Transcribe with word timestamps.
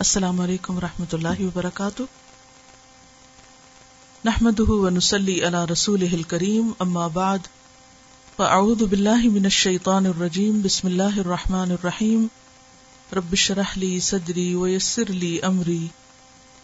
السلام 0.00 0.40
علیکم 0.40 0.76
و 0.76 0.80
رحمۃ 0.80 1.12
اللہ 1.12 1.40
وبرکاتہ۔ 1.40 2.02
نحمد 4.24 4.60
ونسلی 4.60 5.46
علی 5.46 5.72
رسول 5.72 6.22
کریم 6.22 6.70
اما 6.78 7.06
بعد 7.06 7.38
فاعوذ 8.36 8.82
باللہ 8.82 9.28
من 9.28 9.44
الشیطان 9.44 10.06
الرجیم 10.06 10.60
بسم 10.60 10.86
اللہ 10.86 11.18
الرحمن 11.18 11.70
الرحیم۔ 11.70 12.26
رب 13.16 13.34
شرح 13.34 13.72
لی 13.76 14.00
صدری 14.00 14.54
ویسر 14.54 15.10
لی 15.10 15.42
امری 15.42 15.88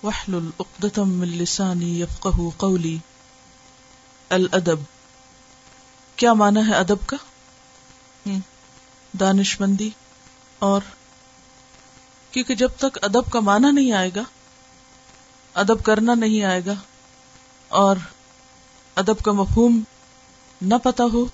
وحلل 0.02 0.50
اقدتم 0.58 1.08
من 1.08 1.28
لسانی 1.28 2.00
یفقہ 2.00 2.50
قولی۔ 2.56 2.98
الادب۔ 4.30 4.80
کیا 6.16 6.32
معنی 6.32 6.60
ہے 6.68 6.74
ادب 6.74 7.06
کا؟ 7.06 7.16
دانش 9.20 9.60
مندی 9.60 9.90
اور 10.58 10.80
کیونکہ 12.36 12.54
جب 12.54 12.68
تک 12.78 12.98
ادب 13.02 13.30
کا 13.30 13.40
معنی 13.40 13.70
نہیں 13.72 13.92
آئے 13.92 14.10
گا، 14.16 14.22
ادب 15.54 15.82
کرنا 15.82 16.14
نہیں 16.14 16.42
آئے 16.42 16.60
گا، 16.66 16.72
اور 17.68 17.96
ادب 18.94 19.18
کا 19.24 19.32
مفہوم 19.32 19.80
نہ 20.60 20.74
پتا 20.82 21.04
ہو، 21.12 21.24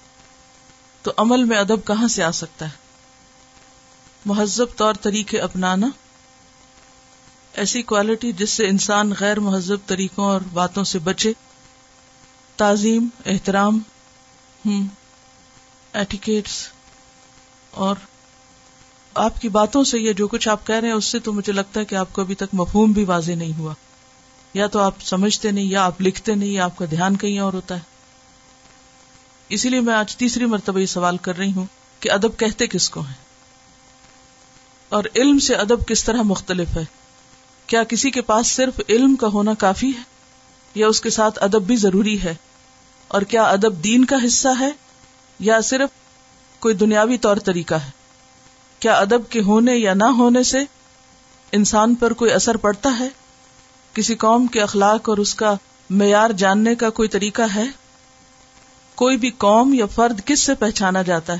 تو 1.02 1.12
عمل 1.16 1.44
میں 1.44 1.58
ادب 1.58 1.84
کہاں 1.84 2.08
سے 2.08 2.22
آ 2.22 2.30
سکتا 2.30 2.64
ہے؟ 2.64 2.70
مہذب 4.26 4.76
طور 4.76 4.94
طریقے 4.94 5.38
اپنانا، 5.38 5.86
ایسی 7.52 7.82
کوالٹی 7.82 8.32
جس 8.32 8.50
سے 8.50 8.66
انسان 8.66 9.12
غیر 9.20 9.40
مہذب 9.40 9.86
طریقوں 9.86 10.24
اور 10.24 10.40
باتوں 10.52 10.84
سے 10.84 10.98
بچے، 10.98 11.32
تعظیم، 12.56 13.08
احترام 13.26 13.78
ایٹیکیٹس 15.92 16.68
اور 17.70 17.96
آپ 19.14 19.40
کی 19.40 19.48
باتوں 19.48 19.84
سے 19.84 19.98
یا 19.98 20.12
جو 20.12 20.28
کچھ 20.28 20.48
آپ 20.48 20.66
کہہ 20.66 20.74
رہے 20.74 20.88
ہیں، 20.88 20.94
اس 20.94 21.04
سے 21.04 21.18
تو 21.18 21.32
مجھے 21.32 21.52
لگتا 21.52 21.80
ہے 21.80 21.84
کہ 21.84 21.94
آپ 21.94 22.08
کو 22.12 22.22
ابھی 22.22 22.34
تک 22.34 22.44
مفہوم 22.52 22.92
بھی 22.92 23.04
واضح 23.04 23.32
نہیں 23.32 23.58
ہوا۔ 23.58 23.74
یا 24.54 24.66
تو 24.66 24.78
آپ 24.78 24.94
سمجھتے 25.00 25.50
نہیں، 25.50 25.64
یا 25.64 25.84
آپ 25.84 26.00
لکھتے 26.00 26.34
نہیں، 26.34 26.48
یا 26.48 26.64
آپ 26.64 26.76
کا 26.76 26.84
دھیان 26.90 27.16
کہیں 27.16 27.38
اور 27.38 27.52
ہوتا 27.52 27.74
ہے۔ 27.74 27.80
اسی 29.48 29.68
لیے 29.68 29.80
میں 29.80 29.94
آج 29.94 30.16
تیسری 30.16 30.46
مرتبہ 30.46 30.78
یہ 30.78 30.86
سوال 30.86 31.16
کر 31.16 31.38
رہی 31.38 31.52
ہوں 31.52 31.66
کہ 32.00 32.10
ادب 32.10 32.38
کہتے 32.38 32.66
کس 32.66 32.90
کو 32.90 33.00
ہیں؟ 33.00 33.14
اور 34.88 35.04
علم 35.16 35.38
سے 35.38 35.54
ادب 35.54 35.86
کس 35.86 36.04
طرح 36.04 36.22
مختلف 36.22 36.76
ہے؟ 36.76 36.84
کیا 37.66 37.84
کسی 37.84 38.10
کے 38.10 38.20
پاس 38.20 38.46
صرف 38.46 38.80
علم 38.88 39.16
کا 39.16 39.26
ہونا 39.26 39.54
کافی 39.54 39.88
ہے؟ 39.88 40.02
یا 40.74 40.86
اس 40.86 41.00
کے 41.00 41.10
ساتھ 41.10 41.38
ادب 41.42 41.62
بھی 41.62 41.76
ضروری 41.76 42.22
ہے؟ 42.22 42.34
اور 43.08 43.22
کیا 43.22 43.42
ادب 43.42 43.84
دین 43.84 44.04
کا 44.04 44.16
حصہ 44.26 44.48
ہے؟ 44.60 44.70
یا 45.38 45.60
صرف 45.60 45.88
کوئی 46.58 46.74
دنیاوی 46.74 47.18
طور 47.18 47.36
طریقہ 47.36 47.74
ہے؟ 47.74 48.01
کیا 48.82 48.94
ادب 48.94 49.22
کے 49.30 49.40
ہونے 49.40 49.76
یا 49.76 49.94
نہ 49.94 50.04
ہونے 50.04 50.42
سے 50.42 50.58
انسان 51.52 51.94
پر 51.94 52.12
کوئی 52.12 52.32
اثر 52.32 52.56
پڑتا 52.56 52.96
ہے؟ 53.00 53.08
کسی 53.92 54.14
قوم 54.14 54.46
کے 54.46 54.62
اخلاق 54.62 55.08
اور 55.08 55.18
اس 55.18 55.34
کا 55.34 55.54
معیار 55.90 56.30
جاننے 56.30 56.74
کا 56.74 56.90
کوئی 56.90 57.08
طریقہ 57.08 57.42
ہے؟ 57.54 57.64
کوئی 58.94 59.16
بھی 59.16 59.30
قوم 59.30 59.74
یا 59.74 59.86
فرد 59.86 60.20
کس 60.24 60.40
سے 60.40 60.54
پہچانا 60.54 61.02
جاتا 61.02 61.32
ہے؟ 61.32 61.38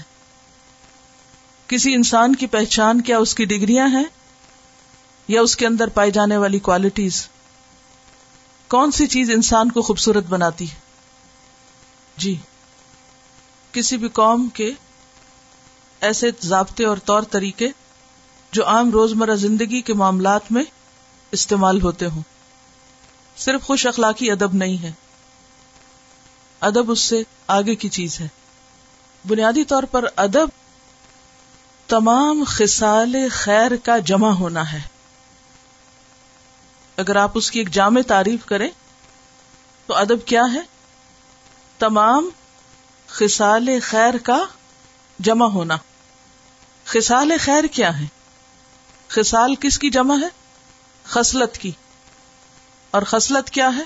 کسی 1.66 1.94
انسان 1.94 2.36
کی 2.36 2.46
پہچان 2.46 3.00
کیا 3.00 3.18
اس 3.18 3.34
کی 3.34 3.44
ڈگریاں 3.44 3.88
ہیں؟ 3.88 4.04
یا 5.28 5.40
اس 5.40 5.56
کے 5.56 5.66
اندر 5.66 5.88
پائی 5.88 6.10
جانے 6.10 6.36
والی 6.36 6.58
کوالٹیز 6.58 7.28
کون 8.68 8.90
سی 8.90 9.06
چیز 9.06 9.30
انسان 9.30 9.70
کو 9.70 9.82
خوبصورت 9.82 10.24
بناتی 10.28 10.70
ہے؟ 10.70 10.80
جی 12.16 12.36
کسی 13.72 13.96
بھی 13.96 14.08
قوم 14.08 14.48
کے 14.54 14.70
ایسے 16.02 16.30
ضابطے 16.42 16.84
اور 16.84 16.96
طور 16.96 17.22
طریقے 17.22 17.68
جو 18.52 18.66
عام 18.66 18.90
روزمرہ 18.90 19.34
زندگی 19.34 19.80
کے 19.80 19.94
معاملات 19.94 20.52
میں 20.52 20.64
استعمال 21.32 21.82
ہوتے 21.82 22.06
ہوں۔ 22.06 22.22
صرف 23.36 23.62
خوش 23.62 23.86
اخلاقی 23.86 24.30
ادب 24.30 24.54
نہیں 24.54 24.82
ہے۔ 24.82 24.92
ادب 26.60 26.90
اس 26.90 27.00
سے 27.00 27.22
آگے 27.46 27.74
کی 27.74 27.88
چیز 27.88 28.20
ہے۔ 28.20 28.28
بنیادی 29.28 29.64
طور 29.64 29.82
پر 29.82 30.04
ادب 30.16 30.48
تمام 31.86 32.44
خسال 32.46 33.16
خیر 33.32 33.76
کا 33.84 33.98
جمع 33.98 34.30
ہونا 34.30 34.72
ہے۔ 34.72 34.80
اگر 36.96 37.16
آپ 37.16 37.30
اس 37.34 37.50
کی 37.50 37.58
ایک 37.58 37.70
جامع 37.70 38.00
تعریف 38.06 38.46
کریں، 38.46 38.68
تو 39.86 39.94
ادب 39.94 40.26
کیا 40.26 40.42
ہے؟ 40.54 40.60
تمام 41.78 42.28
خسال 43.06 43.68
خیر 43.82 44.18
کا 44.18 44.44
جمع 45.18 45.46
ہونا۔ 45.46 45.76
خسال 46.84 47.32
خیر 47.40 47.64
کیا 47.64 48.00
ہے؟ 48.00 48.04
خسال 49.08 49.54
کس 49.54 49.78
کی 49.78 49.90
جمع 49.90 50.14
ہے؟ 50.14 50.28
خصلت 51.04 51.58
کی۔ 51.58 51.70
اور 52.90 53.02
خصلت 53.02 53.50
کیا 53.50 53.70
ہے؟ 53.76 53.82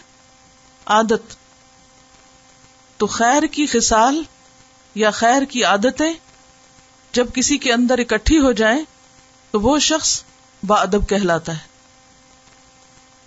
عادت۔ 0.86 1.36
تو 2.96 3.06
خیر 3.06 3.42
کی 3.42 3.66
خسال 3.66 4.22
یا 4.94 5.10
خیر 5.10 5.42
کی 5.42 5.64
عادتیں 5.64 6.14
جب 7.12 7.26
کسی 7.34 7.58
کے 7.58 7.72
اندر 7.72 7.98
اکٹھی 7.98 8.38
ہو 8.38 8.52
جائیں، 8.52 8.84
تو 9.50 9.60
وہ 9.60 9.78
شخص 9.78 10.22
با 10.66 10.80
ادب 10.80 11.08
کہلاتا 11.08 11.52
ہے۔ 11.52 11.66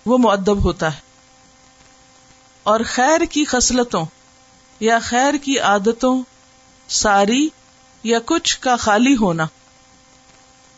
وہ 0.06 0.18
معدب 0.18 0.64
ہوتا 0.64 0.94
ہے۔ 0.94 1.00
اور 2.62 2.80
خیر 2.86 3.24
کی 3.24 3.44
خصلتوں 3.44 4.04
یا 4.80 4.98
خیر 4.98 5.34
کی 5.34 5.58
عادتوں، 5.58 6.22
ساری 6.88 7.48
یا 8.02 8.18
کچھ 8.24 8.60
کا 8.60 8.76
خالی 8.76 9.16
ہونا۔ 9.16 9.46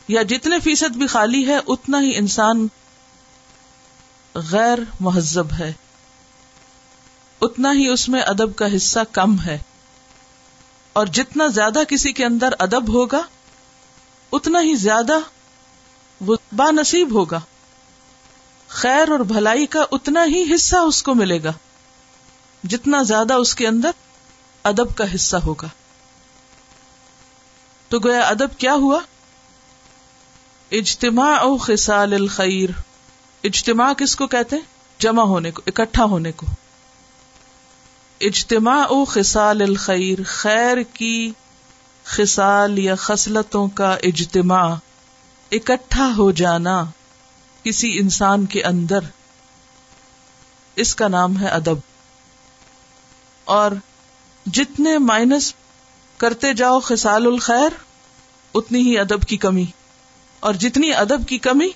یا 0.09 0.23
جتنے 0.23 0.61
فیصد 0.61 0.97
بھی 0.97 1.07
خالی 1.07 1.47
ہے، 1.47 1.59
اتنا 1.67 2.01
ہی 2.01 2.17
انسان 2.17 2.67
غیر 4.35 4.79
مہذب 5.01 5.53
ہے۔ 5.53 5.73
اتنا 7.41 7.73
ہی 7.73 7.89
اس 7.89 8.09
میں 8.09 8.23
ادب 8.23 8.57
کا 8.57 8.77
حصہ 8.77 9.01
کم 9.13 9.41
ہے۔ 9.41 9.59
اور 10.93 11.07
جتنا 11.07 11.47
زیادہ 11.47 11.79
کسی 11.89 12.13
کے 12.13 12.25
اندر 12.25 12.49
ادب 12.59 12.89
ہوگا، 12.89 13.23
اتنا 14.33 14.61
ہی 14.61 14.75
زیادہ 14.75 15.19
وہ 16.21 16.37
با 16.53 16.71
نصیب 16.71 17.15
ہوگا۔ 17.15 17.41
خیر 18.69 19.09
اور 19.09 19.21
بھلائی 19.21 19.67
کا 19.67 19.85
اتنا 19.91 20.25
ہی 20.25 20.55
حصہ 20.55 20.77
اس 20.77 21.03
کو 21.03 21.15
ملے 21.15 21.43
گا، 21.43 21.53
جتنا 22.65 23.03
زیادہ 23.03 23.35
اس 23.35 23.55
کے 23.55 23.67
اندر 23.67 23.91
ادب 24.63 24.97
کا 24.97 25.15
حصہ 25.15 25.37
ہوگا۔ 25.37 25.69
تو 27.89 27.99
گویا 27.99 28.21
ادب 28.21 28.59
کیا 28.59 28.75
ہوا؟ 28.75 29.01
اجتماع 30.73 31.37
او 31.37 31.57
خسال 31.57 32.13
الخیر۔ 32.13 32.71
اجتماع 33.45 33.93
کس 33.93 34.17
کو 34.17 34.27
کہتے 34.27 34.57
ہیں؟ 34.57 34.63
جمع 34.99 35.23
ہونے 35.23 35.51
کو، 35.51 35.63
اکٹھا 35.67 36.05
ہونے 36.05 36.33
کو۔ 36.33 36.47
اجتماع 38.21 38.85
او 38.85 39.05
خسال 39.05 39.63
الخیر، 39.63 40.19
خیر 40.27 40.83
کی 40.83 41.33
خسال 42.05 42.79
یا 42.79 42.95
خصلتوں 42.95 43.69
کا 43.69 43.97
اجتماع، 44.03 44.75
اکٹھا 45.53 46.13
ہو 46.19 46.31
جانا 46.31 46.85
کسی 47.63 47.99
انسان 47.99 48.47
کے 48.47 48.63
اندر۔ 48.63 49.01
اس 50.77 50.95
کا 50.95 51.09
نام 51.09 51.39
ہے 51.39 51.49
ادب۔ 51.49 51.77
اور 53.45 53.71
جتنے 54.47 54.99
مائنس 54.99 55.55
کرتے 56.17 56.55
جاؤ 56.55 56.81
خسال 56.81 57.27
الخیر، 57.27 57.71
اتنی 58.55 58.81
ہی 58.81 58.99
ادب 58.99 59.23
کی 59.23 59.37
کمی۔ 59.37 59.65
اور 60.43 60.55
جتنی 60.55 60.95
ادب 60.95 61.29
کی 61.29 61.39
کمی، 61.39 61.69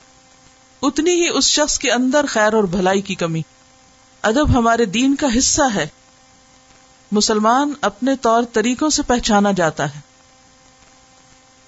اتنی 0.83 1.11
ہی 1.11 1.29
اس 1.29 1.45
شخص 1.45 1.79
کے 1.79 1.93
اندر 1.93 2.27
خیر 2.29 2.53
اور 2.53 2.65
بھلائی 2.65 3.01
کی 3.01 3.15
کمی۔ 3.15 3.43
ادب 4.23 4.59
ہمارے 4.59 4.85
دین 4.85 5.15
کا 5.15 5.27
حصہ 5.39 5.63
ہے۔ 5.75 5.89
مسلمان 7.13 7.73
اپنے 7.81 8.17
طور 8.17 8.43
طریقوں 8.53 8.91
سے 8.91 9.03
پہچانا 9.03 9.53
جاتا 9.53 9.95
ہے۔ 9.95 10.01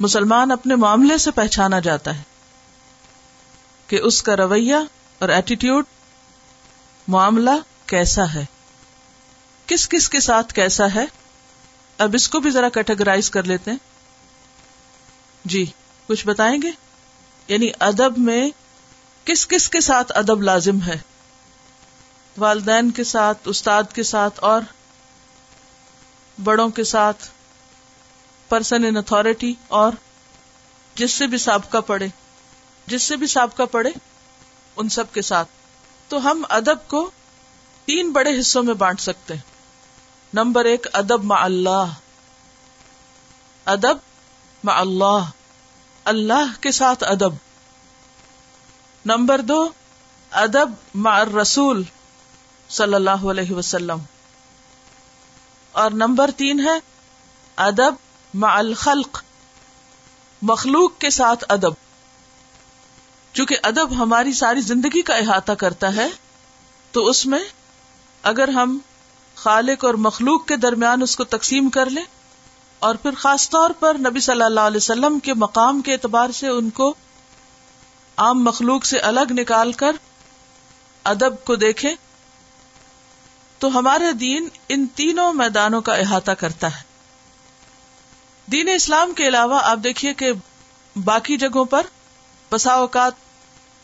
مسلمان 0.00 0.50
اپنے 0.50 0.74
معاملے 0.74 1.18
سے 1.18 1.30
پہچانا 1.30 1.78
جاتا 1.78 2.18
ہے۔ 2.18 2.22
کہ 3.86 3.96
اس 3.96 4.22
کا 4.22 4.36
رویہ 4.36 4.74
اور 5.18 5.28
ایٹیٹیوڈ 5.28 5.84
معاملہ 7.08 7.86
کیسا 7.86 8.34
ہے۔ 8.34 8.44
کس 9.66 9.88
کس 9.88 10.08
کے 10.08 10.20
ساتھ 10.20 10.54
کیسا 10.54 10.86
ہے؟ 10.94 11.04
اب 11.98 12.10
اس 12.14 12.28
کو 12.28 12.40
بھی 12.40 12.50
ذرا 12.50 12.68
کیٹاگرائز 12.68 13.30
کر 13.30 13.42
لیتے 13.42 13.70
ہیں۔ 13.70 13.78
جی 15.44 15.66
کچھ 16.06 16.26
بتائیں 16.26 16.62
گے؟ 16.62 16.87
یعنی 17.48 17.70
ادب 17.80 18.18
میں 18.18 18.50
کس 19.24 19.48
کس 19.48 19.68
کے 19.68 19.80
ساتھ 19.80 20.12
ادب 20.14 20.42
لازم 20.42 20.82
ہے؟ 20.82 20.98
والدین 22.38 22.90
کے 22.90 23.04
ساتھ، 23.04 23.38
استاد 23.44 23.82
کے 23.94 24.02
ساتھ، 24.02 24.44
اور 24.44 24.60
بڑوں 26.44 26.68
کے 26.68 26.84
ساتھ 26.84 27.28
پرسن 28.48 28.84
ان 28.84 28.96
اتارٹی 28.96 29.54
اور 29.68 29.92
جس 30.94 31.12
سے 31.12 31.26
بھی 31.26 31.38
سابقہ 31.38 31.78
پڑے 31.78 32.06
جس 32.86 33.02
سے 33.02 33.16
بھی 33.16 33.26
سابقہ 33.26 33.62
پڑے 33.62 33.90
ان 34.76 34.88
سب 34.88 35.12
کے 35.12 35.22
ساتھ۔ 35.22 35.48
تو 36.08 36.30
ہم 36.30 36.44
ادب 36.48 36.88
کو 36.88 37.10
تین 37.84 38.12
بڑے 38.12 38.40
حصوں 38.40 38.62
میں 38.62 38.74
بانٹ 38.74 39.00
سکتے 39.00 39.34
ہیں۔ 39.34 39.40
نمبر 40.34 40.64
ایک، 40.64 40.86
ادب 40.92 41.24
مع 41.24 41.38
اللہ۔ 41.38 41.84
ادب 43.64 43.96
مع 44.64 44.72
اللہ۔ 44.72 45.37
اللہ 46.08 46.62
کے 46.62 46.72
ساتھ 46.72 47.04
ادب۔ 47.04 47.32
نمبر 49.06 49.40
دو، 49.40 49.68
ادب 50.30 50.70
مع 50.94 51.24
رسول 51.42 51.82
صلی 52.68 52.94
اللہ 52.94 53.10
علیہ 53.10 53.52
وسلم۔ 53.52 53.98
اور 55.72 55.90
نمبر 55.90 56.30
تین 56.36 56.60
ہے، 56.60 56.78
ادب 57.56 57.94
مع 58.34 58.48
الخلق، 58.48 59.22
مخلوق 60.42 60.98
کے 60.98 61.10
ساتھ 61.10 61.44
ادب۔ 61.48 61.72
چونکہ 63.32 63.56
ادب 63.62 63.98
ہماری 63.98 64.32
ساری 64.32 64.60
زندگی 64.60 65.02
کا 65.02 65.14
احاطہ 65.14 65.52
کرتا 65.52 65.96
ہے، 65.96 66.08
تو 66.92 67.06
اس 67.06 67.26
میں 67.26 67.44
اگر 68.22 68.48
ہم 68.48 68.78
خالق 69.34 69.84
اور 69.84 69.94
مخلوق 69.94 70.46
کے 70.46 70.56
درمیان 70.56 71.02
اس 71.02 71.16
کو 71.16 71.24
تقسیم 71.24 71.70
کر 71.70 71.90
لیں 71.90 72.04
اور 72.78 72.94
پھر 72.94 73.10
خاص 73.14 73.50
طور 73.50 73.70
پر 73.70 73.96
نبی 73.98 74.20
صلی 74.20 74.42
اللہ 74.42 74.60
علیہ 74.60 74.76
وسلم 74.76 75.18
کے 75.18 75.34
مقام 75.34 75.80
کے 75.80 75.92
اعتبار 75.92 76.30
سے 76.30 76.48
ان 76.48 76.70
کو 76.70 76.94
عام 78.16 78.44
مخلوق 78.44 78.84
سے 78.84 78.98
الگ 78.98 79.30
نکال 79.30 79.72
کر 79.72 79.96
ادب 81.04 81.44
کو 81.44 81.56
دیکھیں، 81.56 81.94
تو 83.58 83.78
ہمارا 83.78 84.10
دین 84.20 84.48
ان 84.68 84.86
تینوں 84.86 85.32
میدانوں 85.32 85.80
کا 85.80 85.94
احاطہ 85.94 86.30
کرتا 86.30 86.66
ہے۔ 86.66 86.82
دین 88.52 88.68
اسلام 88.68 89.12
کے 89.12 89.28
علاوہ 89.28 89.60
آپ 89.62 89.78
دیکھیے 89.84 90.14
کہ 90.14 90.32
باقی 91.04 91.36
جگہوں 91.36 91.64
پر 91.64 91.86
بسا 92.50 92.72
اوقات 92.72 93.12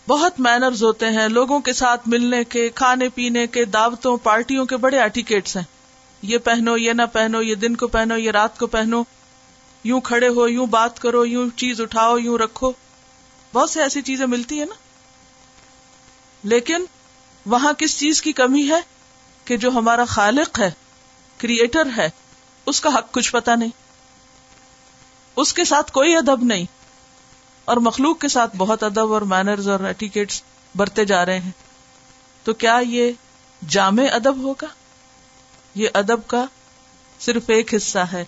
بہت 0.09 0.41
مینرز 0.41 0.83
ہوتے 0.83 1.11
ہیں، 1.11 1.29
لوگوں 1.29 1.61
کے 1.61 1.73
ساتھ 1.73 2.09
ملنے 2.09 2.45
کے، 2.45 2.69
کھانے 2.69 3.09
پینے 3.09 3.47
کے، 3.47 3.65
دعوتوں، 3.65 4.17
پارٹیوں 4.17 4.67
کے 4.67 4.77
بڑے 4.77 5.01
ایٹیکیٹس 5.01 5.57
ہیں۔ 5.57 5.74
یہ 6.25 6.39
پہنو، 6.39 6.77
یہ 6.77 6.93
نہ 6.93 7.03
پہنو، 7.13 7.43
یہ 7.43 7.55
دن 7.55 7.77
کو 7.77 7.87
پہنو، 7.87 8.17
یہ 8.17 8.31
رات 8.31 8.59
کو 8.59 8.67
پہنو۔ 8.67 9.03
یوں 9.85 10.01
کھڑے 10.01 10.29
ہو، 10.29 10.49
یوں 10.49 10.67
بات 10.67 11.01
کرو، 11.01 11.27
یوں 11.27 11.51
چیز 11.57 11.81
اٹھاؤ، 11.81 12.19
یوں 12.19 12.39
رکھو۔ 12.39 12.73
بہت 13.53 13.71
سی 13.71 13.81
ایسی 13.81 14.03
چیزیں 14.03 14.27
ملتی 14.27 14.59
ہیں 14.59 14.67
نا۔ 14.67 14.75
لیکن 16.43 16.85
وہاں 17.47 17.73
کس 17.73 17.99
چیز 17.99 18.23
کی 18.23 18.33
کمی 18.33 18.71
ہے؟ 18.71 18.81
کہ 19.45 19.57
جو 19.57 19.71
ہمارا 19.71 20.05
خالق 20.05 20.61
ہے 20.61 20.71
کریٹر 21.39 21.83
ہے، 21.97 22.11
اس 22.67 22.81
کا 22.81 22.95
حق 22.95 23.13
کچھ 23.13 23.33
پتا 23.33 23.55
نہیں۔ 23.55 23.71
اس 25.37 25.55
کے 25.55 25.65
ساتھ 25.65 25.93
کوئی 25.93 26.17
ادب 26.17 26.45
نہیں۔ 26.45 26.65
اور 27.65 27.77
مخلوق 27.77 28.19
کے 28.19 28.29
ساتھ 28.29 28.57
بہت 28.57 28.83
ادب 28.83 29.13
اور 29.13 29.23
مینرز 29.23 29.69
اور 29.69 29.81
ایٹیکیٹس 29.81 30.43
برتے 30.75 31.05
جا 31.05 31.27
رہے 31.27 31.39
ہیں۔ 31.39 31.51
تو 32.45 32.55
کیا 32.55 32.81
یہ 32.89 33.13
جامع 33.69 34.03
ادب 34.13 34.39
ہوگا؟ 34.39 34.67
یہ 35.75 35.89
ادب 35.95 36.27
کا 36.27 36.45
صرف 37.21 37.43
ایک 37.47 37.75
حصہ 37.75 37.99
ہے 37.99 38.25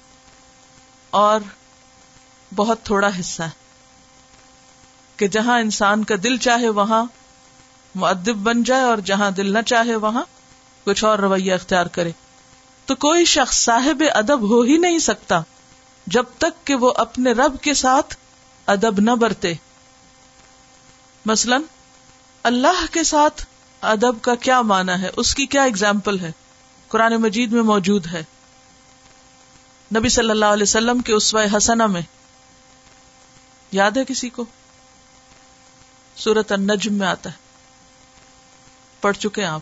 اور 1.10 1.40
بہت 2.54 2.82
تھوڑا 2.82 3.10
حصہ 3.20 3.43
ہے 3.43 3.64
کہ 5.16 5.28
جہاں 5.28 5.60
انسان 5.60 6.04
کا 6.04 6.14
دل 6.22 6.37
چاہے 6.37 6.69
وہاں 6.69 7.04
معدب 7.94 8.37
بن 8.37 8.62
جائے 8.62 8.82
اور 8.82 8.98
جہاں 8.98 9.31
دل 9.31 9.52
نہ 9.52 9.62
چاہے 9.66 9.94
وہاں 9.94 10.22
کچھ 10.84 11.04
اور 11.04 11.19
رویہ 11.19 11.52
اختیار 11.52 11.87
کرے 11.87 12.10
تو 12.84 12.94
کوئی 12.94 13.25
شخص 13.25 13.56
صاحب 13.64 14.02
ادب 14.14 14.50
ہو 14.50 14.62
ہی 14.62 14.76
نہیں 14.76 14.98
سکتا 14.98 15.40
جب 16.06 16.25
تک 16.38 16.66
کہ 16.66 16.75
وہ 16.75 16.93
اپنے 16.96 17.32
رب 17.32 17.60
کے 17.62 17.75
ساتھ 17.75 18.16
ادب 18.66 19.00
نہ 19.00 19.10
برتے 19.10 19.54
مثلا 21.26 21.56
اللہ 22.43 22.84
کے 22.93 23.04
ساتھ 23.04 23.46
ادب 23.81 24.22
کا 24.22 24.34
کیا 24.34 24.60
معنی 24.62 25.02
ہے؟ 25.02 25.10
اس 25.16 25.34
کی 25.34 25.46
کیا 25.46 25.62
اگزامپل 25.62 26.20
ہے؟ 26.20 26.32
قرآن 26.88 27.16
مجید 27.16 27.52
میں 27.52 27.62
موجود 27.62 28.06
ہے۔ 28.06 28.24
نبی 29.96 30.08
صلی 30.08 30.30
اللہ 30.30 30.44
علیہ 30.44 30.62
وسلم 30.62 30.98
کے 30.98 31.12
اسوہ 31.12 31.56
حسنا 31.56 31.86
میں۔ 31.86 32.02
یاد 33.72 33.90
ہے 33.90 34.04
کسی 34.04 34.28
کو؟ 34.28 34.44
سورت 36.16 36.52
النجم 36.52 36.94
میں 36.94 37.06
آتا 37.06 37.30
ہے۔ 37.30 37.36
پڑھ 39.00 39.16
چکے 39.16 39.44
آپ۔ 39.44 39.60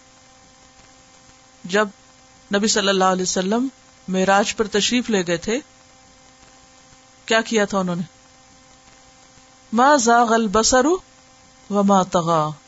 جب 1.65 1.89
نبی 2.55 2.69
صلی 2.69 2.89
اللہ 2.89 3.05
علیہ 3.05 3.23
وسلم 3.23 3.69
معراج 4.09 4.57
پر 4.57 4.67
تشریف 4.67 5.11
لے 5.11 5.27
گئے 5.27 5.37
تھے، 5.37 5.61
کیا 7.27 7.41
کیا 7.41 7.65
تھا 7.65 7.79
انہوں 7.79 7.97
نے؟ 7.97 8.03
ما 9.73 9.97
زاغ 9.97 10.33
البصر 10.33 10.87
وما 11.71 12.03
طغى۔ 12.03 12.64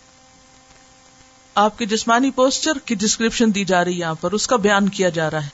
آپ 1.56 1.78
کے 1.78 1.86
جسمانی 1.86 2.30
پوسچر 2.30 2.78
کی 2.78 2.94
ڈسکرپشن 2.94 3.54
دی 3.54 3.64
جا 3.64 3.84
رہی 3.84 3.98
یہاں 3.98 4.14
پر، 4.14 4.32
اس 4.32 4.46
کا 4.46 4.56
بیان 4.56 4.88
کیا 4.88 5.08
جا 5.08 5.30
رہا 5.30 5.44
ہے۔ 5.44 5.48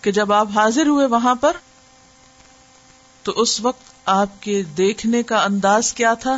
کہ 0.00 0.12
جب 0.12 0.32
آپ 0.32 0.48
حاضر 0.54 0.86
ہوئے 0.86 1.06
وہاں 1.06 1.34
پر، 1.34 1.56
تو 3.22 3.32
اس 3.32 3.60
وقت 3.60 3.82
آپ 4.04 4.28
کے 4.40 4.62
دیکھنے 4.62 5.22
کا 5.22 5.44
انداز 5.44 5.92
کیا 5.92 6.14
تھا 6.14 6.36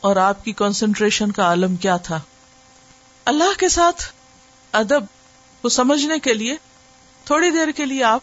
اور 0.00 0.16
آپ 0.16 0.44
کی 0.44 0.52
کانسنٹریشن 0.52 1.32
کا 1.32 1.42
عالم 1.42 1.76
کیا 1.76 1.96
تھا۔ 1.96 2.20
اللہ 3.24 3.58
کے 3.58 3.68
ساتھ 3.68 4.04
ادب 4.72 5.04
کو 5.62 5.68
سمجھنے 5.68 6.18
کے 6.18 6.34
لیے، 6.34 6.56
تھوڑی 7.24 7.50
دیر 7.50 7.70
کے 7.70 7.86
لیے 7.86 8.04
آپ، 8.04 8.20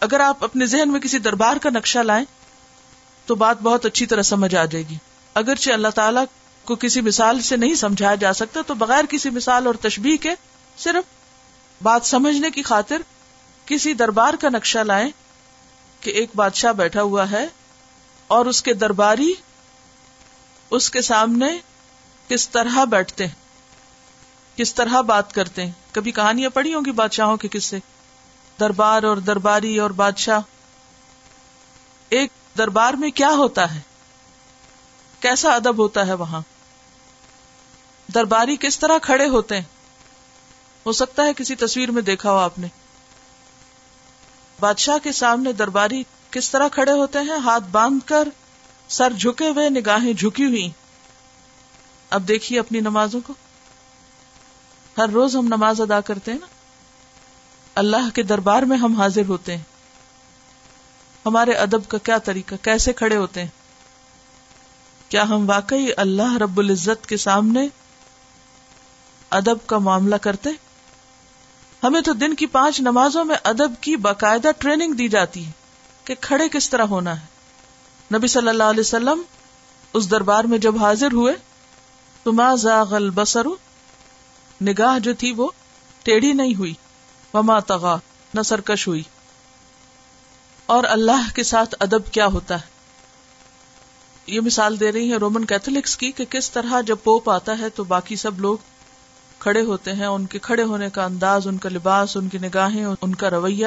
اگر 0.00 0.20
آپ 0.20 0.44
اپنے 0.44 0.66
ذہن 0.66 0.92
میں 0.92 1.00
کسی 1.00 1.18
دربار 1.18 1.56
کا 1.56 1.70
نقشہ 1.70 1.98
لائیں، 1.98 2.24
تو 3.26 3.34
بات 3.34 3.62
بہت 3.62 3.86
اچھی 3.86 4.06
طرح 4.06 4.22
سمجھ 4.22 4.54
آ 4.54 4.64
جائے 4.64 4.84
گی۔ 4.88 4.96
اگرچہ 5.34 5.70
اللہ 5.70 5.88
تعالیٰ 5.88 6.24
کو 6.68 6.76
کسی 6.76 7.00
مثال 7.00 7.40
سے 7.40 7.56
نہیں 7.56 7.74
سمجھایا 7.74 8.14
جا 8.14 8.32
سکتا، 8.32 8.60
تو 8.66 8.74
بغیر 8.74 9.04
کسی 9.08 9.30
مثال 9.30 9.66
اور 9.66 9.74
تشبیح 9.74 10.16
کے 10.16 10.34
صرف 10.78 11.04
بات 11.82 12.06
سمجھنے 12.06 12.50
کی 12.50 12.62
خاطر 12.62 13.02
کسی 13.66 13.94
دربار 13.94 14.34
کا 14.34 14.48
نقشہ 14.48 14.78
لائیں 14.78 15.10
کہ 16.00 16.10
ایک 16.10 16.30
بادشاہ 16.34 16.72
بیٹھا 16.72 17.02
ہوا 17.02 17.30
ہے 17.30 17.46
اور 18.26 18.46
اس 18.46 18.62
کے 18.62 18.74
درباری 18.74 19.32
اس 20.70 20.90
کے 20.90 21.00
سامنے 21.00 21.46
کس 22.28 22.48
طرح 22.48 22.84
بیٹھتے 22.84 23.26
ہیں، 23.26 23.34
کس 24.56 24.74
طرح 24.74 25.00
بات 25.00 25.32
کرتے 25.32 25.64
ہیں۔ 25.64 25.72
کبھی 25.92 26.12
کہانیاں 26.12 26.50
پڑھی 26.50 26.74
ہوں 26.74 26.82
گی 26.86 26.90
بادشاہوں 26.90 27.36
کے 27.36 27.48
قصے۔ 27.48 27.78
دربار 28.60 29.02
اور 29.02 29.16
درباری 29.16 29.78
اور 29.78 29.90
بادشاہ۔ 29.90 30.40
ایک 32.08 32.30
دربار 32.58 32.94
میں 32.94 33.10
کیا 33.10 33.30
ہوتا 33.30 33.74
ہے؟ 33.74 33.80
کیسا 35.20 35.54
ادب 35.54 35.78
ہوتا 35.78 36.06
ہے 36.06 36.14
وہاں؟ 36.14 36.40
درباری 38.14 38.56
کس 38.60 38.78
طرح 38.78 38.98
کھڑے 38.98 39.28
ہوتے 39.28 39.54
ہیں؟ 39.54 39.64
ہو 40.86 40.92
سکتا 40.92 41.24
ہے 41.24 41.34
کسی 41.34 41.54
تصویر 41.54 41.90
میں 41.90 42.02
دیکھا 42.02 42.32
ہو 42.32 42.36
آپ 42.36 42.58
نے۔ 42.58 42.66
بادشاہ 44.60 44.98
کے 44.98 45.12
سامنے 45.12 45.52
درباری 45.52 46.02
کس 46.30 46.50
طرح 46.50 46.68
کھڑے 46.68 46.92
ہوتے 46.92 47.18
ہیں؟ 47.18 47.38
ہاتھ 47.44 47.64
باندھ 47.64 48.08
کر 48.08 48.28
سر 48.88 49.12
جھکے 49.12 49.48
ہوئے، 49.48 49.70
نگاہیں 49.70 50.12
جھکی 50.12 50.44
ہوئی۔ 50.44 50.70
اب 52.10 52.28
دیکھیے 52.28 52.60
اپنی 52.60 52.80
نمازوں 52.80 53.20
کو۔ 53.26 53.34
ہر 54.98 55.08
روز 55.08 55.36
ہم 55.36 55.46
نماز 55.46 55.80
ادا 55.80 56.00
کرتے 56.00 56.32
ہیں 56.32 56.38
نا۔ 56.38 56.46
اللہ 57.74 58.10
کے 58.14 58.22
دربار 58.22 58.62
میں 58.62 58.76
ہم 58.76 58.94
حاضر 58.94 59.22
ہوتے 59.28 59.56
ہیں۔ 59.56 59.64
ہمارے 61.26 61.52
ادب 61.52 61.88
کا 61.88 61.98
کیا 61.98 62.18
طریقہ؟ 62.18 62.54
کیسے 62.62 62.92
کھڑے 62.92 63.16
ہوتے 63.16 63.40
ہیں؟ 63.40 63.48
کیا 65.08 65.22
ہم 65.22 65.50
واقعی 65.50 65.86
اللہ 65.96 66.36
رب 66.36 66.58
العزت 66.58 67.06
کے 67.06 67.16
سامنے 67.16 67.68
ادب 69.30 69.66
کا 69.66 69.78
معاملہ 69.78 70.16
کرتے؟ 70.16 70.50
ہمیں 71.82 72.00
تو 72.00 72.12
دن 72.12 72.34
کی 72.34 72.46
پانچ 72.46 72.80
نمازوں 72.80 73.24
میں 73.24 73.36
ادب 73.44 73.72
کی 73.80 73.96
باقاعدہ 73.96 74.48
ٹریننگ 74.58 74.92
دی 74.92 75.08
جاتی 75.08 75.46
ہے 75.46 75.50
کہ 76.04 76.14
کھڑے 76.20 76.48
کس 76.48 76.70
طرح 76.70 76.82
ہونا 76.82 77.20
ہے۔ 77.20 77.26
نبی 78.16 78.26
صلی 78.26 78.48
اللہ 78.48 78.62
علیہ 78.62 78.80
وسلم 78.80 79.22
اس 79.92 80.10
دربار 80.10 80.44
میں 80.44 80.58
جب 80.58 80.76
حاضر 80.76 81.12
ہوئے، 81.12 81.34
تو 82.22 82.32
ما 82.32 82.54
زاغ 82.54 82.94
البصر، 82.94 83.46
نگاہ 84.62 84.98
جو 84.98 85.14
تھی 85.14 85.32
وہ 85.32 85.50
ٹیڑھی 86.02 86.32
نہیں 86.32 86.54
ہوئی، 86.54 86.74
وما 87.34 87.58
تغا 87.58 87.96
نہ 88.34 88.42
سرکش 88.42 88.88
ہوئی۔ 88.88 89.02
اور 90.66 90.84
اللہ 90.84 91.34
کے 91.34 91.42
ساتھ 91.42 91.74
ادب 91.80 92.12
کیا 92.12 92.26
ہوتا 92.26 92.54
ہے؟ 92.54 92.78
یہ 94.26 94.40
مثال 94.40 94.80
دے 94.80 94.92
رہی 94.92 95.12
ہے 95.12 95.16
رومن 95.16 95.44
کیتھولکس 95.44 95.96
کی 95.96 96.12
کہ 96.12 96.24
کس 96.24 96.50
طرح 96.50 96.80
جب 96.80 96.96
پوپ 97.04 97.30
آتا 97.30 97.58
ہے 97.58 97.70
تو 97.70 97.84
باقی 97.84 98.16
سب 98.16 98.40
لوگ 98.40 98.58
کھڑے 99.38 99.60
ہوتے 99.60 99.92
ہیں، 99.92 100.06
ان 100.06 100.26
کے 100.26 100.38
کھڑے 100.38 100.62
ہونے 100.62 100.90
کا 100.90 101.04
انداز، 101.04 101.46
ان 101.46 101.58
کا 101.58 101.68
لباس، 101.68 102.16
ان 102.16 102.28
کی 102.28 102.38
نگاہیں، 102.38 102.84
ان 103.00 103.14
کا 103.14 103.30
رویہ، 103.30 103.66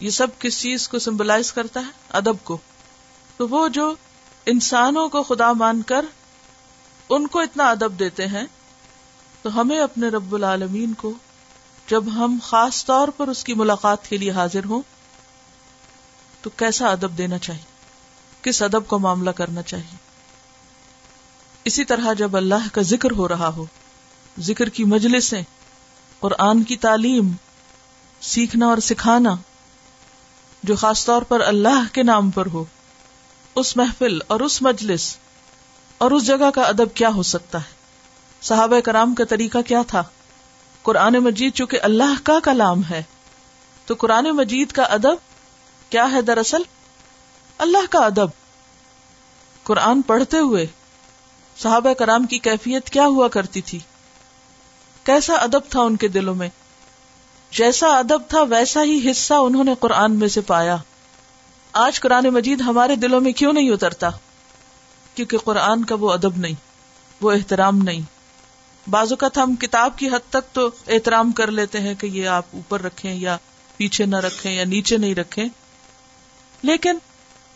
یہ 0.00 0.10
سب 0.10 0.26
کس 0.38 0.60
چیز 0.60 0.88
کو 0.88 0.98
سمبلائز 0.98 1.52
کرتا 1.52 1.80
ہے؟ 1.80 1.90
ادب 2.08 2.36
کو۔ 2.44 2.58
تو 3.36 3.48
وہ 3.48 3.68
جو 3.68 3.94
انسانوں 4.46 5.08
کو 5.08 5.22
خدا 5.22 5.52
مان 5.52 5.82
کر 5.82 6.04
ان 7.08 7.26
کو 7.26 7.38
اتنا 7.38 7.70
ادب 7.70 7.98
دیتے 7.98 8.26
ہیں، 8.26 8.46
تو 9.42 9.60
ہمیں 9.60 9.80
اپنے 9.80 10.08
رب 10.08 10.34
العالمین 10.34 10.94
کو 10.94 11.12
جب 11.88 12.04
ہم 12.14 12.38
خاص 12.42 12.84
طور 12.84 13.08
پر 13.08 13.28
اس 13.28 13.44
کی 13.44 13.54
ملاقات 13.54 14.08
کے 14.08 14.16
لیے 14.16 14.30
حاضر 14.30 14.64
ہوں، 14.64 14.82
تو 16.42 16.50
کیسا 16.50 16.88
ادب 16.88 17.18
دینا 17.18 17.38
چاہیے؟ 17.38 17.62
کس 18.42 18.62
ادب 18.62 18.86
کو 18.86 18.98
معاملہ 18.98 19.30
کرنا 19.30 19.62
چاہیے؟ 19.62 19.96
اسی 21.64 21.84
طرح 21.84 22.12
جب 22.12 22.36
اللہ 22.36 22.68
کا 22.72 22.82
ذکر 22.82 23.10
ہو 23.10 23.28
رہا 23.28 23.48
ہو 23.48 23.66
ذکر 24.38 24.68
کی 24.68 24.84
مجلسیں 24.84 25.42
اور 26.20 26.30
آن 26.38 26.62
کی 26.62 26.76
تعلیم، 26.76 27.32
سیکھنا 28.20 28.66
اور 28.66 28.78
سکھانا، 28.78 29.34
جو 30.62 30.76
خاص 30.76 31.04
طور 31.04 31.22
پر 31.22 31.40
اللہ 31.40 31.82
کے 31.92 32.02
نام 32.02 32.30
پر 32.30 32.46
ہو، 32.46 32.64
اس 33.54 33.76
محفل 33.76 34.18
اور 34.26 34.40
اس 34.40 34.62
مجلس 34.62 35.16
اور 35.98 36.10
اس 36.10 36.26
جگہ 36.26 36.50
کا 36.54 36.62
ادب 36.62 36.94
کیا 36.94 37.08
ہو 37.08 37.22
سکتا 37.22 37.58
ہے؟ 37.58 37.76
صحابہ 38.42 38.80
کرام 38.80 39.14
کا 39.14 39.24
طریقہ 39.24 39.58
کیا 39.66 39.82
تھا؟ 39.86 40.02
قرآن 40.82 41.12
مجید 41.12 41.54
چونکہ 41.54 41.78
اللہ 41.82 42.14
کا 42.22 42.38
کلام 42.44 42.84
ہے، 42.90 43.02
تو 43.86 43.94
قرآن 43.98 44.24
مجید 44.24 44.72
کا 44.72 44.82
ادب 44.82 45.14
کیا 45.90 46.12
ہے 46.12 46.22
دراصل؟ 46.22 46.62
اللہ 47.58 47.86
کا 47.90 47.98
ادب۔ 47.98 48.28
قرآن 49.62 50.02
پڑھتے 50.02 50.38
ہوئے 50.38 50.66
صحابہ 51.62 51.92
کرام 51.92 52.26
کی 52.26 52.38
کیفیت 52.38 52.90
کیا 52.90 53.06
ہوا 53.06 53.28
کرتی 53.28 53.60
تھی؟ 53.60 53.78
کیسا 55.08 55.34
ادب 55.34 55.60
تھا 55.68 55.80
ان 55.80 55.96
کے 55.96 56.08
دلوں 56.08 56.34
میں؟ 56.34 56.48
جیسا 57.50 57.86
ادب 57.86 58.18
تھا 58.28 58.42
ویسا 58.42 58.82
ہی 58.82 59.10
حصہ 59.10 59.34
انہوں 59.34 59.64
نے 59.64 59.74
قرآن 59.80 60.18
میں 60.18 60.28
سے 60.28 60.40
پایا۔ 60.40 60.76
آج 61.72 62.00
قرآن 62.00 62.24
مجید 62.24 62.60
ہمارے 62.60 62.96
دلوں 62.96 63.20
میں 63.20 63.32
کیوں 63.32 63.52
نہیں 63.52 63.70
اترتا؟ 63.70 64.10
کیونکہ 65.14 65.38
قرآن 65.38 65.84
کا 65.84 65.94
وہ 66.00 66.12
ادب 66.12 66.36
نہیں، 66.36 66.54
وہ 67.20 67.32
احترام 67.32 67.78
نہیں۔ 67.78 68.00
بازو 68.90 69.16
کا 69.16 69.28
ہم 69.36 69.54
کتاب 69.56 69.98
کی 69.98 70.08
حد 70.08 70.30
تک 70.30 70.54
تو 70.54 70.70
احترام 70.88 71.32
کر 71.32 71.50
لیتے 71.50 71.80
ہیں 71.80 71.94
کہ 71.94 72.06
یہ 72.06 72.28
آپ 72.28 72.44
اوپر 72.54 72.82
رکھیں 72.82 73.14
یا 73.14 73.36
پیچھے 73.76 74.06
نہ 74.06 74.16
رکھیں 74.16 74.52
یا 74.52 74.64
نیچے 74.64 74.96
نہیں 74.96 75.14
رکھیں۔ 75.14 75.48
لیکن 76.62 76.98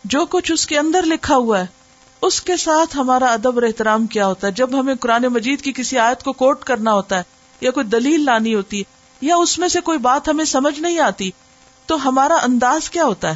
جو 0.03 0.25
کچھ 0.25 0.51
اس 0.51 0.67
کے 0.67 0.77
اندر 0.77 1.03
لکھا 1.03 1.35
ہوا 1.35 1.59
ہے، 1.59 1.65
اس 2.21 2.41
کے 2.41 2.57
ساتھ 2.57 2.97
ہمارا 2.97 3.25
ادب 3.25 3.55
اور 3.55 3.63
احترام 3.63 4.07
کیا 4.07 4.27
ہوتا 4.27 4.47
ہے؟ 4.47 4.51
جب 4.51 4.79
ہمیں 4.79 4.95
قرآن 4.95 5.23
مجید 5.23 5.61
کی 5.61 5.71
کسی 5.71 5.97
آیت 5.97 6.23
کو 6.23 6.33
کوٹ 6.33 6.63
کرنا 6.63 6.93
ہوتا 6.93 7.17
ہے 7.17 7.32
یا 7.61 7.71
کوئی 7.71 7.85
دلیل 7.85 8.25
لانی 8.25 8.55
ہوتی 8.55 8.79
ہے 8.79 8.83
یا 9.21 9.35
اس 9.35 9.59
میں 9.59 9.67
سے 9.67 9.81
کوئی 9.81 9.97
بات 9.97 10.29
ہمیں 10.29 10.45
سمجھ 10.45 10.79
نہیں 10.79 10.99
آتی، 10.99 11.31
تو 11.85 12.07
ہمارا 12.07 12.35
انداز 12.35 12.89
کیا 12.89 13.03
ہوتا 13.03 13.29
ہے؟ 13.29 13.35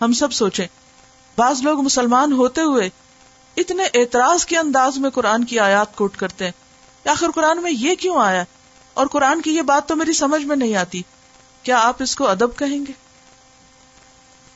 ہم 0.00 0.12
سب 0.12 0.32
سوچیں، 0.32 0.66
بعض 1.38 1.62
لوگ 1.62 1.80
مسلمان 1.80 2.32
ہوتے 2.32 2.60
ہوئے 2.60 2.90
اتنے 3.56 3.82
اعتراض 3.94 4.44
کے 4.44 4.58
انداز 4.58 4.98
میں 4.98 5.10
قرآن 5.10 5.44
کی 5.44 5.58
آیات 5.58 5.96
کوٹ 5.96 6.16
کرتے 6.16 6.44
ہیں۔ 6.44 6.52
آخر 7.08 7.30
قرآن 7.34 7.62
میں 7.62 7.72
یہ 7.72 7.94
کیوں 7.94 8.20
آیا؟ 8.20 8.44
اور 8.94 9.06
قرآن 9.06 9.40
کی 9.40 9.56
یہ 9.56 9.62
بات 9.62 9.88
تو 9.88 9.96
میری 9.96 10.12
سمجھ 10.12 10.44
میں 10.44 10.56
نہیں 10.56 10.74
آتی۔ 10.74 11.02
کیا 11.62 11.78
آپ 11.78 12.02
اس 12.02 12.16
کو 12.16 12.28
ادب 12.28 12.56
کہیں 12.56 12.86
گے؟ 12.88 12.92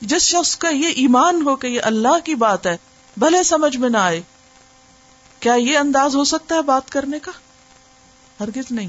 جس 0.01 0.23
شخص 0.23 0.57
کا 0.57 0.69
یہ 0.69 0.89
ایمان 0.89 1.43
ہو 1.43 1.57
کہ 1.57 1.67
یہ 1.67 1.81
اللہ 1.85 2.19
کی 2.25 2.35
بات 2.35 2.67
ہے، 2.67 2.77
بھلے 3.17 3.43
سمجھ 3.43 3.77
میں 3.77 3.89
نہ 3.89 3.97
آئے، 3.97 4.23
کیا 5.41 5.55
یہ 5.55 5.79
انداز 5.79 6.17
ہو 6.17 6.25
سکتا 6.25 6.55
ہے 6.55 6.63
بات 6.63 6.91
کرنے 6.91 7.19
کا؟ 7.19 7.33
ہرگز 8.41 8.73
نہیں۔ 8.73 8.89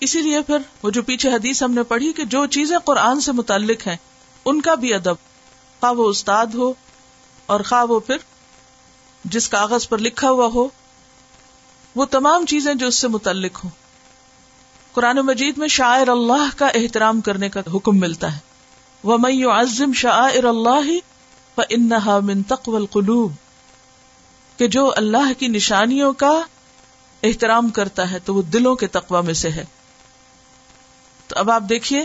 اسی 0.00 0.20
لیے 0.20 0.40
پھر 0.40 0.56
وہ 0.82 0.90
جو 0.90 1.02
پیچھے 1.02 1.30
حدیث 1.30 1.62
ہم 1.62 1.72
نے 1.72 1.82
پڑھی 1.82 2.12
کہ 2.12 2.24
جو 2.24 2.46
چیزیں 2.46 2.78
قرآن 2.78 3.20
سے 3.20 3.32
متعلق 3.32 3.86
ہیں، 3.86 3.96
ان 4.44 4.60
کا 4.60 4.74
بھی 4.74 4.94
ادب۔ 4.94 5.14
خواہ 5.80 5.92
وہ 5.92 6.08
استاد 6.08 6.46
ہو 6.46 6.72
اور 7.46 7.60
خواہ 7.60 7.84
وہ 7.84 8.00
پھر 8.00 8.16
جس 9.24 9.48
کاغذ 9.48 9.88
پر 9.88 9.98
لکھا 9.98 10.30
ہوا 10.30 10.46
ہو، 10.46 10.68
وہ 11.96 12.04
تمام 12.04 12.46
چیزیں 12.46 12.74
جو 12.74 12.86
اس 12.86 12.94
سے 12.94 13.08
متعلق 13.08 13.64
ہوں۔ 13.64 13.70
قرآن 14.92 15.16
مجید 15.16 15.58
میں 15.58 15.68
شاعر 15.68 16.08
اللہ 16.08 16.48
کا 16.56 16.66
احترام 16.66 17.20
کرنے 17.20 17.48
کا 17.48 17.60
حکم 17.74 17.98
ملتا 17.98 18.34
ہے۔ 18.34 18.38
وہ 19.02 19.18
میں 19.18 19.46
عزم 19.46 19.92
شاعر 19.92 20.44
اللہ 20.44 20.90
انہا 21.68 22.18
من 22.18 22.42
تقوی 22.42 22.76
القلوب۔ 22.76 23.32
کہ 24.56 24.68
جو 24.68 24.92
اللہ 24.96 25.32
کی 25.38 25.48
نشانیوں 25.48 26.12
کا 26.12 26.42
احترام 27.22 27.68
کرتا 27.68 28.10
ہے 28.10 28.18
تو 28.18 28.34
وہ 28.34 28.42
دلوں 28.42 28.74
کے 28.74 28.86
تقوا 28.86 29.20
میں 29.20 29.34
سے 29.34 29.50
ہے۔ 29.50 29.64
تو 31.26 31.38
اب 31.38 31.50
آپ 31.50 31.62
دیکھیے 31.68 32.04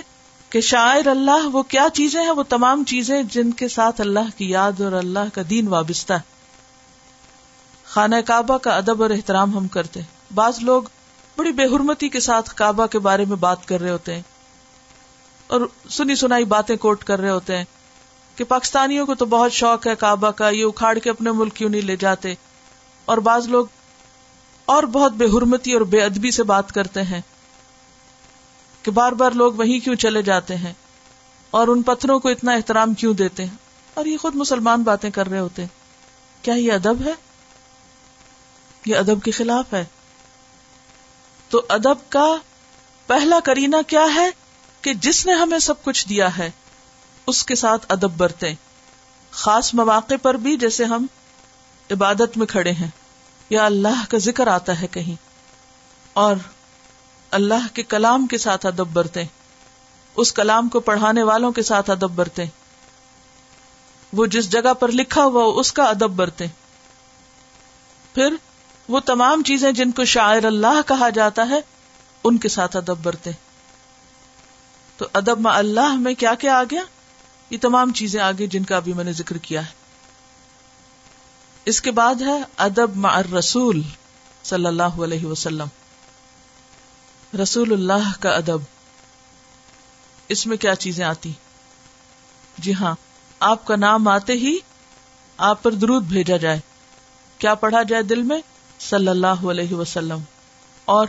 کہ 0.50 0.62
شاعر 0.62 1.08
اللہ 1.08 1.48
وہ 1.52 1.64
کیا 1.64 1.88
چیزیں 1.94 2.22
ہیں، 2.22 2.32
وہ 2.32 2.44
تمام 2.44 2.84
چیزیں 2.84 3.24
جن 3.24 3.52
کے 3.52 3.68
ساتھ 3.68 4.02
اللہ 4.02 4.38
کی 4.38 4.50
یاد 4.50 4.82
اور 4.82 4.92
اللہ 4.92 5.20
کا 5.34 5.42
دین 5.50 5.68
وابستہ 5.68 6.14
ہے۔ 6.14 6.38
خانہ 7.86 8.16
کعبہ 8.26 8.58
کا 8.58 8.72
ادب 8.78 9.02
اور 9.02 9.10
احترام 9.10 9.58
ہم 9.58 9.68
کرتے 9.68 10.02
ہیں۔ 10.02 10.34
بعض 10.34 10.60
لوگ 10.60 10.84
بڑی 11.38 11.52
بے 11.52 11.64
حرمتی 11.64 12.10
کے 12.10 12.20
ساتھ 12.20 12.54
کعبہ 12.56 12.86
کے 12.86 13.00
بارے 13.00 13.26
میں 13.26 13.38
بات 13.38 13.68
کر 13.68 13.82
رہے 13.82 13.90
ہوتے 13.90 14.16
ہیں 14.16 14.22
اور 15.48 15.62
سنی 15.90 16.16
سنائی 16.16 16.46
باتیں 16.46 16.76
کوٹ 16.76 17.04
کر 17.04 17.20
رہے 17.20 17.30
ہوتے 17.30 17.58
ہیں 17.58 17.66
کہ 18.36 18.44
پاکستانیوں 18.44 19.06
کو 19.06 19.16
تو 19.16 19.26
بہت 19.26 19.52
شوق 19.52 19.88
ہے 19.88 19.96
کعبہ 19.96 20.32
کا، 20.32 20.50
یہ 20.50 20.66
اکھاڑ 20.66 20.98
کے 20.98 21.10
اپنے 21.10 21.32
ملک 21.32 21.54
کیوں 21.54 21.70
نہیں 21.70 21.82
لے 21.82 21.96
جاتے؟ 21.96 22.34
اور 23.06 23.18
بعض 23.18 23.48
لوگ 23.48 23.66
اور 24.68 24.84
بہت 24.84 25.12
بے 25.12 25.26
حرمتی 25.26 25.74
اور 25.74 25.82
بے 25.82 26.04
ادبی 26.04 26.32
سے 26.32 26.44
بات 26.44 26.72
کرتے 26.72 27.02
ہیں 27.02 27.22
کہ 28.84 28.92
بار 28.92 29.12
بار 29.12 29.32
لوگ 29.32 29.54
وہیں 29.54 29.80
کیوں 29.80 29.96
چلے 29.96 30.22
جاتے 30.22 30.56
ہیں 30.56 30.74
اور 31.52 31.68
ان 31.68 31.82
پتھروں 31.82 32.20
کو 32.20 32.30
اتنا 32.30 32.52
احترام 32.52 32.94
کیوں 32.94 33.14
دیتے 33.14 33.46
ہیں 33.46 33.56
اور 33.94 34.06
یہ 34.06 34.18
خود 34.18 34.36
مسلمان 34.36 34.84
باتیں 34.84 35.10
کر 35.10 35.30
رہے 35.30 35.40
ہوتے 35.40 35.62
ہیں۔ 35.62 35.70
کیا 36.42 36.54
یہ 36.54 36.74
ادب 36.74 36.96
ہے؟ 37.06 37.14
یہ 38.86 38.96
ادب 38.96 39.24
کے 39.24 39.32
خلاف 39.32 39.74
ہے۔ 39.74 39.86
تو 41.50 41.62
ادب 41.70 42.10
کا 42.10 42.38
پہلا 43.08 43.40
کرینا 43.40 43.78
کیا 43.88 44.06
ہے 44.16 44.30
کہ 44.82 44.94
جس 44.94 45.26
نے 45.26 45.34
ہمیں 45.34 45.60
سب 45.60 45.84
کچھ 45.84 46.10
دیا 46.10 46.38
ہے، 46.38 46.52
اس 47.28 47.46
کے 47.46 47.56
ساتھ 47.56 47.86
ادب 47.90 48.12
برتے 48.18 48.54
خاص 49.32 49.74
مواقع 49.74 50.16
پر 50.22 50.34
بھی 50.34 50.58
جیسے 50.58 50.84
ہم 50.84 51.06
عبادت 51.92 52.38
میں 52.38 52.48
کھڑے 52.48 52.72
ہیں۔ 52.72 52.90
یا 53.50 53.66
اللہ 53.66 54.04
کا 54.10 54.18
ذکر 54.18 54.48
آتا 54.48 54.82
ہے 54.82 54.88
کہیں 54.88 55.16
اور 56.14 56.36
اللہ 57.32 57.68
کے 57.74 57.84
کلام 57.84 58.28
کے 58.28 58.38
ساتھ 58.38 58.66
ادب 58.66 58.88
برتے 58.94 59.24
اس 60.16 60.34
کلام 60.34 60.70
کو 60.70 60.80
پڑھانے 60.80 61.24
والوں 61.24 61.52
کے 61.52 61.62
ساتھ 61.62 61.90
ادب 61.90 62.12
برتے 62.12 62.46
وہ 64.14 64.26
جس 64.26 64.50
جگہ 64.50 64.74
پر 64.74 64.92
لکھا 64.92 65.24
ہوا 65.24 65.60
اس 65.60 65.74
کا 65.74 65.84
ادب 65.84 66.12
برتے 66.12 66.46
پھر 68.14 68.36
وہ 68.90 69.00
تمام 69.00 69.44
چیزیں 69.44 69.72
جن 69.72 69.92
کو 69.92 70.06
شاعر 70.06 70.44
اللہ 70.44 70.82
کہا 70.88 71.10
جاتا 71.10 71.50
ہے، 71.50 71.60
ان 72.24 72.38
کے 72.38 72.48
ساتھ 72.48 72.78
ادب 72.78 72.98
برتے 73.04 73.32
تو 74.98 75.08
ادب 75.14 75.40
میں 75.40 75.52
اللہ 75.52 75.96
میں 75.96 76.14
کیا 76.14 76.34
کیا 76.34 76.58
آ 76.58 76.64
گیا؟ 76.64 76.82
یہ 77.50 77.58
تمام 77.62 77.94
چیزیں 77.94 78.22
آگے 78.22 78.48
جن 78.48 78.64
کا 78.64 78.78
ابھی 78.78 78.94
میں 78.94 79.04
نے 79.04 79.14
ذکر 79.14 79.38
کیا 79.38 79.66
ہے۔ 79.66 79.77
اس 81.68 81.82
کے 81.82 81.92
بعد 81.92 82.16
ہے 82.22 82.42
ادب 82.58 82.96
مع 82.96 83.10
الرسول 83.10 83.82
صلی 84.44 84.66
اللہ 84.66 84.84
علیہ 84.84 85.26
وسلم۔ 85.26 85.68
رسول 87.42 87.74
اللہ 87.74 88.12
کا 88.20 88.30
ادب۔ 88.30 88.58
اس 90.28 90.48
میں 90.48 90.58
کیا 90.58 90.76
چیزیں 90.76 91.06
آتی؟ 91.06 91.32
جی 92.58 92.74
ہاں 92.74 92.96
آپ 93.40 93.66
کا 93.66 93.76
نام 93.76 94.08
آتے 94.08 94.34
ہی 94.34 94.58
آپ 95.38 95.64
پر 95.64 95.72
درود 95.72 96.04
بھیجا 96.04 96.38
جائے۔ 96.38 96.60
کیا 97.38 97.54
پڑھا 97.54 97.84
جائے 97.84 98.04
دل 98.04 98.22
میں؟ 98.22 98.42
صلی 98.80 99.08
اللہ 99.08 99.28
علیہ 99.28 99.74
وسلم۔ 99.74 100.20
اور 100.86 101.08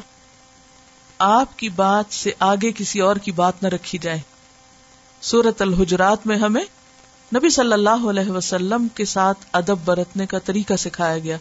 آپ 1.19 1.59
کی 1.59 1.69
بات 1.69 2.15
سے 2.15 2.33
آگے 2.39 2.73
کسی 2.73 3.01
اور 3.01 3.17
کی 3.17 3.33
بات 3.33 3.63
نہ 3.63 3.69
رکھی 3.69 3.99
جائے۔ 3.99 4.21
سورت 5.21 5.63
الحجرات 5.63 6.27
میں 6.27 6.37
ہمیں 6.37 6.65
نبی 7.35 7.49
صلی 7.49 7.73
اللہ 7.73 8.07
علیہ 8.11 8.31
وسلم 8.31 8.89
کے 8.89 9.05
ساتھ 9.05 9.39
ادب 9.53 9.79
برتنے 9.85 10.27
کا 10.27 10.39
طریقہ 10.39 10.75
سکھایا 10.75 11.19
گیا۔ 11.19 11.37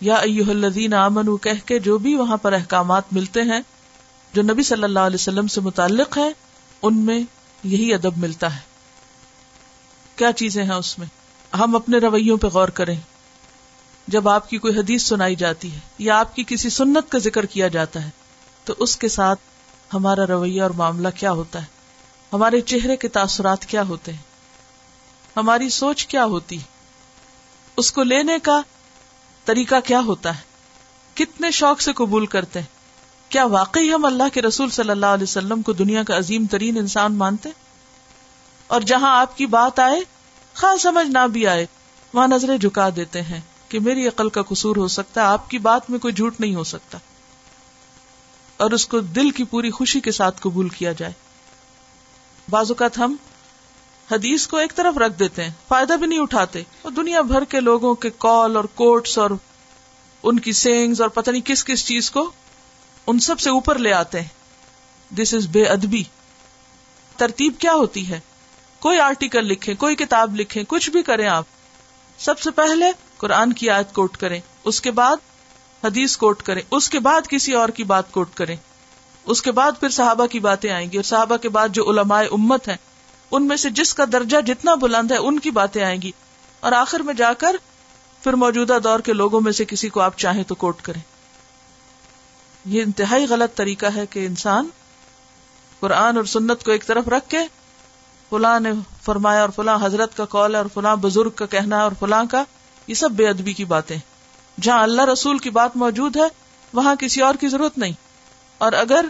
یا 0.00 0.14
ایوہ 0.14 0.50
الذین 0.50 0.94
آمنوا، 0.94 1.36
کہہ 1.42 1.66
کے 1.66 1.78
جو 1.78 1.98
بھی 1.98 2.14
وہاں 2.14 2.36
پر 2.36 2.52
احکامات 2.52 3.02
ملتے 3.12 3.42
ہیں، 3.42 3.60
جو 4.32 4.42
نبی 4.42 4.62
صلی 4.62 4.82
اللہ 4.82 4.98
علیہ 4.98 5.14
وسلم 5.14 5.46
سے 5.46 5.60
متعلق 5.60 6.18
ہے 6.18 6.32
ان 6.82 6.96
میں 6.96 7.20
یہی 7.64 7.94
ادب 7.94 8.16
ملتا 8.16 8.54
ہے۔ 8.54 8.60
کیا 10.16 10.32
چیزیں 10.32 10.64
ہیں 10.64 10.74
اس 10.74 10.98
میں؟ 10.98 11.06
ہم 11.56 11.76
اپنے 11.76 11.98
رویوں 11.98 12.36
پہ 12.36 12.46
غور 12.46 12.68
کریں۔ 12.68 12.96
جب 14.08 14.28
آپ 14.28 14.50
کی 14.50 14.58
کوئی 14.58 14.78
حدیث 14.78 15.02
سنائی 15.02 15.34
جاتی 15.34 15.72
ہے 15.72 15.78
یا 15.98 16.18
آپ 16.18 16.36
کی 16.36 16.44
کسی 16.46 16.70
سنت 16.70 17.12
کا 17.12 17.18
ذکر 17.18 17.46
کیا 17.46 17.68
جاتا 17.68 18.04
ہے، 18.04 18.10
تو 18.64 18.74
اس 18.78 18.96
کے 18.96 19.08
ساتھ 19.08 19.40
ہمارا 19.94 20.26
رویہ 20.26 20.62
اور 20.62 20.70
معاملہ 20.70 21.08
کیا 21.16 21.32
ہوتا 21.32 21.60
ہے؟ 21.60 21.66
ہمارے 22.32 22.60
چہرے 22.60 22.96
کے 22.96 23.08
تاثرات 23.08 23.66
کیا 23.66 23.82
ہوتے 23.82 24.12
ہیں؟ 24.12 24.33
ہماری 25.36 25.68
سوچ 25.68 26.06
کیا 26.06 26.24
ہوتی؟ 26.24 26.58
اس 27.76 27.92
کو 27.92 28.02
لینے 28.02 28.38
کا 28.38 28.60
طریقہ 29.44 29.74
کیا 29.84 30.00
ہوتا 30.00 30.36
ہے؟ 30.36 30.40
کتنے 31.14 31.50
شوق 31.50 31.80
سے 31.80 31.92
قبول 31.92 32.26
کرتے 32.26 32.58
ہیں؟ 32.58 32.66
کیا 33.28 33.44
واقعی 33.44 33.94
ہم 33.94 34.04
اللہ 34.04 34.22
کے 34.32 34.42
رسول 34.42 34.70
صلی 34.70 34.90
اللہ 34.90 35.06
علیہ 35.06 35.22
وسلم 35.22 35.62
کو 35.62 35.72
دنیا 35.72 36.02
کا 36.02 36.18
عظیم 36.18 36.46
ترین 36.50 36.78
انسان 36.78 37.14
مانتے؟ 37.14 37.48
اور 38.66 38.80
جہاں 38.80 39.20
آپ 39.20 39.36
کی 39.36 39.46
بات 39.46 39.78
آئے، 39.78 40.00
خاص 40.54 40.82
سمجھ 40.82 41.06
نہ 41.06 41.26
بھی 41.26 41.46
آئے، 41.46 41.66
وہاں 42.12 42.28
نظریں 42.28 42.58
جھکا 42.58 42.88
دیتے 42.96 43.22
ہیں 43.22 43.40
کہ 43.68 43.80
میری 43.80 44.08
عقل 44.08 44.28
کا 44.28 44.42
قصور 44.42 44.76
ہو 44.76 44.88
سکتا 44.88 45.20
ہے، 45.20 45.26
آپ 45.26 45.50
کی 45.50 45.58
بات 45.58 45.90
میں 45.90 45.98
کوئی 45.98 46.14
جھوٹ 46.14 46.40
نہیں 46.40 46.54
ہو 46.54 46.64
سکتا۔ 46.64 46.98
اور 48.56 48.70
اس 48.70 48.86
کو 48.86 49.00
دل 49.00 49.30
کی 49.30 49.44
پوری 49.44 49.70
خوشی 49.70 50.00
کے 50.00 50.12
ساتھ 50.12 50.40
قبول 50.40 50.68
کیا 50.68 50.92
جائے۔ 50.92 51.12
بعض 52.50 52.70
اوقات 52.70 52.98
ہم 52.98 53.16
حدیث 54.12 54.46
کو 54.46 54.56
ایک 54.56 54.74
طرف 54.74 54.98
رکھ 54.98 55.18
دیتے 55.18 55.44
ہیں، 55.44 55.50
فائدہ 55.68 55.92
بھی 55.92 56.06
نہیں 56.06 56.18
اٹھاتے۔ 56.18 56.62
اور 56.82 56.92
دنیا 56.92 57.20
بھر 57.20 57.44
کے 57.44 57.60
لوگوں 57.60 57.94
کے 57.94 58.10
کال 58.18 58.56
اور 58.56 58.64
کوٹس 58.64 59.18
اور 59.18 59.30
ان 60.22 60.40
کی 60.40 60.52
سینگز 60.52 61.00
اور 61.00 61.08
پتہ 61.08 61.30
نہیں 61.30 61.42
کس 61.44 61.64
کس 61.64 61.86
چیز 61.86 62.10
کو 62.10 62.30
ان 63.06 63.18
سب 63.18 63.40
سے 63.40 63.50
اوپر 63.50 63.78
لے 63.78 63.92
آتے 63.92 64.20
ہیں۔ 64.20 64.28
دس 65.14 65.34
از 65.34 65.46
بے 65.46 65.64
ادبی۔ 65.64 66.02
ترتیب 67.16 67.52
کیا 67.58 67.72
ہوتی 67.74 68.08
ہے؟ 68.08 68.20
کوئی 68.80 69.00
آرٹیکل 69.00 69.44
لکھے 69.44 69.74
کوئی 69.74 69.96
کتاب 69.96 70.36
لکھے 70.36 70.64
کچھ 70.68 70.90
بھی 70.90 71.02
کریں 71.02 71.28
آپ۔ 71.28 71.44
سب 72.18 72.40
سے 72.40 72.50
پہلے 72.50 72.86
قرآن 73.16 73.52
کی 73.52 73.70
آیت 73.70 73.92
کوٹ 73.92 74.16
کریں، 74.16 74.40
اس 74.64 74.80
کے 74.80 74.90
بعد 74.90 75.16
حدیث 75.84 76.16
کوٹ 76.16 76.42
کریں، 76.42 76.62
اس 76.70 76.88
کے 76.88 76.98
بعد 76.98 77.28
کسی 77.28 77.52
اور 77.52 77.68
کی 77.68 77.84
بات 77.84 78.12
کوٹ 78.12 78.34
کریں۔ 78.34 78.56
اس 79.24 79.42
کے 79.42 79.52
بعد 79.52 79.72
پھر 79.80 79.88
صحابہ 79.88 80.26
کی 80.26 80.40
باتیں 80.40 80.70
آئیں 80.70 80.92
گی 80.92 80.96
اور 80.96 81.04
صحابہ 81.04 81.36
کے 81.36 81.48
بعد 81.48 81.68
جو 81.68 81.90
علماء 81.90 82.22
امت 82.32 82.68
ہیں 82.68 82.76
ان 83.36 83.48
میں 83.48 83.56
سے 83.56 83.70
جس 83.70 83.94
کا 83.94 84.04
درجہ 84.12 84.36
جتنا 84.46 84.74
بلند 84.74 85.12
ہے 85.12 85.16
ان 85.16 85.38
کی 85.38 85.50
باتیں 85.50 85.84
آئیں 85.84 86.02
گی۔ 86.02 86.10
اور 86.60 86.72
آخر 86.72 87.00
میں 87.00 87.14
جا 87.14 87.32
کر 87.32 87.56
پھر 88.22 88.32
موجودہ 88.32 88.78
دور 88.84 89.00
کے 89.00 89.12
لوگوں 89.12 89.40
میں 89.40 89.52
سے 89.52 89.64
کسی 89.64 89.88
کو 89.88 90.00
آپ 90.00 90.18
چاہیں 90.18 90.42
تو 90.42 90.54
کوٹ 90.54 90.82
کریں۔ 90.82 91.00
یہ 92.64 92.82
انتہائی 92.82 93.26
غلط 93.28 93.56
طریقہ 93.56 93.86
ہے 93.86 94.06
کہ 94.06 94.26
انسان 94.26 94.68
قرآن 95.80 96.16
اور 96.16 96.24
سنت 96.24 96.64
کو 96.64 96.70
ایک 96.70 96.86
طرف 96.86 97.08
رکھ 97.08 97.30
کے 97.30 97.38
فلاں 98.30 98.60
نے 98.60 98.72
فرمایا 99.02 99.40
اور 99.40 99.48
فلاں 99.56 99.78
حضرت 99.82 100.16
کا 100.16 100.24
کال 100.24 100.54
ہے 100.54 100.60
اور 100.60 100.66
فلاں 100.74 100.96
بزرگ 100.96 101.30
کا 101.30 101.46
کہنا 101.46 101.76
ہے 101.76 101.82
اور 101.82 101.92
فلاں 102.00 102.24
کا، 102.30 102.44
یہ 102.86 102.94
سب 102.94 103.10
بے 103.10 103.28
ادبی 103.28 103.52
کی 103.52 103.64
باتیں۔ 103.64 103.98
جہاں 104.60 104.82
اللہ 104.82 105.02
رسول 105.02 105.38
کی 105.38 105.50
بات 105.50 105.76
موجود 105.76 106.16
ہے، 106.16 106.28
وہاں 106.72 106.94
کسی 106.94 107.20
اور 107.20 107.34
کی 107.34 107.48
ضرورت 107.48 107.78
نہیں۔ 107.78 107.92
اور 108.58 108.72
اگر 108.72 109.04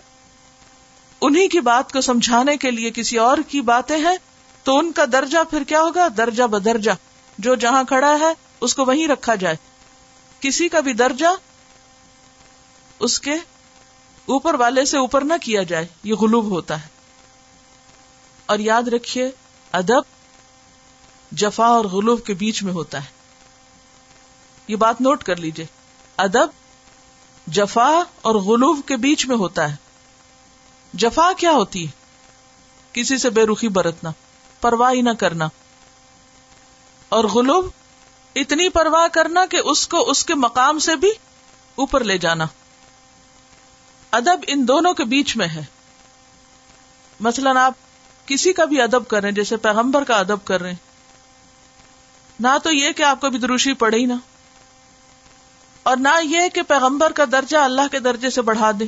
انہیں 1.26 1.48
کی 1.48 1.60
بات 1.60 1.92
کو 1.92 2.00
سمجھانے 2.00 2.56
کے 2.56 2.70
لیے 2.70 2.90
کسی 2.90 3.18
اور 3.18 3.38
کی 3.48 3.60
باتیں 3.60 3.96
ہیں، 3.96 4.16
تو 4.62 4.78
ان 4.78 4.92
کا 4.92 5.04
درجہ 5.12 5.38
پھر 5.50 5.64
کیا 5.64 5.82
ہوگا؟ 5.82 6.08
درجہ 6.16 6.44
بدرجہ۔ 6.44 6.90
جو 7.38 7.54
جہاں 7.54 7.84
کھڑا 7.84 8.18
ہے، 8.20 8.32
اس 8.60 8.74
کو 8.74 8.84
وہیں 8.84 9.08
رکھا 9.08 9.34
جائے۔ 9.34 9.56
کسی 10.40 10.68
کا 10.68 10.80
بھی 10.80 10.92
درجہ 10.92 11.26
اس 12.98 13.20
کے 13.20 13.32
اوپر 14.26 14.54
والے 14.54 14.84
سے 14.84 14.98
اوپر 14.98 15.24
نہ 15.24 15.34
کیا 15.42 15.62
جائے، 15.62 15.86
یہ 16.04 16.14
غلوب 16.14 16.44
ہوتا 16.44 16.82
ہے۔ 16.82 16.88
اور 18.46 18.58
یاد 18.58 18.82
رکھیے، 18.82 19.30
ادب 19.72 20.02
جفا 21.32 21.66
اور 21.66 21.84
غلوب 21.84 22.24
کے 22.24 22.34
بیچ 22.34 22.62
میں 22.62 22.72
ہوتا 22.72 23.04
ہے۔ 23.04 23.10
یہ 24.68 24.76
بات 24.76 25.00
نوٹ 25.00 25.24
کر 25.24 25.36
لیجیے 25.36 25.66
ادب 26.16 26.46
جفا 27.46 28.02
اور 28.22 28.34
غلوب 28.34 28.80
کے 28.86 28.96
بیچ 28.96 29.26
میں 29.26 29.36
ہوتا 29.36 29.70
ہے۔ 29.70 29.83
جفا 30.94 31.32
کیا 31.36 31.50
ہوتی؟ 31.50 31.86
ہے 31.86 31.90
کسی 32.92 33.18
سے 33.18 33.30
بے 33.30 33.44
رخی 33.44 33.68
برتنا 33.68 34.10
پرواہ 34.60 34.92
نہ 34.92 35.10
کرنا۔ 35.10 35.48
اور 37.08 37.24
غلوب، 37.24 37.68
اتنی 38.36 38.68
پرواہ 38.68 39.08
کرنا 39.08 39.46
کہ 39.46 39.60
اس 39.64 39.88
کو 39.88 40.10
اس 40.10 40.24
کے 40.24 40.34
مقام 40.34 40.78
سے 40.78 40.96
بھی 40.96 41.10
اوپر 41.74 42.04
لے 42.04 42.18
جانا۔ 42.18 42.46
ادب 44.10 44.40
ان 44.46 44.68
دونوں 44.68 44.94
کے 44.94 45.04
بیچ 45.04 45.36
میں 45.36 45.48
ہے۔ 45.48 45.62
مثلاً 47.20 47.56
آپ 47.56 47.74
کسی 48.26 48.52
کا 48.52 48.64
بھی 48.64 48.82
ادب 48.82 49.08
کر 49.08 49.20
رہے 49.20 49.28
ہیں 49.28 49.36
جیسے 49.36 49.56
پیغمبر 49.56 50.04
کا 50.04 50.14
ادب 50.14 50.44
کر 50.44 50.60
رہے 50.60 50.70
ہیں۔ 50.70 50.76
نہ 52.40 52.58
تو 52.62 52.72
یہ 52.72 52.92
کہ 52.92 53.02
آپ 53.02 53.20
کو 53.20 53.30
بھی 53.30 53.38
دروشی 53.38 53.72
پڑے 53.72 53.96
ہی 53.96 54.06
نہ۔ 54.06 54.14
اور 55.82 55.96
نہ 55.96 56.08
یہ 56.22 56.48
کہ 56.54 56.62
پیغمبر 56.62 57.12
کا 57.12 57.24
درجہ 57.32 57.56
اللہ 57.56 57.88
کے 57.90 57.98
درجے 57.98 58.30
سے 58.30 58.42
بڑھا 58.42 58.70
دے۔ 58.80 58.84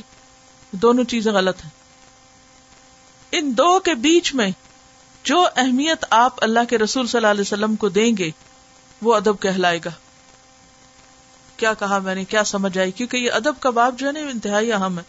دونوں 0.73 1.05
چیزیں 1.05 1.33
غلط 1.33 1.65
ہیں۔ 1.65 1.76
ان 3.39 3.53
دو 3.57 3.81
کے 3.81 3.95
بیچ 3.95 4.35
میں 4.35 4.51
جو 5.25 5.49
اہمیت 5.57 6.05
آپ 6.11 6.45
اللہ 6.45 6.61
کے 6.69 6.79
رسول 6.79 7.07
صلی 7.07 7.19
اللہ 7.19 7.27
علیہ 7.27 7.41
وسلم 7.41 7.77
کو 7.77 7.89
دیں 7.89 8.17
گے، 8.19 8.31
وہ 9.03 9.15
ادب 9.15 9.41
کہلائے 9.41 9.79
گا۔ 9.85 9.91
کیا 11.57 11.75
کہا 11.75 11.99
میں 11.99 12.15
نے؟ 12.15 12.25
کیا 12.25 12.45
سمجھ 12.45 12.79
آئی؟ 12.79 12.93
کیونکہ 12.93 13.17
یہ 13.17 13.31
ادب 13.33 13.53
کا 13.61 13.71
باب 13.71 13.99
جو 13.99 14.07
ہے 14.07 14.13
نا 14.13 14.21
انتہائی 14.21 14.73
اہم 14.73 14.99
ہے۔ 14.99 15.03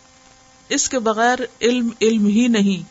اس 0.70 0.90
کے 0.90 1.00
بغیر 1.00 1.40
علم 1.62 1.90
علم 2.02 2.26
ہی 2.26 2.48
نہیں۔ 2.48 2.90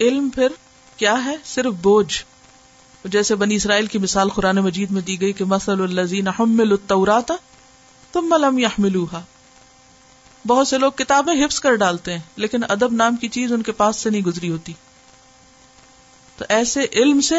علم 0.00 0.28
پھر 0.28 0.48
کیا 0.96 1.24
ہے؟ 1.24 1.36
صرف 1.44 1.74
بوجھ۔ 1.82 2.24
جیسے 3.04 3.34
بنی 3.34 3.54
اسرائیل 3.54 3.86
کی 3.86 3.98
مثال 3.98 4.28
قرآن 4.28 4.56
مجید 4.56 4.90
میں 4.90 5.02
دی 5.02 5.20
گئی 5.20 5.32
کہ 5.32 5.44
مسل 5.44 5.98
الزین 5.98 6.28
تم 8.12 8.28
ملم 8.28 8.58
یا 8.58 8.68
بہت 10.46 10.68
سے 10.68 10.78
لوگ 10.78 10.92
کتابیں 10.92 11.44
حفظ 11.44 11.60
کر 11.60 11.74
ڈالتے 11.74 12.12
ہیں، 12.12 12.20
لیکن 12.36 12.60
ادب 12.68 12.92
نام 12.92 13.16
کی 13.16 13.28
چیز 13.28 13.52
ان 13.52 13.62
کے 13.62 13.72
پاس 13.72 13.96
سے 13.96 14.10
نہیں 14.10 14.22
گزری 14.22 14.50
ہوتی۔ 14.50 14.72
تو 16.36 16.44
ایسے 16.48 16.80
علم 16.92 17.20
سے 17.20 17.34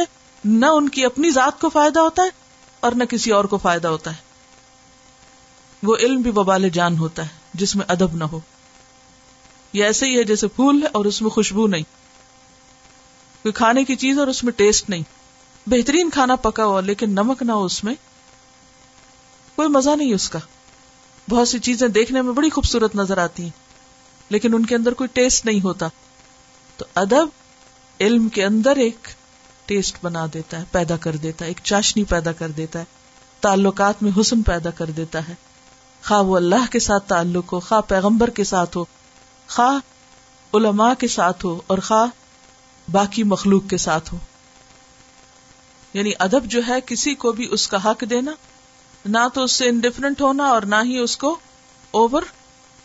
نہ 0.46 0.66
ان 0.66 0.90
کی 0.90 1.06
اپنی 1.06 1.32
ذات 1.32 1.62
کو 1.62 1.70
فائدہ 1.70 2.00
ہوتا 2.00 2.24
ہے 2.24 2.30
اور 2.80 2.92
نہ 2.92 3.04
کسی 3.04 3.32
اور 3.32 3.46
کو 3.46 3.58
فائدہ 3.58 3.88
ہوتا 3.88 4.12
ہے۔ 4.12 4.30
وہ 5.84 5.96
علم 5.96 6.22
بھی 6.22 6.32
ببال 6.32 6.70
جان 6.70 6.98
ہوتا 6.98 7.24
ہے، 7.24 7.28
جس 7.54 7.76
میں 7.76 7.86
ادب 7.88 8.16
نہ 8.16 8.24
ہو۔ 8.24 8.40
یہ 9.74 9.84
ایسے 9.84 10.06
ہی 10.06 10.18
ہے 10.18 10.24
جیسے 10.24 10.48
پھول 10.48 10.84
ہے 10.84 10.88
اور 10.88 11.06
اس 11.06 11.22
میں 11.22 11.30
خوشبو 11.30 11.68
نہیں۔ 11.68 11.84
کوئی 13.42 13.52
کھانے 13.52 13.84
کی 13.84 13.96
چیز 13.96 14.20
اور 14.20 14.28
اس 14.28 14.44
میں 14.44 14.54
ٹیسٹ 14.54 14.90
نہیں۔ 14.90 15.04
بہترین 15.68 16.10
کھانا 16.10 16.36
پکا 16.36 16.66
ہوا، 16.66 16.82
لیکن 16.82 17.10
نمک 17.10 17.44
نہ 17.44 17.52
ہو 17.52 17.66
اس 17.66 17.84
میں۔ 17.84 17.96
کوئی 19.56 19.68
مزہ 19.68 19.90
نہیں 19.90 20.14
اس 20.14 20.30
کا۔ 20.30 20.40
بہت 21.30 21.48
سی 21.48 21.60
چیزیں 21.60 21.88
دیکھنے 21.88 22.22
میں 22.22 22.34
بڑی 22.34 22.50
خوبصورت 22.50 22.96
نظر 22.96 23.18
آتی 23.18 23.44
ہیں، 23.44 23.50
لیکن 24.30 24.54
ان 24.54 24.66
کے 24.66 24.76
اندر 24.76 24.94
کوئی 24.94 25.08
ٹیسٹ 25.08 25.46
نہیں 25.46 25.62
ہوتا۔ 25.62 25.88
تو 26.78 26.86
ادب 26.96 27.28
علم 28.00 28.30
کے 28.30 28.46
اندر 28.46 28.76
ایک 28.76 29.08
ٹیسٹ 29.66 29.98
بنا 30.04 30.26
دیتا 30.34 30.60
ہے، 30.60 30.64
پیدا 30.72 30.98
کر 30.98 31.16
دیتا 31.16 31.46
ہے، 31.46 31.50
ایک 31.50 31.60
چاشنی 31.64 32.04
پیدا 32.04 32.32
کر 32.32 32.52
دیتا 32.52 32.80
ہے۔ 32.80 32.84
تعلقات 33.42 34.04
میں 34.04 34.12
حسن 34.22 34.42
پیدا 34.42 34.70
کر 34.70 34.86
دیتا 34.86 35.28
ہے۔ 35.28 35.36
خواہ 36.08 36.22
وہ 36.22 36.38
اللہ 36.38 36.72
کے 36.72 36.80
ساتھ 36.80 37.10
تعلق 37.10 37.54
ہو، 37.54 37.60
خواہ 37.60 37.82
پیغمبر 37.82 38.30
کے 38.30 38.44
ساتھ 38.44 38.78
ہو، 38.78 38.86
خواہ 39.48 39.80
علماء 40.56 40.94
کے 40.94 41.08
ساتھ 41.08 41.46
ہو، 41.46 41.62
اور 41.68 41.78
خواہ 41.78 42.08
باقی 42.92 43.24
مخلوق 43.24 43.64
کے 43.70 43.78
ساتھ 43.78 44.14
ہو۔ 44.14 44.18
یعنی 45.94 46.12
ادب 46.20 46.46
جو 46.46 46.62
ہے، 46.68 46.82
کسی 46.86 47.16
کو 47.16 47.32
بھی 47.32 47.48
اس 47.52 47.68
کا 47.68 47.86
حق 47.86 48.04
دینا 48.10 48.32
نہ 49.06 49.18
تو 49.34 49.44
اس 49.44 49.52
سے 49.52 49.70
انڈیفرنٹ 49.70 50.22
ہونا 50.22 50.44
اور 50.44 50.62
نہ 50.62 50.76
ہی 50.84 50.98
اس 50.98 51.18
کو 51.18 51.40
اوور 51.92 52.22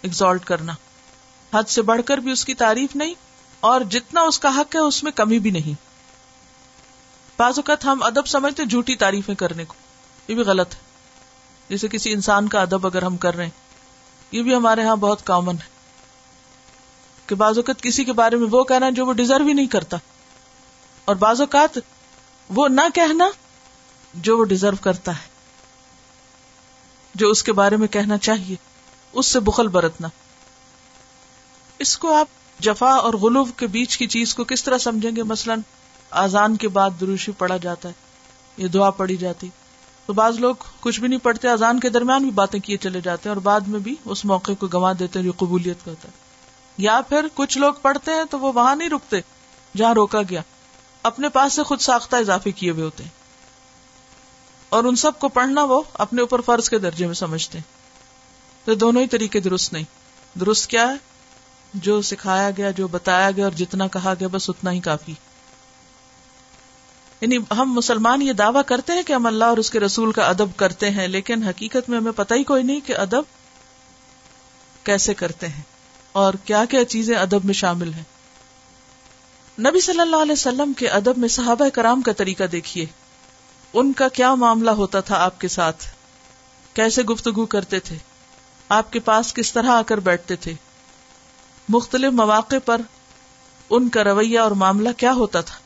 ایگزالٹ 0.02 0.44
کرنا۔ 0.44 0.72
حد 1.54 1.62
سے 1.68 1.82
بڑھ 1.82 2.00
کر 2.04 2.18
بھی 2.18 2.30
اس 2.30 2.44
کی 2.44 2.54
تعریف 2.54 2.96
نہیں، 2.96 3.14
اور 3.60 3.80
جتنا 3.80 4.20
اس 4.20 4.38
کا 4.38 4.56
حق 4.56 4.74
ہے 4.74 4.80
اس 4.80 5.02
میں 5.02 5.12
کمی 5.12 5.38
بھی 5.38 5.50
نہیں۔ 5.50 5.84
بعض 7.38 7.52
اوقات 7.56 7.84
ہم 7.84 8.02
ادب 8.02 8.26
سمجھتے 8.26 8.64
جھوٹی 8.64 8.96
تعریفیں 8.96 9.34
کرنے 9.34 9.64
کو۔ 9.64 9.74
یہ 10.28 10.34
بھی 10.34 10.42
غلط 10.42 10.74
ہے۔ 10.74 10.78
جیسے 11.68 11.88
کسی 11.88 12.12
انسان 12.12 12.48
کا 12.48 12.60
ادب 12.62 12.86
اگر 12.86 13.02
ہم 13.02 13.16
کر 13.16 13.34
رہے 13.34 13.44
ہیں، 13.44 13.50
یہ 14.32 14.42
بھی 14.42 14.54
ہمارے 14.54 14.82
ہاں 14.82 14.96
بہت 14.96 15.26
کامن 15.26 15.54
ہے۔ 15.54 15.74
کہ 17.26 17.34
بعض 17.34 17.58
اوقات 17.58 17.82
کسی 17.82 18.04
کے 18.04 18.12
بارے 18.12 18.36
میں 18.36 18.46
وہ 18.50 18.64
کہنا 18.64 18.90
جو 18.90 19.06
وہ 19.06 19.12
ڈیزرو 19.12 19.46
ہی 19.46 19.52
نہیں 19.52 19.66
کرتا۔ 19.66 19.96
اور 21.04 21.16
بعض 21.16 21.40
اوقات 21.40 21.78
وہ 22.48 22.68
نہ 22.68 22.80
کہنا 22.94 23.24
جو 24.14 24.38
وہ 24.38 24.44
ڈیزرو 24.44 24.76
کرتا 24.80 25.12
ہے۔ 25.12 25.33
جو 27.14 27.30
اس 27.30 27.42
کے 27.42 27.52
بارے 27.52 27.76
میں 27.76 27.88
کہنا 27.88 28.18
چاہیے، 28.18 28.56
اس 29.12 29.26
سے 29.26 29.40
بخل 29.40 29.68
برتنا۔ 29.68 30.08
اس 31.78 31.98
کو 31.98 32.14
آپ 32.14 32.28
جفا 32.60 32.90
اور 32.90 33.14
غلوب 33.14 33.48
کے 33.56 33.66
بیچ 33.66 33.96
کی 33.96 34.06
چیز 34.06 34.34
کو 34.34 34.44
کس 34.44 34.64
طرح 34.64 34.78
سمجھیں 34.78 35.16
گے؟ 35.16 35.22
مثلاً 35.22 35.60
آزان 36.10 36.56
کے 36.56 36.68
بعد 36.68 36.90
دروشی 37.00 37.32
پڑا 37.32 37.56
جاتا 37.56 37.88
ہے، 37.88 37.94
یہ 38.56 38.68
دعا 38.68 38.90
پڑی 38.90 39.16
جاتی۔ 39.16 39.48
تو 40.06 40.12
بعض 40.12 40.38
لوگ 40.38 40.54
کچھ 40.80 41.00
بھی 41.00 41.08
نہیں 41.08 41.18
پڑھتے 41.18 41.48
اذان 41.48 41.80
کے 41.80 41.88
درمیان 41.88 42.22
بھی 42.22 42.30
باتیں 42.30 42.60
کیے 42.60 42.76
چلے 42.76 43.00
جاتے 43.00 43.28
ہیں 43.28 43.36
اور 43.36 43.42
بعد 43.42 43.60
میں 43.60 43.80
بھی 43.80 43.96
اس 44.04 44.24
موقع 44.24 44.52
کو 44.58 44.66
گنوا 44.66 44.92
دیتے 44.98 45.18
ہیں، 45.18 45.26
جو 45.26 45.32
قبولیت 45.36 45.84
کا 45.84 45.90
ہوتا 45.90 46.08
ہے۔ 46.08 46.12
یا 46.78 47.00
پھر 47.08 47.26
کچھ 47.34 47.58
لوگ 47.58 47.74
پڑھتے 47.82 48.10
ہیں 48.10 48.24
تو 48.30 48.38
وہ 48.38 48.52
وہاں 48.54 48.76
نہیں 48.76 48.90
رکتے، 48.90 49.16
جہاں 49.76 49.94
روکا 49.94 50.20
گیا۔ 50.30 50.40
اپنے 51.02 51.28
پاس 51.28 51.52
سے 51.52 51.62
خود 51.62 51.80
ساختہ 51.80 52.16
اضافے 52.16 52.52
کیے 52.52 52.70
ہوئے 52.70 52.84
ہوتے 52.84 53.04
ہیں۔ 53.04 53.23
اور 54.74 54.84
ان 54.84 54.96
سب 54.96 55.18
کو 55.18 55.28
پڑھنا 55.28 55.64
وہ 55.64 55.82
اپنے 55.94 56.20
اوپر 56.20 56.40
فرض 56.40 56.70
کے 56.70 56.78
درجے 56.78 57.06
میں 57.06 57.14
سمجھتے 57.14 57.58
ہیں۔ 57.58 57.74
تو 58.66 58.74
دونوں 58.74 59.02
ہی 59.02 59.06
طریقے 59.06 59.40
درست 59.40 59.72
نہیں۔ 59.72 59.84
درست 60.38 60.66
کیا 60.66 60.88
ہے؟ 60.88 60.94
جو 61.74 62.02
سکھایا 62.02 62.50
گیا، 62.56 62.70
جو 62.70 62.88
بتایا 62.88 63.30
گیا 63.30 63.44
اور 63.44 63.52
جتنا 63.52 63.86
کہا 63.86 64.14
گیا، 64.20 64.28
بس 64.28 64.50
اتنا 64.50 64.72
ہی 64.72 64.80
کافی۔ 64.80 65.14
یعنی 67.20 67.36
ہم 67.36 67.72
مسلمان 67.72 68.22
یہ 68.22 68.32
دعویٰ 68.32 68.62
کرتے 68.66 68.92
ہیں 68.92 69.02
کہ 69.02 69.12
ہم 69.12 69.26
اللہ 69.26 69.44
اور 69.44 69.56
اس 69.56 69.70
کے 69.70 69.80
رسول 69.80 70.12
کا 70.12 70.26
ادب 70.26 70.56
کرتے 70.56 70.90
ہیں، 70.90 71.08
لیکن 71.08 71.42
حقیقت 71.42 71.88
میں 71.88 71.98
ہمیں 71.98 72.12
پتہ 72.12 72.34
ہی 72.34 72.44
کوئی 72.44 72.62
نہیں 72.62 72.80
کہ 72.80 72.96
ادب 72.96 73.22
کیسے 74.84 75.14
کرتے 75.14 75.48
ہیں 75.48 75.62
اور 76.12 76.34
کیا 76.44 76.64
کیا 76.64 76.84
چیزیں 76.84 77.16
ادب 77.16 77.44
میں 77.44 77.54
شامل 77.54 77.94
ہیں۔ 77.94 78.02
نبی 79.58 79.80
صلی 79.80 80.00
اللہ 80.00 80.16
علیہ 80.16 80.32
وسلم 80.32 80.72
کے 80.72 80.88
ادب 80.88 81.18
میں 81.18 81.28
صحابہ 81.28 81.68
کرام 81.68 82.02
کا 82.02 82.12
طریقہ 82.12 82.44
دیکھیے۔ 82.44 82.86
ان 83.74 83.92
کا 83.92 84.08
کیا 84.08 84.34
معاملہ 84.34 84.70
ہوتا 84.70 85.00
تھا 85.00 85.16
آپ 85.24 85.40
کے 85.40 85.48
ساتھ؟ 85.48 85.84
کیسے 86.74 87.02
گفتگو 87.02 87.46
کرتے 87.46 87.80
تھے؟ 87.80 87.96
آپ 88.68 88.92
کے 88.92 88.98
پاس 89.00 89.34
کس 89.34 89.52
طرح 89.52 89.70
آ 89.70 89.82
کر 89.82 90.00
بیٹھتے 90.00 90.36
تھے؟ 90.36 90.54
مختلف 91.68 92.12
مواقع 92.12 92.56
پر 92.64 92.80
ان 93.70 93.88
کا 93.88 94.04
رویہ 94.04 94.40
اور 94.40 94.50
معاملہ 94.50 94.88
کیا 94.96 95.12
ہوتا 95.12 95.40
تھا؟ 95.40 95.56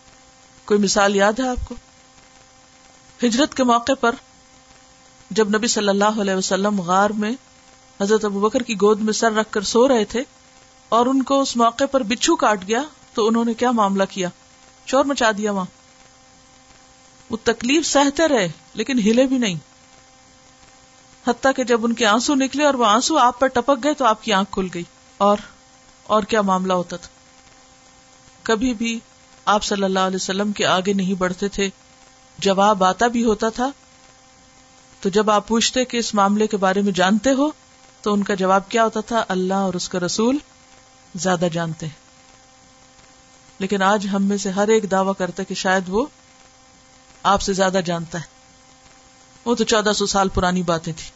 کوئی 0.65 0.81
مثال 0.81 1.17
یاد 1.17 1.33
ہے 1.41 1.49
آپ 1.49 1.69
کو؟ 1.69 1.75
ہجرت 3.23 3.55
کے 3.55 3.65
موقع 3.65 3.93
پر 4.01 4.15
جب 5.31 5.49
نبی 5.49 5.67
صلی 5.67 5.89
اللہ 5.89 6.21
علیہ 6.21 6.35
وسلم 6.35 6.81
غار 6.81 7.11
میں 7.11 7.33
حضرت 8.01 8.25
ابو 8.25 8.41
بکر 8.41 8.63
کی 8.63 8.75
گود 8.75 9.01
میں 9.01 9.13
سر 9.13 9.33
رکھ 9.33 9.49
کر 9.51 9.61
سو 9.61 9.89
رہے 9.89 10.05
تھے 10.05 10.23
اور 10.89 11.07
ان 11.07 11.23
کو 11.23 11.41
اس 11.41 11.57
موقع 11.57 11.85
پر 11.85 12.03
بچھو 12.03 12.37
کاٹ 12.37 12.61
گیا 12.69 12.83
تو 13.15 13.27
انہوں 13.27 13.45
نے 13.45 13.55
کیا 13.55 13.71
معاملہ 13.71 14.05
کیا؟ 14.11 14.29
چور 14.87 15.05
مچا 15.05 15.31
دیا 15.39 15.53
وہاں۔ 15.53 15.78
وہ 17.31 17.37
تکلیف 17.45 17.87
سہتے 17.87 18.29
رہے 18.29 18.49
لیکن 18.75 18.99
ہلے 18.99 19.25
بھی 19.25 19.39
نہیں۔ 19.39 19.55
حتیٰ 21.27 21.53
کہ 21.57 21.65
جب 21.65 21.85
ان 21.85 21.93
کے 21.93 22.07
آنسو 22.07 22.35
نکلے 22.35 22.65
اور 22.65 22.75
وہ 22.75 22.87
آنسو 22.87 23.19
آپ 23.19 23.41
پر 23.41 23.47
ٹپک 23.47 23.85
گئے 23.85 23.95
تو 23.95 24.05
آپ 24.05 24.23
کی 24.23 24.33
آنکھ 24.33 24.53
کھل 24.53 24.67
گئی۔ 24.75 24.83
اور 25.19 25.37
اور 26.03 26.23
کیا 26.23 26.43
معاملہ 26.43 26.73
ہوتا 26.73 26.97
تھا؟ 26.97 27.09
کبھی 28.43 28.75
بھی 28.75 29.01
آپ 29.45 29.65
صلی 29.65 29.83
اللہ 29.83 29.99
علیہ 29.99 30.17
وسلم 30.17 30.53
کے 30.53 30.67
آگے 30.67 30.93
نہیں 30.93 31.15
بڑھتے 31.15 31.49
تھے، 31.49 31.71
جواب 32.39 32.85
آتا 32.85 33.07
بھی 33.07 33.25
ہوتا 33.25 33.49
تھا۔ 33.49 33.71
تو 35.01 35.09
جب 35.09 35.31
آپ 35.31 35.49
پوچھتے 35.49 35.85
کہ 35.85 35.97
اس 35.97 36.15
معاملے 36.15 36.47
کے 36.47 36.57
بارے 36.57 36.83
میں 36.83 36.93
جانتے 36.93 37.31
ہو، 37.31 37.51
تو 38.03 38.13
ان 38.13 38.23
کا 38.23 38.35
جواب 38.35 38.69
کیا 38.69 38.85
ہوتا 38.85 39.01
تھا؟ 39.01 39.25
اللہ 39.29 39.55
اور 39.55 39.75
اس 39.75 39.89
کا 39.89 40.01
رسول 40.01 40.39
زیادہ 41.15 41.47
جانتے 41.53 41.87
ہیں۔ 41.87 42.09
لیکن 43.59 43.83
آج 43.83 44.07
ہم 44.13 44.23
میں 44.23 44.37
سے 44.37 44.51
ہر 44.51 44.69
ایک 44.69 44.91
دعوی 44.91 45.13
کرتا 45.19 45.43
کہ 45.43 45.55
شاید 45.55 45.83
وہ 45.89 46.07
آپ 47.23 47.43
سے 47.43 47.53
زیادہ 47.53 47.81
جانتا 47.85 48.19
ہے۔ 48.21 48.25
وہ 49.45 49.55
تو 49.55 49.65
چودہ 49.65 49.93
سو 49.93 50.07
سال 50.07 50.29
پرانی 50.29 50.63
باتیں 50.63 50.93
تھی 50.97 51.11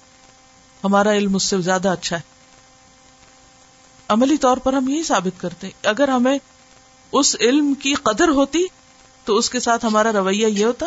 ہمارا 0.84 1.12
علم 1.12 1.34
اس 1.34 1.42
سے 1.42 1.60
زیادہ 1.60 1.88
اچھا 1.88 2.16
ہے۔ 2.16 2.20
عملی 4.08 4.36
طور 4.36 4.56
پر 4.56 4.72
ہم 4.72 4.88
یہی 4.88 5.02
ثابت 5.02 5.40
کرتے 5.40 5.66
ہیں، 5.66 5.86
اگر 5.86 6.08
ہمیں 6.08 6.38
اس 7.12 7.36
علم 7.40 7.74
کی 7.74 7.94
قدر 7.94 8.28
ہوتی 8.28 8.66
تو 9.24 9.36
اس 9.36 9.50
کے 9.50 9.60
ساتھ 9.60 9.84
ہمارا 9.84 10.12
رویہ 10.12 10.46
یہ 10.46 10.64
ہوتا، 10.64 10.86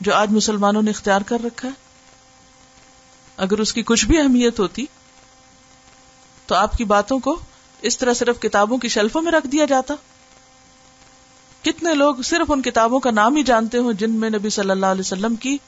جو 0.00 0.14
آج 0.14 0.30
مسلمانوں 0.30 0.82
نے 0.82 0.90
اختیار 0.90 1.20
کر 1.20 1.36
رکھا 1.44 1.68
ہے۔ 1.68 1.72
اگر 3.36 3.58
اس 3.58 3.72
کی 3.72 3.82
کچھ 3.82 4.06
بھی 4.06 4.18
اہمیت 4.18 4.60
ہوتی 4.60 4.86
تو 6.46 6.54
آپ 6.54 6.76
کی 6.76 6.84
باتوں 6.84 7.18
کو 7.18 7.40
اس 7.82 7.98
طرح 7.98 8.14
صرف 8.14 8.40
کتابوں 8.40 8.78
کی 8.78 8.88
شیلفوں 8.88 9.22
میں 9.22 9.32
رکھ 9.32 9.46
دیا 9.46 9.64
جاتا۔ 9.64 9.94
کتنے 11.62 11.94
لوگ 11.94 12.16
صرف 12.16 12.50
ان 12.50 12.62
کتابوں 12.62 13.00
کا 13.00 13.10
نام 13.10 13.36
ہی 13.36 13.42
جانتے 13.42 13.78
ہوں 13.78 13.92
جن 13.92 14.10
میں 14.10 14.30
نبی 14.30 14.50
صلی 14.50 14.70
اللہ 14.70 14.86
علیہ 14.86 15.00
وسلم 15.00 15.36
کی 15.36 15.58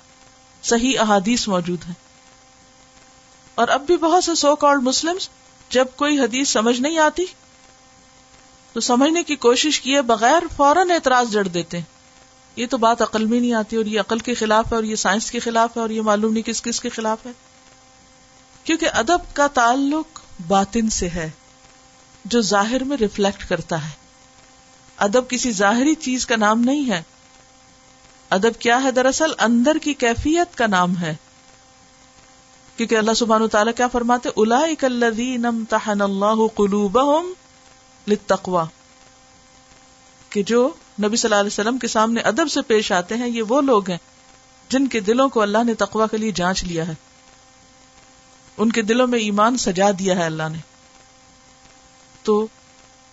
صحیح 0.63 0.99
احادیث 1.01 1.49
موجود 1.49 1.85
ہیں۔ 1.87 1.95
اور 3.55 3.69
اب 3.69 3.87
بھی 3.87 3.97
بہت 3.97 4.25
سے 4.25 4.35
سو 4.35 4.57
کالڈ 4.57 4.83
مسلم 4.83 5.17
جب 5.71 5.87
کوئی 5.97 6.21
حدیث 6.21 6.51
سمجھ 6.51 6.81
نہیں 6.81 6.99
آتی 6.99 7.25
تو 8.73 8.81
سمجھنے 8.81 9.23
کی 9.23 9.37
کوشش 9.37 9.81
کیے 9.81 10.03
بغیر 10.03 10.43
فوراً 10.57 10.91
اعتراض 10.91 11.33
جڑ 11.33 11.49
دیتے 11.49 11.79
ہیں۔ 11.79 11.85
یہ 12.57 12.67
تو 12.71 12.77
بات 12.77 13.03
عقل 13.03 13.27
میں 13.27 13.41
نہیں 13.41 13.53
آتی 13.53 13.77
اور 13.77 13.87
یہ 13.87 14.01
عقل 14.01 14.19
کے 14.19 14.35
خلاف 14.35 14.67
ہے 14.71 14.75
اور 14.75 14.85
یہ 14.85 14.97
سائنس 14.97 15.31
کے 15.31 15.39
خلاف 15.39 15.77
ہے 15.77 15.83
اور 15.83 15.91
یہ 15.91 16.03
معلوم 16.03 16.33
نہیں 16.33 16.43
کس 16.43 16.63
کس 16.63 16.81
کے 16.81 16.89
خلاف 16.89 17.27
ہے۔ 17.27 17.31
کیونکہ 18.65 18.89
ادب 18.95 19.35
کا 19.35 19.47
تعلق 19.47 20.21
باطن 20.49 20.91
سے 20.91 21.09
ہے 21.09 21.31
جو 22.25 22.41
ظاہر 22.41 22.85
میں 22.85 22.97
ریفلیکٹ 22.97 23.49
کرتا 23.49 23.85
ہے۔ 23.85 24.02
ادب 25.03 25.29
کسی 25.29 25.53
ظاہری 25.53 25.95
چیز 25.95 26.27
کا 26.27 26.37
نام 26.37 26.61
نہیں 26.61 26.91
ہے۔ 26.91 27.03
ادب 28.31 28.61
کیا 28.61 28.83
ہے؟ 28.83 28.91
دراصل 28.91 29.33
اندر 29.39 29.77
کی 29.83 29.95
کیفیت 29.95 30.59
کا 30.59 30.67
نام 30.67 30.97
ہے۔ 30.97 31.17
کیونکہ 32.77 32.97
اللہ 32.97 33.13
سبحان 33.13 33.49
تعالیٰ 33.49 33.73
کیا 33.77 33.89
فرماتے 33.89 34.29
الا 34.37 34.61
اللہ 36.01 36.47
قلوبہم 36.55 37.33
للتقوی۔ 38.09 38.65
کہ 40.31 40.43
جو 40.43 40.71
نبی 41.05 41.17
صلی 41.17 41.29
اللہ 41.29 41.41
علیہ 41.41 41.47
وسلم 41.47 41.79
کے 41.79 41.89
سامنے 41.89 42.21
ادب 42.21 42.51
سے 42.51 42.63
پیش 42.63 42.93
آتے 42.93 43.17
ہیں، 43.17 43.29
یہ 43.29 43.43
وہ 43.43 43.63
لوگ 43.63 43.91
ہیں 43.91 43.99
جن 44.69 44.87
کے 44.87 45.01
دلوں 45.01 45.29
کو 45.29 45.43
اللہ 45.43 45.65
نے 45.67 45.75
تقوا 45.75 46.07
کے 46.07 46.17
لیے 46.17 46.33
جانچ 46.33 46.65
لیا 46.65 46.89
ہے۔ 46.89 46.95
ان 48.57 48.73
کے 48.73 48.83
دلوں 48.83 49.07
میں 49.07 49.19
ایمان 49.19 49.57
سجا 49.57 49.91
دیا 49.99 50.17
ہے 50.17 50.25
اللہ 50.25 50.49
نے۔ 50.53 50.59
تو 52.23 52.47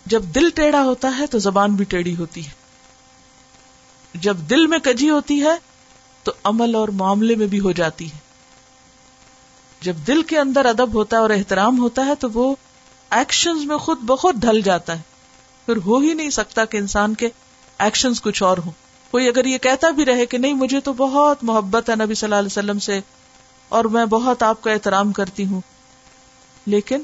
جب 0.05 0.23
دل 0.23 0.49
ٹیڑھا 0.49 0.83
ہوتا 0.83 1.17
ہے 1.19 1.27
تو 1.27 1.39
زبان 1.39 1.75
بھی 1.75 1.85
ٹیڑھی 1.85 2.15
ہوتی 2.15 2.45
ہے۔ 2.45 2.51
جب 4.13 4.37
دل 4.37 4.67
میں 4.67 4.79
کجی 4.79 5.09
ہوتی 5.09 5.43
ہے 5.43 5.55
تو 6.23 6.31
عمل 6.43 6.75
اور 6.75 6.87
معاملے 6.87 7.35
میں 7.35 7.47
بھی 7.47 7.59
ہو 7.59 7.71
جاتی 7.71 8.11
ہے۔ 8.11 8.17
جب 9.81 9.95
دل 10.07 10.21
کے 10.21 10.39
اندر 10.39 10.65
ادب 10.65 10.93
ہوتا 10.93 11.17
ہے 11.17 11.21
اور 11.21 11.29
احترام 11.29 11.79
ہوتا 11.79 12.05
ہے 12.05 12.15
تو 12.15 12.31
وہ 12.31 12.55
ایکشن 13.09 13.67
میں 13.67 13.77
خود 13.77 13.97
بخود 14.01 14.35
ڈھل 14.35 14.61
جاتا 14.61 14.97
ہے۔ 14.97 15.01
پھر 15.65 15.75
ہو 15.85 15.97
ہی 15.97 16.13
نہیں 16.13 16.29
سکتا 16.29 16.65
کہ 16.65 16.77
انسان 16.77 17.15
کے 17.15 17.29
ایکشن 17.79 18.13
کچھ 18.13 18.43
اور 18.43 18.57
ہوں۔ 18.57 18.71
کوئی 19.11 19.27
اگر 19.27 19.45
یہ 19.45 19.57
کہتا 19.57 19.89
بھی 19.89 20.05
رہے 20.05 20.25
کہ 20.25 20.37
نہیں، 20.37 20.53
مجھے 20.53 20.79
تو 20.79 20.93
بہت 20.93 21.43
محبت 21.43 21.89
ہے 21.89 21.95
نبی 21.95 22.13
صلی 22.13 22.27
اللہ 22.27 22.35
علیہ 22.35 22.45
وسلم 22.45 22.79
سے 22.79 22.99
اور 23.69 23.85
میں 23.85 24.05
بہت 24.05 24.43
آپ 24.43 24.61
کا 24.61 24.71
احترام 24.71 25.11
کرتی 25.11 25.45
ہوں۔ 25.45 25.61
لیکن 26.65 27.01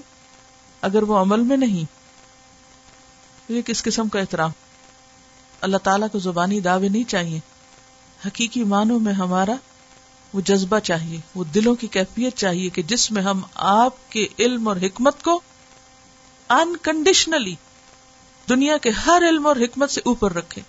اگر 0.82 1.04
وہ 1.04 1.18
عمل 1.18 1.40
میں 1.40 1.58
نہیں 1.58 1.95
یہ 3.50 3.62
کس 3.62 3.84
قسم 3.84 4.08
کا 4.08 4.20
احترام؟ 4.20 4.52
اللہ 5.62 5.78
تعالیٰ 5.78 6.08
کو 6.12 6.20
زبانی 6.20 6.60
دعوے 6.60 6.90
نہیں 6.90 7.04
چاہیے۔ 7.04 7.40
حقیقی 8.28 8.64
معنوں 8.64 9.00
میں 9.00 9.14
ہمارا 9.14 9.54
وہ 10.34 10.42
جذبہ 10.42 10.80
چاہیے، 10.80 11.18
وہ 11.36 11.44
دلوں 11.44 11.76
کی 11.76 11.88
کیفیت 11.88 12.36
چاہیے 12.36 12.70
کہ 12.70 12.82
جس 12.82 13.12
میں 13.12 13.22
ہم 13.22 13.42
آپ 13.56 14.12
کے 14.12 14.28
علم 14.40 14.68
اور 14.68 14.76
حکمت 14.76 15.24
کو 15.24 15.42
انکنڈیشنلی 16.50 17.56
دنیا 18.50 18.78
کے 18.78 18.90
ہر 18.90 19.22
علم 19.30 19.48
اور 19.48 19.56
حکمت 19.56 19.90
سے 19.90 20.02
اوپر 20.06 20.34
رکھے 20.34 20.62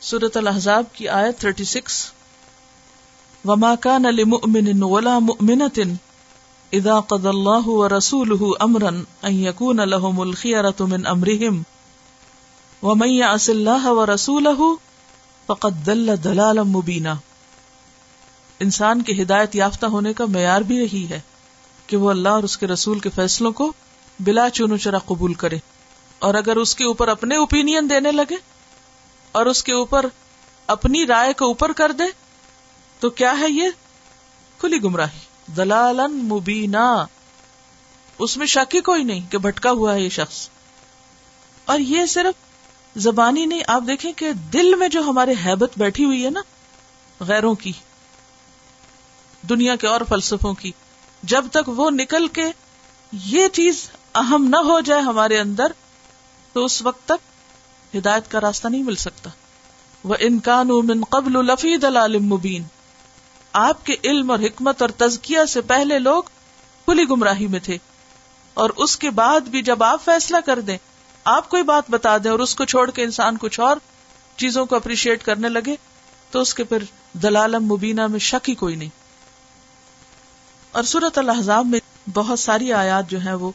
سورت 0.00 0.36
الحضاب 0.36 0.84
کی 0.92 1.08
آیت 1.08 1.46
36 1.46 1.98
وما 3.44 3.74
كان 3.74 4.02
لمؤمن 4.02 4.82
ولا 4.82 5.18
مؤمنة 5.18 5.96
اذا 6.72 7.00
قضى 7.00 7.28
الله 7.28 7.68
ورسوله 7.68 8.50
امرا 8.60 8.92
ان 9.24 9.34
يكون 9.44 9.80
لهم 9.80 10.22
الخيرة 10.22 10.88
من 10.90 11.06
امرهم 11.06 11.62
ومن 12.82 13.08
يعص 13.08 13.50
الله 13.50 13.92
ورسوله 13.92 14.74
فقد 15.46 15.86
ضل 15.86 16.16
ضلالا 16.22 16.62
مبينا۔ 16.62 17.14
انسان 18.60 19.02
کے 19.02 19.22
ہدایت 19.22 19.54
یافتہ 19.54 19.86
ہونے 19.86 20.12
کا 20.12 20.24
معیار 20.26 20.60
بھی 20.60 20.76
یہی 20.76 21.06
ہے 21.10 21.20
کہ 21.86 21.96
وہ 21.96 22.10
اللہ 22.10 22.28
اور 22.28 22.42
اس 22.42 22.58
کے 22.58 22.66
رسول 22.66 22.98
کے 22.98 23.10
فیصلوں 23.10 23.52
کو 23.52 23.72
بلا 24.20 24.50
چونو 24.50 24.76
چرا 24.76 24.98
قبول 24.98 25.34
کرے 25.34 25.58
اور 26.18 26.34
اگر 26.34 26.56
اس 26.56 26.74
کے 26.74 26.84
اوپر 26.84 27.08
اپنے 27.08 27.36
اوپین 27.36 27.90
دینے 27.90 28.12
لگے 28.12 28.36
اور 29.32 29.46
اس 29.46 29.64
کے 29.64 29.74
اوپر 29.74 30.06
اپنی 30.66 31.06
رائے 31.06 31.32
کو 31.32 31.44
اوپر 31.44 31.72
کر 31.72 31.92
دے 31.92 32.04
تو 33.00 33.10
کیا 33.10 33.38
ہے 33.40 33.50
یہ؟ 33.50 33.68
کھلی 34.58 34.82
گمراہی۔ 34.82 35.52
دلال 35.56 36.00
مبینہ 36.06 37.04
اس 38.18 38.36
میں 38.36 38.46
شک 38.46 38.74
ہی 38.74 38.80
کوئی 38.80 39.04
نہیں 39.04 39.30
کہ 39.30 39.38
بھٹکا 39.38 39.70
ہوا 39.70 39.94
ہے 39.94 40.00
یہ 40.00 40.08
شخص۔ 40.08 40.48
اور 41.64 41.78
یہ 41.78 42.06
صرف 42.06 42.49
زبانی 42.96 43.46
نہیں، 43.46 43.60
آپ 43.68 43.82
دیکھیں 43.86 44.12
کہ 44.12 44.32
دل 44.32 44.74
میں 44.74 44.88
جو 44.88 45.02
ہمارے 45.02 45.34
حیبت 45.46 45.72
بیٹھی 45.76 46.04
ہوئی 46.04 46.24
ہے 46.24 46.30
نا، 46.30 46.40
غیروں 47.20 47.54
کی، 47.54 47.72
دنیا 49.48 49.76
کے 49.76 49.86
اور 49.86 50.00
فلسفوں 50.08 50.54
کی، 50.54 50.72
جب 51.22 51.44
تک 51.52 51.68
وہ 51.68 51.90
نکل 51.90 52.28
کے 52.28 52.44
یہ 53.12 53.48
چیز 53.48 53.90
اہم 54.14 54.46
نہ 54.50 54.56
ہو 54.56 54.80
جائے 54.80 55.00
ہمارے 55.00 55.38
اندر، 55.38 55.72
تو 56.52 56.64
اس 56.64 56.82
وقت 56.82 57.08
تک 57.08 57.20
ہدایت 57.96 58.30
کا 58.30 58.40
راستہ 58.40 58.68
نہیں 58.68 58.82
مل 58.82 58.94
سکتا۔ 58.94 59.30
وہ 60.04 60.14
انکان 60.18 60.68
من 60.68 61.04
قبل 61.04 61.46
لفی 61.46 61.76
دلال 61.76 62.18
مبین۔ 62.18 62.62
آپ 63.52 63.86
کے 63.86 63.96
علم 64.04 64.30
اور 64.30 64.38
حکمت 64.38 64.82
اور 64.82 64.90
تزکیہ 64.90 65.44
سے 65.48 65.60
پہلے 65.60 65.98
لوگ 65.98 66.22
کھلی 66.84 67.04
گمراہی 67.10 67.46
میں 67.46 67.60
تھے۔ 67.60 67.78
اور 68.54 68.70
اس 68.76 68.96
کے 68.96 69.10
بعد 69.10 69.40
بھی 69.40 69.62
جب 69.62 69.82
آپ 69.82 70.04
فیصلہ 70.04 70.36
کر 70.46 70.60
دیں 70.60 70.78
آپ 71.30 71.48
کوئی 71.48 71.62
بات 71.62 71.82
بتا 71.90 72.18
دیں 72.18 72.30
اور 72.30 72.38
اس 72.38 72.54
کو 72.54 72.64
چھوڑ 72.64 72.90
کے 72.90 73.02
انسان 73.02 73.36
کچھ 73.36 73.60
اور 73.60 73.76
چیزوں 74.36 74.66
کو 74.66 74.76
اپریشیٹ 74.76 75.24
کرنے 75.24 75.48
لگے، 75.48 75.76
تو 76.30 76.40
اس 76.40 76.54
کے 76.54 76.64
پھر 76.64 76.82
دلالم 77.12 77.64
مبینہ 77.64 78.06
میں 78.06 78.18
شک 78.18 78.50
ہی 78.50 78.54
کوئی 78.54 78.74
نہیں۔ 78.74 78.88
اور 80.72 80.82
صورت 80.82 81.18
الحضاب 81.18 81.66
میں 81.66 81.80
بہت 82.14 82.38
ساری 82.38 82.72
آیات 82.72 83.10
جو 83.10 83.20
ہیں 83.20 83.32
وہ 83.32 83.52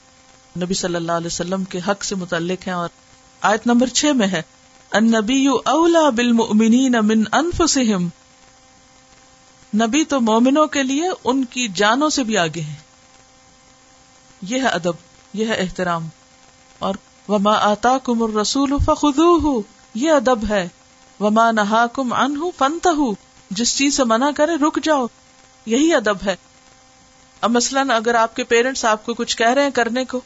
نبی 0.60 0.74
صلی 0.74 0.96
اللہ 0.96 1.12
علیہ 1.12 1.28
وسلم 1.28 1.64
کے 1.64 1.80
حق 1.88 2.04
سے 2.04 2.16
متعلق 2.16 2.68
ہیں 2.68 2.74
اور 2.74 2.90
آیت 3.42 3.68
نمبر 3.68 3.88
چھ 3.88 4.06
میں 4.06 4.28
ہے، 4.28 4.42
النبی 4.92 5.48
اولا 5.66 6.10
بالمؤمنین 6.10 6.96
من 7.02 7.24
انفسہم۔ 7.32 8.08
نبی 9.84 10.06
تو 10.06 10.22
مومنوں 10.22 10.68
کے 10.68 10.84
لیے 10.84 11.10
ان 11.24 11.46
کی 11.46 11.68
جانوں 11.68 12.10
سے 12.10 12.24
بھی 12.24 12.38
آگے 12.38 12.62
ہیں۔ 12.62 12.76
یہ 14.42 14.62
ہے 14.62 14.68
ادب، 14.68 14.94
یہ 15.34 15.46
ہے 15.46 15.56
احترام۔ 15.56 16.08
اور 16.80 16.96
وما 17.28 17.54
آتا 17.54 17.98
کم 18.04 18.24
الرسول 18.24 18.74
فخذوہ 18.86 19.62
یہ 19.94 20.12
ادب 20.12 20.40
ہے۔ 20.50 20.68
وما 21.20 21.52
نہا 21.52 21.86
کم 21.88 22.14
ان 22.14 22.50
فنت 22.58 22.88
جس 23.52 23.78
چیز 23.78 23.98
سے 23.98 24.04
منع 24.04 24.32
کرے 24.36 24.56
رک 24.56 24.80
جاؤ، 24.84 25.06
یہی 25.66 25.94
ادب 25.94 26.18
ہے۔ 26.26 26.36
اب 27.42 27.52
مثلاً 27.52 27.90
اگر 27.90 28.16
آپ 28.16 28.36
کے 28.36 28.44
پیرنٹس 28.44 28.86
آپ 28.86 29.06
کو 29.06 29.14
کچھ 29.14 29.38
کہہ 29.38 29.50
رہے 29.50 29.64
ہیں 29.64 29.70
کرنے 29.70 30.06
کو، 30.06 30.22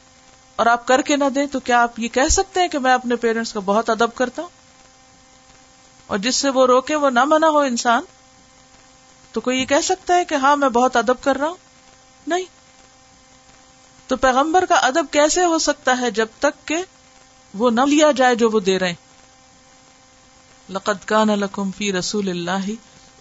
اور 0.55 0.65
آپ 0.65 0.87
کر 0.87 1.01
کے 1.01 1.15
نہ 1.15 1.23
دیں، 1.35 1.45
تو 1.45 1.59
کیا 1.59 1.83
آپ 1.83 1.99
یہ 1.99 2.07
کہہ 2.07 2.27
سکتے 2.31 2.59
ہیں 2.59 2.67
کہ 2.67 2.79
میں 2.79 2.93
اپنے 2.93 3.15
پیرنٹس 3.15 3.53
کا 3.53 3.59
بہت 3.59 3.89
ادب 3.89 4.15
کرتا 4.15 4.41
ہوں؟ 4.41 4.49
اور 6.07 6.17
جس 6.17 6.35
سے 6.35 6.49
وہ 6.49 6.67
روکے، 6.67 6.95
وہ 6.95 7.09
نہ 7.09 7.25
منع 7.25 7.47
ہو 7.47 7.57
انسان۔ 7.57 8.01
تو 9.31 9.41
کوئی 9.41 9.59
یہ 9.59 9.65
کہہ 9.65 9.81
سکتا 9.83 10.15
ہے 10.15 10.25
کہ 10.25 10.35
ہاں 10.35 10.57
میں 10.57 10.69
بہت 10.69 10.95
ادب 10.95 11.21
کر 11.21 11.37
رہا 11.37 11.47
ہوں؟ 11.47 11.55
نہیں۔ 12.27 12.43
تو 14.09 14.17
پیغمبر 14.17 14.65
کا 14.69 14.75
ادب 14.75 15.05
کیسے 15.11 15.45
ہو 15.45 15.59
سکتا 15.59 15.97
ہے 16.01 16.11
جب 16.11 16.25
تک 16.39 16.67
کہ 16.67 16.77
وہ 17.53 17.69
نہ 17.69 17.81
لیا 17.81 18.11
جائے 18.11 18.35
جو 18.35 18.49
وہ 18.49 18.59
دے 18.59 18.79
رہے 18.79 18.87
ہیں؟ 18.87 18.95
لقد 20.69 21.05
کان 21.05 21.27
لکم 21.27 21.71
فی 21.71 21.93
رسول 21.93 22.29
اللہ 22.29 22.69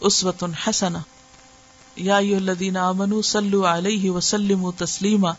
اسوت 0.00 0.44
حسنا 0.68 0.98
یا 1.96 2.16
الذین 2.16 2.76
آمنوا 2.76 3.20
صلو 3.24 3.64
علیہ 3.64 4.10
وسلم 4.10 4.70
تسلیما۔ 4.70 5.30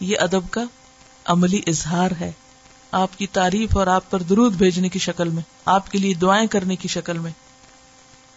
یہ 0.00 0.16
ادب 0.20 0.50
کا 0.50 0.64
عملی 1.24 1.60
اظہار 1.66 2.10
ہے۔ 2.20 2.32
آپ 2.92 3.18
کی 3.18 3.26
تعریف 3.26 3.76
اور 3.76 3.86
آپ 3.86 4.10
پر 4.10 4.22
درود 4.22 4.52
بھیجنے 4.54 4.88
کی 4.88 4.98
شکل 4.98 5.28
میں، 5.28 5.42
آپ 5.64 5.90
کے 5.90 5.98
لیے 5.98 6.14
دعائیں 6.14 6.46
کرنے 6.46 6.76
کی 6.76 6.88
شکل 6.88 7.18
میں۔ 7.18 7.32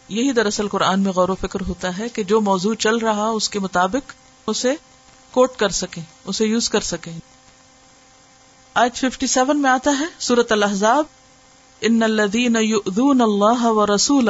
یہی 0.09 0.31
دراصل 0.31 0.67
قرآن 0.67 0.99
میں 0.99 1.11
غور 1.11 1.29
و 1.29 1.35
فکر 1.35 1.61
ہوتا 1.67 1.97
ہے 1.97 2.09
کہ 2.09 2.23
جو 2.23 2.41
موضوع 2.41 2.73
چل 2.73 2.97
رہا 2.97 3.27
اس 3.27 3.49
کے 3.49 3.59
مطابق 3.59 4.11
اسے 4.47 4.75
کوٹ 5.33 5.55
کر 5.57 5.69
سکیں، 5.69 6.03
اسے 6.25 6.45
یوز 6.45 6.69
کر 6.69 6.79
سکیں۔ 6.79 7.13
آج 8.73 8.99
ففٹی 8.99 9.27
سیون 9.27 9.61
میں 9.61 9.69
آتا 9.69 9.91
ہے 9.99 10.05
سورت 10.19 10.51
الحضاب 10.51 11.03
ان 11.81 12.03
الدین 12.03 12.55
اللہ 13.21 13.65
و 13.65 13.95
رسول 13.95 14.25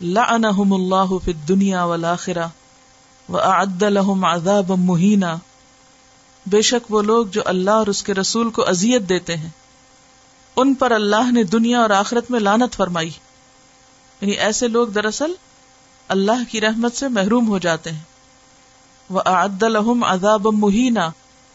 لعنهم 0.00 0.72
اللہ 0.72 1.24
فی 1.24 1.30
الدنیا 1.30 1.84
والآخرہ 1.84 2.46
وأعد 3.28 3.82
لهم 3.82 4.24
عذابا 4.24 4.74
مہینہ 4.74 5.26
بے 6.46 6.62
شک 6.62 6.92
وہ 6.92 7.02
لوگ 7.02 7.26
جو 7.26 7.42
اللہ 7.44 7.70
اور 7.70 7.86
اس 7.86 8.02
کے 8.02 8.14
رسول 8.14 8.50
کو 8.50 8.68
اذیت 8.68 9.02
دیتے 9.08 9.36
ہیں، 9.36 9.50
ان 10.56 10.74
پر 10.74 10.90
اللہ 10.90 11.32
نے 11.32 11.42
دنیا 11.42 11.80
اور 11.80 11.90
آخرت 11.90 12.30
میں 12.30 12.40
لانت 12.40 12.76
فرمائی۔ 12.76 13.10
یعنی 14.20 14.32
ایسے 14.32 14.68
لوگ 14.68 14.86
دراصل 14.86 15.32
اللہ 16.08 16.50
کی 16.50 16.60
رحمت 16.60 16.96
سے 16.96 17.08
محروم 17.08 17.48
ہو 17.48 17.58
جاتے 17.58 17.90
ہیں۔ 17.90 18.11
وہ 19.12 19.20
عد 19.24 19.62
الحم 19.62 20.04
عذاب 20.04 20.46
مہینہ 20.52 21.00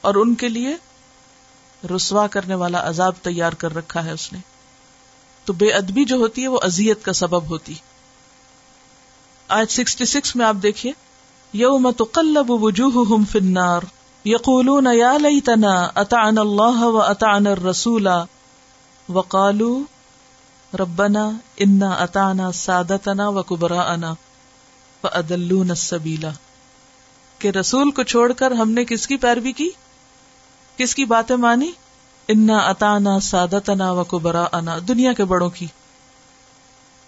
اور 0.02 0.16
ان 0.16 0.36
کے 0.36 0.50
لیے 0.50 0.76
رسوا 1.96 2.28
کرنے 2.28 2.56
والا 2.56 2.90
عذاب 2.90 3.14
تیار 3.22 3.54
کر 3.54 3.76
رکھا 3.76 4.06
ہے 4.06 4.12
اس 4.12 4.34
نے۔ 4.34 4.40
تو 5.46 5.54
بے 5.54 5.68
ادبی 5.72 6.06
جو 6.06 6.16
ہوتی 6.16 6.42
ہے 6.42 6.48
وہ 6.48 6.60
ازیت 6.64 7.06
کا 7.06 7.14
سبب 7.14 7.50
ہوتی۔ 7.50 7.74
آج 9.48 9.72
سکسٹی 9.72 10.06
سکس 10.06 10.36
میں 10.36 10.46
آپ 10.46 10.56
دیکھیے، 10.64 10.94
یوم 11.54 11.92
تقلب 11.92 12.52
وجوہہم 12.52 13.26
فی 13.26 13.40
النار، 13.40 13.82
یقولون 14.26 14.88
یا 14.94 15.18
لیتنا 15.18 15.88
اطعنا 15.96 16.42
اللہ 16.42 16.84
و 16.84 17.02
اطعنا 17.02 17.50
الرسول 17.50 18.08
وقالوا 19.10 19.80
ربنا 20.80 21.30
انا 21.58 21.90
اطعنا 21.90 22.52
سادتنا 22.52 23.30
و 23.30 23.44
کبراءنا 23.44 24.14
فادلون 25.02 25.70
السبیلا۔ 25.70 26.32
کہ 27.40 27.48
رسول 27.48 27.92
کو 27.92 28.04
چھوڑ 28.04 28.34
کر 28.34 28.52
ہم 28.52 28.72
نے 28.72 28.86
کس 28.86 29.08
کی 29.08 29.18
پیروی 29.18 29.52
کی؟ 29.52 29.70
کس 30.78 30.96
کی 30.96 31.06
باتیں 31.06 31.36
مانی؟ 31.36 31.72
انا 32.28 32.58
اطعنا 32.58 33.20
سادتنا 33.20 33.92
و 33.92 34.04
کبراءنا 34.04 34.78
دنیا 34.88 35.14
کے 35.14 35.26
بڑوں 35.26 35.50
کی۔ 35.50 35.68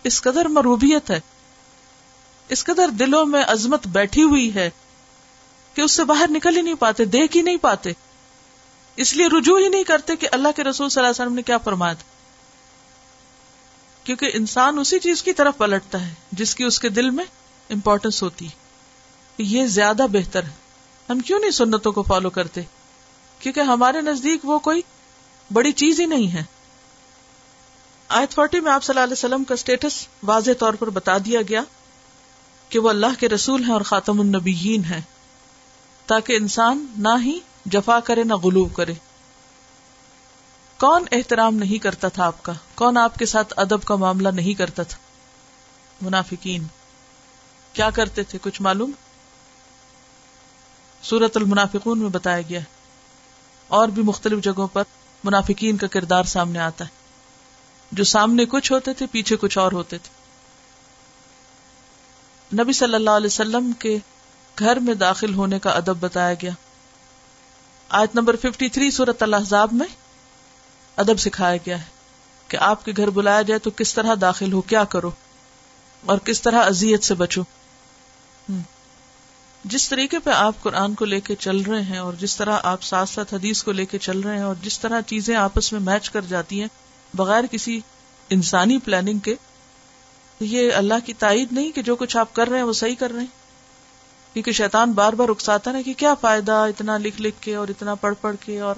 اس 0.03 0.21
قدر 0.21 0.45
مروبیت 0.45 1.11
ہے، 1.11 1.19
اس 2.49 2.63
قدر 2.63 2.89
دلوں 2.89 3.25
میں 3.25 3.43
عظمت 3.47 3.87
بیٹھی 3.87 4.23
ہوئی 4.23 4.53
ہے 4.55 4.69
کہ 5.73 5.81
اس 5.81 5.91
سے 5.91 6.03
باہر 6.03 6.25
نکل 6.29 6.57
ہی 6.57 6.61
نہیں 6.61 6.73
پاتے، 6.73 7.05
دیکھ 7.05 7.37
ہی 7.37 7.41
نہیں 7.41 7.57
پاتے۔ 7.57 7.91
اس 8.95 9.13
لیے 9.13 9.27
رجوع 9.27 9.59
ہی 9.59 9.69
نہیں 9.69 9.83
کرتے 9.83 10.15
کہ 10.15 10.27
اللہ 10.31 10.47
کے 10.55 10.63
رسول 10.63 10.89
صلی 10.89 11.01
اللہ 11.01 11.11
علیہ 11.11 11.23
وسلم 11.23 11.35
نے 11.35 11.41
کیا 11.41 11.57
فرمایا 11.57 11.93
تھا۔ 11.93 12.03
کیونکہ 14.03 14.31
انسان 14.33 14.79
اسی 14.79 14.99
چیز 14.99 15.23
کی 15.23 15.33
طرف 15.33 15.57
پلٹتا 15.57 16.07
ہے، 16.07 16.13
جس 16.31 16.55
کی 16.55 16.63
اس 16.63 16.79
کے 16.79 16.89
دل 16.89 17.09
میں 17.09 17.25
امپورٹینس 17.69 18.23
ہوتی 18.23 18.47
یہ 19.43 19.65
زیادہ 19.65 20.05
بہتر 20.11 20.43
ہے۔ 20.43 20.49
ہم 21.09 21.19
کیوں 21.19 21.39
نہیں 21.39 21.51
سنتوں 21.51 21.91
کو 21.91 22.03
فالو 22.03 22.29
کرتے؟ 22.29 22.61
کیونکہ 23.39 23.59
ہمارے 23.59 24.01
نزدیک 24.01 24.45
وہ 24.45 24.59
کوئی 24.59 24.81
بڑی 25.53 25.71
چیز 25.71 25.99
ہی 25.99 26.05
نہیں 26.05 26.33
ہے۔ 26.33 26.43
آیت 28.07 28.31
فورٹی 28.31 28.59
میں 28.59 28.71
آپ 28.71 28.83
صلی 28.83 28.93
اللہ 28.93 29.03
علیہ 29.03 29.13
وسلم 29.13 29.43
کا 29.43 29.53
اسٹیٹس 29.53 30.07
واضح 30.23 30.51
طور 30.59 30.73
پر 30.73 30.89
بتا 30.89 31.17
دیا 31.17 31.41
گیا 31.41 31.61
کہ 32.69 32.79
وہ 32.79 32.89
اللہ 32.89 33.19
کے 33.19 33.29
رسول 33.29 33.63
ہیں 33.63 33.73
اور 33.73 33.81
خاتم 33.81 34.19
النبیین 34.19 34.83
ہیں۔ 34.83 35.01
تاکہ 36.05 36.33
انسان 36.33 36.85
نہ 36.97 37.23
ہی 37.25 37.39
جفا 37.65 37.99
کرے، 37.99 38.23
نہ 38.23 38.33
غلوب 38.33 38.73
کرے۔ 38.73 38.93
کون 40.77 41.05
احترام 41.11 41.55
نہیں 41.55 41.83
کرتا 41.83 42.07
تھا 42.07 42.25
آپ 42.25 42.43
کا؟ 42.43 42.53
کون 42.75 42.97
آپ 42.97 43.15
کے 43.15 43.25
ساتھ 43.25 43.53
ادب 43.57 43.83
کا 43.83 43.95
معاملہ 43.95 44.29
نہیں 44.29 44.53
کرتا 44.53 44.83
تھا؟ 44.83 44.97
منافقین۔ 46.01 46.63
کیا 47.73 47.89
کرتے 47.89 48.23
تھے؟ 48.23 48.39
کچھ 48.41 48.61
معلوم؟ 48.61 48.91
سورت 51.03 51.37
المنافقون 51.37 51.99
میں 51.99 52.09
بتایا 52.09 52.41
گیا 52.49 52.59
اور 53.67 53.87
بھی 53.87 54.03
مختلف 54.03 54.43
جگہوں 54.43 54.67
پر 54.67 54.83
منافقین 55.23 55.77
کا 55.77 55.87
کردار 55.87 56.23
سامنے 56.23 56.59
آتا 56.59 56.85
ہے۔ 56.85 56.89
جو 57.91 58.03
سامنے 58.03 58.45
کچھ 58.45 58.71
ہوتے 58.71 58.93
تھے، 58.93 59.05
پیچھے 59.11 59.35
کچھ 59.35 59.57
اور 59.57 59.71
ہوتے 59.71 59.97
تھے۔ 59.97 60.19
نبی 62.63 62.73
صلی 62.73 62.95
اللہ 62.95 63.09
علیہ 63.09 63.27
وسلم 63.27 63.71
کے 63.71 63.97
گھر 64.59 64.75
میں 64.75 64.93
داخل 64.93 65.33
ہونے 65.33 65.59
کا 65.59 65.69
ادب 65.69 65.97
بتایا 65.99 66.33
گیا۔ 66.33 66.51
آیت 67.89 68.15
نمبر 68.15 68.35
53 68.35 68.73
تھری 68.73 68.91
سورت 68.91 69.23
الحضاب 69.23 69.69
میں 69.71 69.87
ادب 70.95 71.19
سکھایا 71.19 71.57
گیا 71.57 71.79
ہے 71.79 71.85
کہ 72.47 72.57
آپ 72.57 72.85
کے 72.85 72.91
گھر 72.97 73.09
بلایا 73.09 73.41
جائے 73.41 73.59
تو 73.59 73.71
کس 73.71 73.93
طرح 73.93 74.15
داخل 74.21 74.53
ہو، 74.53 74.61
کیا 74.61 74.83
کرو 74.83 75.11
اور 76.05 76.17
کس 76.17 76.41
طرح 76.41 76.63
ازیت 76.63 77.03
سے 77.03 77.13
بچو۔ 77.13 77.41
جس 79.63 79.89
طریقے 79.89 80.19
پہ 80.19 80.29
آپ 80.29 80.55
قرآن 80.61 80.93
کو 80.93 81.05
لے 81.05 81.19
کے 81.19 81.35
چل 81.35 81.61
رہے 81.61 81.81
ہیں 81.81 81.97
اور 81.97 82.13
جس 82.13 82.37
طرح 82.37 82.59
آپ 82.63 82.83
ساتھ 82.83 83.09
ساتھ 83.09 83.33
حدیث 83.33 83.63
کو 83.63 83.71
لے 83.71 83.85
کے 83.85 83.97
چل 83.97 84.19
رہے 84.19 84.35
ہیں 84.35 84.43
اور 84.43 84.55
جس 84.61 84.79
طرح 84.79 85.01
چیزیں 85.01 85.35
آپس 85.35 85.73
میں 85.73 85.79
میچ 85.79 86.09
کر 86.09 86.21
جاتی 86.21 86.61
ہیں 86.61 86.67
بغیر 87.13 87.43
کسی 87.51 87.79
انسانی 88.29 88.77
پلاننگ 88.77 89.19
کے 89.19 89.35
یہ 90.39 90.71
اللہ 90.73 90.93
کی 91.05 91.13
تائید 91.13 91.47
نہیں 91.51 91.71
کہ 91.71 91.81
جو 91.81 91.95
کچھ 91.95 92.17
آپ 92.17 92.33
کر 92.33 92.47
رہے 92.47 92.57
ہیں 92.57 92.65
وہ 92.65 92.73
صحیح 92.73 92.95
کر 92.95 93.11
رہے 93.11 93.19
ہیں۔ 93.19 93.27
کیونکہ 94.33 94.51
شیطان 94.51 94.91
بار 94.91 95.13
بار 95.13 95.29
اکساتا 95.29 95.71
نا 95.71 95.81
کہ 95.81 95.93
کیا 95.93 96.13
فائدہ 96.13 96.51
اتنا 96.51 96.97
لکھ 96.97 97.21
لکھ 97.21 97.41
کے 97.41 97.55
اور 97.55 97.67
اتنا 97.67 97.95
پڑھ 97.95 98.13
پڑھ 98.21 98.35
کے 98.39 98.59
اور 98.59 98.75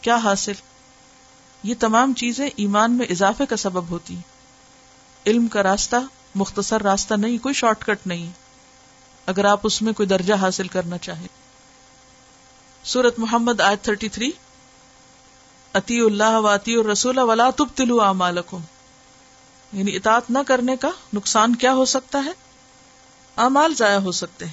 کیا 0.00 0.16
حاصل۔ 0.16 0.52
یہ 1.62 1.74
تمام 1.80 2.12
چیزیں 2.12 2.50
ایمان 2.56 2.92
میں 2.92 3.06
اضافے 3.10 3.46
کا 3.46 3.56
سبب 3.56 3.90
ہوتی 3.90 4.16
علم 5.26 5.46
کا 5.46 5.62
راستہ، 5.62 5.96
مختصر 6.34 6.82
راستہ 6.82 7.14
نہیں، 7.14 7.38
کوئی 7.38 7.54
شارٹ 7.54 7.84
کٹ 7.84 8.06
نہیں۔ 8.06 8.45
اگر 9.26 9.44
آپ 9.44 9.60
اس 9.62 9.82
میں 9.82 9.92
کوئی 9.92 10.06
درجہ 10.06 10.34
حاصل 10.34 10.68
کرنا 10.68 10.98
چاہیں۔ 10.98 11.28
سورت 12.84 13.18
محمد 13.18 13.60
آج 13.60 13.76
تھرٹی 13.82 14.08
تھری۔ 14.08 14.30
اتی 15.72 16.00
اللہ 16.00 16.36
واطی 16.36 16.74
اور 16.74 16.84
رسول 16.84 17.18
ولا 17.18 17.50
تب 17.50 17.66
تلو 17.74 18.00
یعنی 19.72 19.96
اطاعت 19.96 20.30
نہ 20.30 20.38
کرنے 20.46 20.76
کا 20.76 20.90
نقصان 21.14 21.56
کیا 21.56 21.72
ہو 21.72 21.84
سکتا 21.84 22.24
ہے؟ 22.24 22.30
امال 23.36 23.74
ضائع 23.74 23.98
ہو 23.98 24.12
سکتے 24.12 24.44
ہیں۔ 24.44 24.52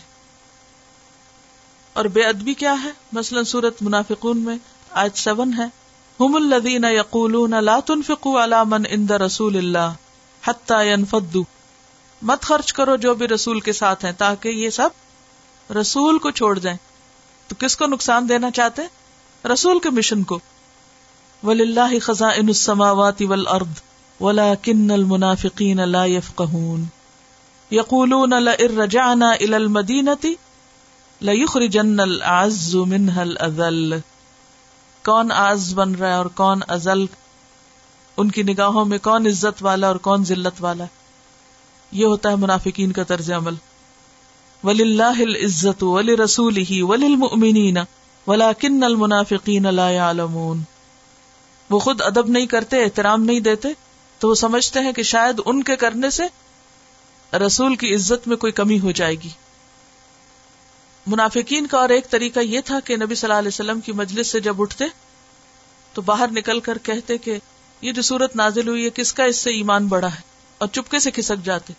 اور 1.94 2.06
بے 2.06 2.24
ادبی 2.24 2.54
کیا 2.54 2.76
ہے؟ 2.84 2.90
مثلا 3.12 3.44
سورت 3.44 3.82
منافقون 3.82 4.38
میں 4.38 4.58
آج 4.90 5.10
سیون 5.16 5.54
ہے۔ 5.58 5.84
ہم 6.20 6.36
الدین 6.36 6.86
یقول 6.90 7.66
لا 7.66 7.80
تنفقوا 7.86 8.44
على 8.44 8.56
من 8.66 8.84
عند 8.90 9.12
رسول 9.12 9.58
اللہ 9.58 9.94
حتى 10.48 10.88
ينفضوا 10.88 11.44
مت 12.24 12.42
خرچ 12.42 12.74
کرو 12.74 12.96
جو 12.96 13.14
بھی 13.14 13.28
رسول 13.28 13.60
کے 13.60 13.74
ساتھ 13.74 14.06
ہیں 14.06 14.12
تاکہ 14.18 14.50
یہ 14.50 14.70
سب 14.70 14.90
رسول 15.82 16.20
کو 16.20 16.32
چھوڑ 16.32 16.60
جائیں۔ 16.60 16.78
تو 17.48 17.56
کس 17.60 17.78
کو 17.78 17.86
نقصان 17.86 18.30
دینا 18.30 18.52
چاہتے 18.52 18.82
رسول 19.48 19.80
کے 19.80 19.90
مشن 19.90 20.24
کو۔ 20.24 20.40
وللہ 21.44 22.00
خزائن 22.02 22.48
السماوات 22.48 23.22
والارض 23.22 23.82
ولكن 24.20 24.92
المنافقین 24.92 25.90
لا 25.90 26.06
يفقهون۔ 26.06 26.86
یقولون 27.72 28.30
لئن 28.30 28.80
رجعنا 28.80 29.32
الى 29.32 29.54
المدینة 29.54 30.30
لیخرجن 31.22 32.00
العز 32.00 32.76
منها 32.76 33.22
الاذل 33.22 34.00
کون 35.06 35.32
آز 35.32 35.74
بن 35.74 35.96
رہا 35.96 36.08
ہے 36.08 36.14
اور 36.14 36.26
کون 36.26 36.60
ازل؟ 36.68 37.06
ان 38.18 38.32
کی 38.32 38.44
نگاہوں 38.44 38.86
میں 38.86 38.98
کون 38.98 39.28
عزت 39.28 39.64
والا 39.64 39.88
اور 39.88 39.96
کون 39.96 40.26
ذلت 40.26 40.64
والا 40.64 40.84
ہے؟ 40.84 41.03
یہ 41.94 42.06
ہوتا 42.06 42.30
ہے 42.30 42.36
منافقین 42.36 42.92
کا 42.92 43.04
طرز 43.04 43.32
عمل۔ 43.32 43.54
ولی 44.64 44.84
اللہ 44.84 45.46
عزت 45.46 45.84
ولی 45.84 46.18
رسول 46.18 46.58
ہی 46.58 46.82
ولی 46.82 47.06
المنین 47.06 47.78
ولا 48.28 48.54
کن 48.54 48.84
المنافقین 48.84 49.76
لا 49.76 49.90
يعلمون۔ 49.90 50.62
وہ 51.70 51.80
خود 51.80 52.02
ادب 52.02 52.28
نہیں 52.28 52.46
کرتے، 52.46 52.84
احترام 52.84 53.24
نہیں 53.24 53.40
دیتے، 53.40 53.68
تو 54.20 54.30
وہ 54.30 54.36
سمجھتے 54.36 54.80
ہیں 54.80 54.92
کہ 54.92 55.04
شاید 55.04 55.42
ان 55.46 55.64
کے 55.64 55.76
کرنے 55.76 56.10
سے 56.10 56.24
رسول 57.38 57.76
کی 57.76 57.96
عزت 57.96 58.28
میں 58.28 58.38
کوئی 58.38 58.54
کمی 58.54 58.80
ہو 58.80 58.92
جائے 58.92 59.16
گی۔ 59.16 59.30
منافقین 61.08 61.68
کا 61.68 61.78
اور 61.78 61.90
ایک 61.90 62.10
طریقہ 62.10 62.40
یہ 62.40 62.60
تھا 62.66 62.80
کہ 62.80 62.96
نبی 62.96 63.16
صلی 63.16 63.28
اللہ 63.28 63.40
علیہ 63.40 63.48
وسلم 63.48 63.80
کی 63.80 63.92
مجلس 63.92 64.28
سے 64.28 64.40
جب 64.40 64.62
اٹھتے، 64.62 64.86
تو 65.94 66.02
باہر 66.02 66.30
نکل 66.32 66.60
کر 66.60 66.78
کہتے 66.78 67.18
کہ 67.18 67.38
یہ 67.82 67.92
جو 67.92 68.02
صورت 68.02 68.36
نازل 68.36 68.68
ہوئی 68.68 68.86
ہے، 68.86 68.90
کس 68.90 69.14
کا 69.14 69.24
اس 69.24 69.38
سے 69.38 69.50
ایمان 69.50 69.88
بڑا 69.88 70.08
ہے؟ 70.08 70.33
اور 70.64 70.70
چپکے 70.72 71.00
سے 71.00 71.12
کھسک 71.12 71.46
جاتے 71.46 71.74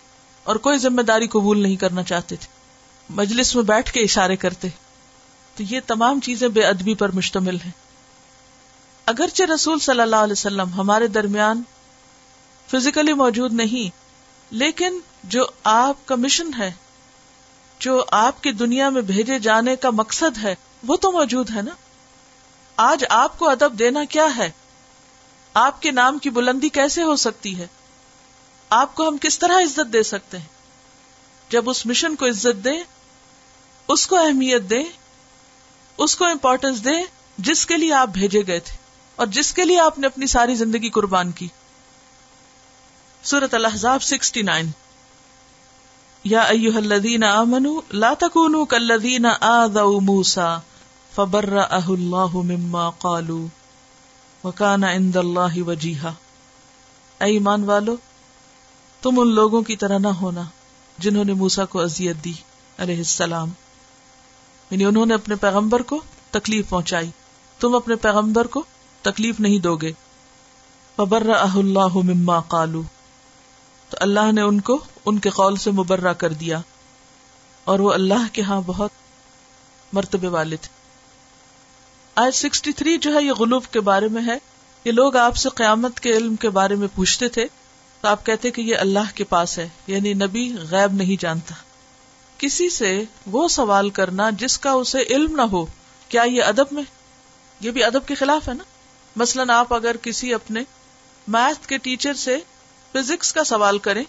اور 0.45 0.57
کوئی 0.57 0.79
ذمہ 0.79 1.03
داری 1.03 1.27
قبول 1.27 1.63
نہیں 1.63 1.77
کرنا 1.77 2.03
چاہتے 2.03 2.37
تھے۔ 2.37 2.47
مجلس 3.11 3.57
میں 3.57 3.65
بیٹھ 3.65 3.93
کے 3.93 4.01
اشارے 4.01 4.37
کرتے۔ 4.37 4.69
تو 5.57 5.63
یہ 5.63 5.81
تمام 5.87 6.21
چیزیں 6.21 6.49
بے 6.49 6.63
ادبی 6.63 6.95
پر 6.95 7.09
مشتمل 7.09 7.57
ہیں۔ 7.57 7.71
اگرچہ 9.07 9.43
رسول 9.55 9.79
صلی 9.79 10.01
اللہ 10.01 10.17
علیہ 10.17 10.33
وسلم 10.33 10.69
ہمارے 10.69 11.07
درمیان 11.07 11.63
فزیکلی 12.71 13.13
موجود 13.13 13.53
نہیں، 13.53 13.97
لیکن 14.51 14.99
جو 15.25 15.47
آپ 15.65 16.07
کا 16.07 16.15
مشن 16.15 16.51
ہے، 16.59 16.73
جو 17.81 18.05
آپ 18.11 18.43
کی 18.43 18.51
دنیا 18.51 18.89
میں 18.89 19.03
بھیجے 19.03 19.39
جانے 19.39 19.77
کا 19.77 19.91
مقصد 19.91 20.39
ہے، 20.43 20.55
وہ 20.87 20.97
تو 20.97 21.13
موجود 21.13 21.51
ہے 21.51 21.63
نا۔ 21.63 21.75
آج 22.77 23.05
آپ 23.11 23.39
کو 23.39 23.51
ادب 23.51 23.79
دینا 23.79 24.05
کیا 24.05 24.27
ہے؟ 24.37 24.51
آپ 25.55 25.83
کے 25.83 25.91
نام 25.91 26.19
کی 26.19 26.31
بلندی 26.31 26.69
کیسے 26.69 27.03
ہو 27.03 27.17
سکتی 27.17 27.59
ہے؟ 27.59 27.67
آپ 28.71 28.95
کو 28.95 29.09
ہم 29.09 29.17
کس 29.21 29.39
طرح 29.39 29.53
عزت 29.53 29.93
دے 29.93 30.03
سکتے 30.03 30.39
ہیں؟ 30.39 30.47
جب 31.51 31.71
اس 31.71 31.87
مشن 31.87 32.17
کو 32.17 32.27
عزت 32.27 32.65
دیں، 32.65 32.85
اس 33.89 34.07
کو 34.07 34.17
اہمیت 34.17 34.71
دیں، 34.71 34.85
اس 35.99 36.17
کو 36.17 36.25
امپورٹینس 36.25 36.85
دیں، 36.85 37.05
جس 37.39 37.67
کے 37.67 37.77
لیے 37.77 37.93
آپ 37.93 38.09
بھیجے 38.09 38.41
گئے 38.47 38.61
تھے 38.61 38.77
اور 39.17 39.27
جس 39.27 39.53
کے 39.53 39.65
لیے 39.65 39.81
آپ 39.81 39.99
نے 39.99 40.07
اپنی 40.07 40.27
ساری 40.27 40.55
زندگی 40.55 40.91
قربان 40.91 41.33
کی۔ 41.33 41.49
سورت 43.23 43.55
الحضاب 43.55 44.03
سکسٹی 44.03 44.43
نائن۔ 44.43 44.71
یا 46.25 46.41
ایوہ 46.41 46.77
الذین 46.77 47.25
آمنوا 47.25 47.81
لا 47.93 48.13
تکونوا 48.19 48.65
کالذین 48.65 49.27
آذوا 49.41 50.01
موسیٰ 50.01 50.59
فبرأہ 51.15 51.89
اللہ 51.89 52.35
مما 52.35 52.91
قالوا 52.91 53.47
وکان 54.47 54.85
عند 54.85 55.17
اللہ 55.17 55.63
وجیہا 55.63 56.09
اے 57.21 57.33
ایمان 57.33 57.65
والو 57.65 57.97
تم 59.05 59.21
ان 59.21 59.35
لوگوں 59.35 59.63
کی 59.63 59.77
طرح 59.77 59.99
نہ 59.99 60.09
ہونا 60.09 60.43
جنہوں 60.99 61.25
نے 61.25 61.33
موسا 61.33 61.65
کو 61.65 61.81
اذیت 61.81 62.17
دی 62.25 62.33
علیہ 62.79 62.97
السلام۔ 62.97 63.51
یعنی 64.71 64.85
انہوں 64.85 65.07
نے 65.07 65.15
اپنے 65.15 65.37
پیغمبر 65.37 65.83
کو 65.83 66.01
تکلیف 66.31 66.69
پہنچائی۔ 66.69 67.11
تم 67.61 67.75
اپنے 67.75 67.95
پیغمبر 67.95 68.47
کو 68.47 68.63
تکلیف 69.03 69.41
نہیں 69.41 69.59
دو 69.59 69.77
گے۔ 69.77 69.93
فبر 70.97 71.23
اللہ 71.29 71.95
مما 71.95 72.41
قالو۔ 72.41 72.83
تو 73.91 73.97
اللہ 74.01 74.33
نے 74.33 74.41
ان 74.41 74.61
کو 74.61 74.85
ان 75.07 75.19
کے 75.19 75.31
قول 75.31 75.57
سے 75.57 75.71
مبرہ 75.71 76.13
کر 76.13 76.33
دیا۔ 76.33 76.61
اور 77.65 77.79
وہ 77.79 77.93
اللہ 77.93 78.27
کے 78.33 78.43
ہاں 78.43 78.61
بہت 78.67 78.91
مرتبے 79.93 80.29
والے 80.29 80.57
تھے۔ 80.57 80.69
آج 82.15 82.35
سکسٹی 82.35 82.73
تھری 82.73 82.99
جو 82.99 83.15
ہے 83.15 83.23
یہ 83.25 83.33
غلوب 83.33 83.65
کے 83.71 83.81
بارے 83.81 84.09
میں 84.09 84.23
ہے۔ 84.27 84.39
یہ 84.85 84.93
لوگ 84.93 85.17
آپ 85.17 85.37
سے 85.37 85.49
قیامت 85.49 86.01
کے 86.01 86.11
علم 86.11 86.37
کے 86.37 86.49
بارے 86.49 86.75
میں 86.75 86.89
پوچھتے 86.95 87.29
تھے۔ 87.29 87.47
تو 88.05 88.09
آپ 88.09 88.27
کہتے 88.27 88.51
کہ 88.51 88.61
یہ 88.61 88.77
اللہ 88.77 89.15
کے 89.15 89.25
پاس 89.25 89.59
ہے 89.59 89.69
یعنی 89.87 90.13
نبی 90.13 90.57
غیب 90.71 90.93
نہیں 90.93 91.21
جانتا۔ 91.21 91.55
کسی 92.39 92.71
سے 92.71 93.05
وہ 93.27 93.49
سوال 93.49 93.91
کرنا 93.91 94.31
جس 94.31 94.59
کا 94.59 94.71
اسے 94.71 94.99
علم 95.11 95.37
نہ 95.37 95.43
ہو، 95.43 95.67
کیا 96.09 96.23
یہ 96.23 96.43
ادب 96.43 96.65
میں؟ 96.71 96.83
یہ 97.61 97.71
بھی 97.71 97.85
ادب 97.85 98.07
کے 98.07 98.15
خلاف 98.15 98.49
ہے 98.49 98.55
نا۔ 98.55 98.65
مثلاً 99.17 99.51
آپ 99.51 99.75
اگر 99.75 99.97
کسی 99.97 100.35
اپنے 100.35 100.63
میتھ 101.29 101.69
کے 101.69 101.79
ٹیچر 101.79 102.15
سے 102.15 102.39
فزکس 102.93 103.33
کا 103.33 103.45
سوال 103.45 103.79
کریں، 103.79 104.05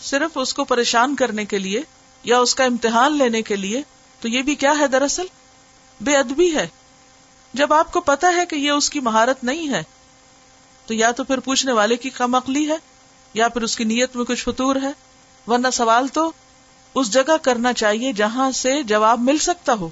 صرف 0.00 0.30
اس 0.34 0.54
کو 0.54 0.64
پریشان 0.64 1.16
کرنے 1.16 1.44
کے 1.44 1.58
لیے 1.58 1.82
یا 2.22 2.38
اس 2.38 2.54
کا 2.54 2.64
امتحان 2.64 3.18
لینے 3.18 3.42
کے 3.42 3.56
لیے، 3.56 3.82
تو 4.20 4.28
یہ 4.28 4.42
بھی 4.42 4.54
کیا 4.54 4.72
ہے 4.78 4.86
دراصل؟ 4.86 5.26
بے 6.00 6.16
ادبی 6.16 6.54
ہے۔ 6.54 6.68
جب 7.54 7.72
آپ 7.72 7.92
کو 7.92 8.00
پتا 8.00 8.32
ہے 8.36 8.46
کہ 8.46 8.56
یہ 8.56 8.70
اس 8.70 8.90
کی 8.90 9.00
مہارت 9.00 9.44
نہیں 9.44 9.68
ہے 9.68 9.82
تو 10.86 10.94
یا 10.94 11.10
تو 11.10 11.24
پھر 11.24 11.40
پوچھنے 11.40 11.72
والے 11.72 11.96
کی 11.96 12.10
کم 12.10 12.34
عقلی 12.34 12.68
ہے، 12.68 12.76
یا 13.34 13.48
پھر 13.48 13.62
اس 13.62 13.76
کی 13.76 13.84
نیت 13.84 14.16
میں 14.16 14.24
کچھ 14.24 14.44
فطور 14.44 14.76
ہے، 14.76 14.90
ورنہ 15.46 15.68
سوال 15.72 16.08
تو 16.08 16.32
اس 16.94 17.10
جگہ 17.10 17.36
کرنا 17.42 17.72
چاہیے 17.72 18.12
جہاں 18.12 18.50
سے 18.50 18.82
جواب 18.82 19.20
مل 19.20 19.38
سکتا 19.38 19.74
ہو۔ 19.74 19.88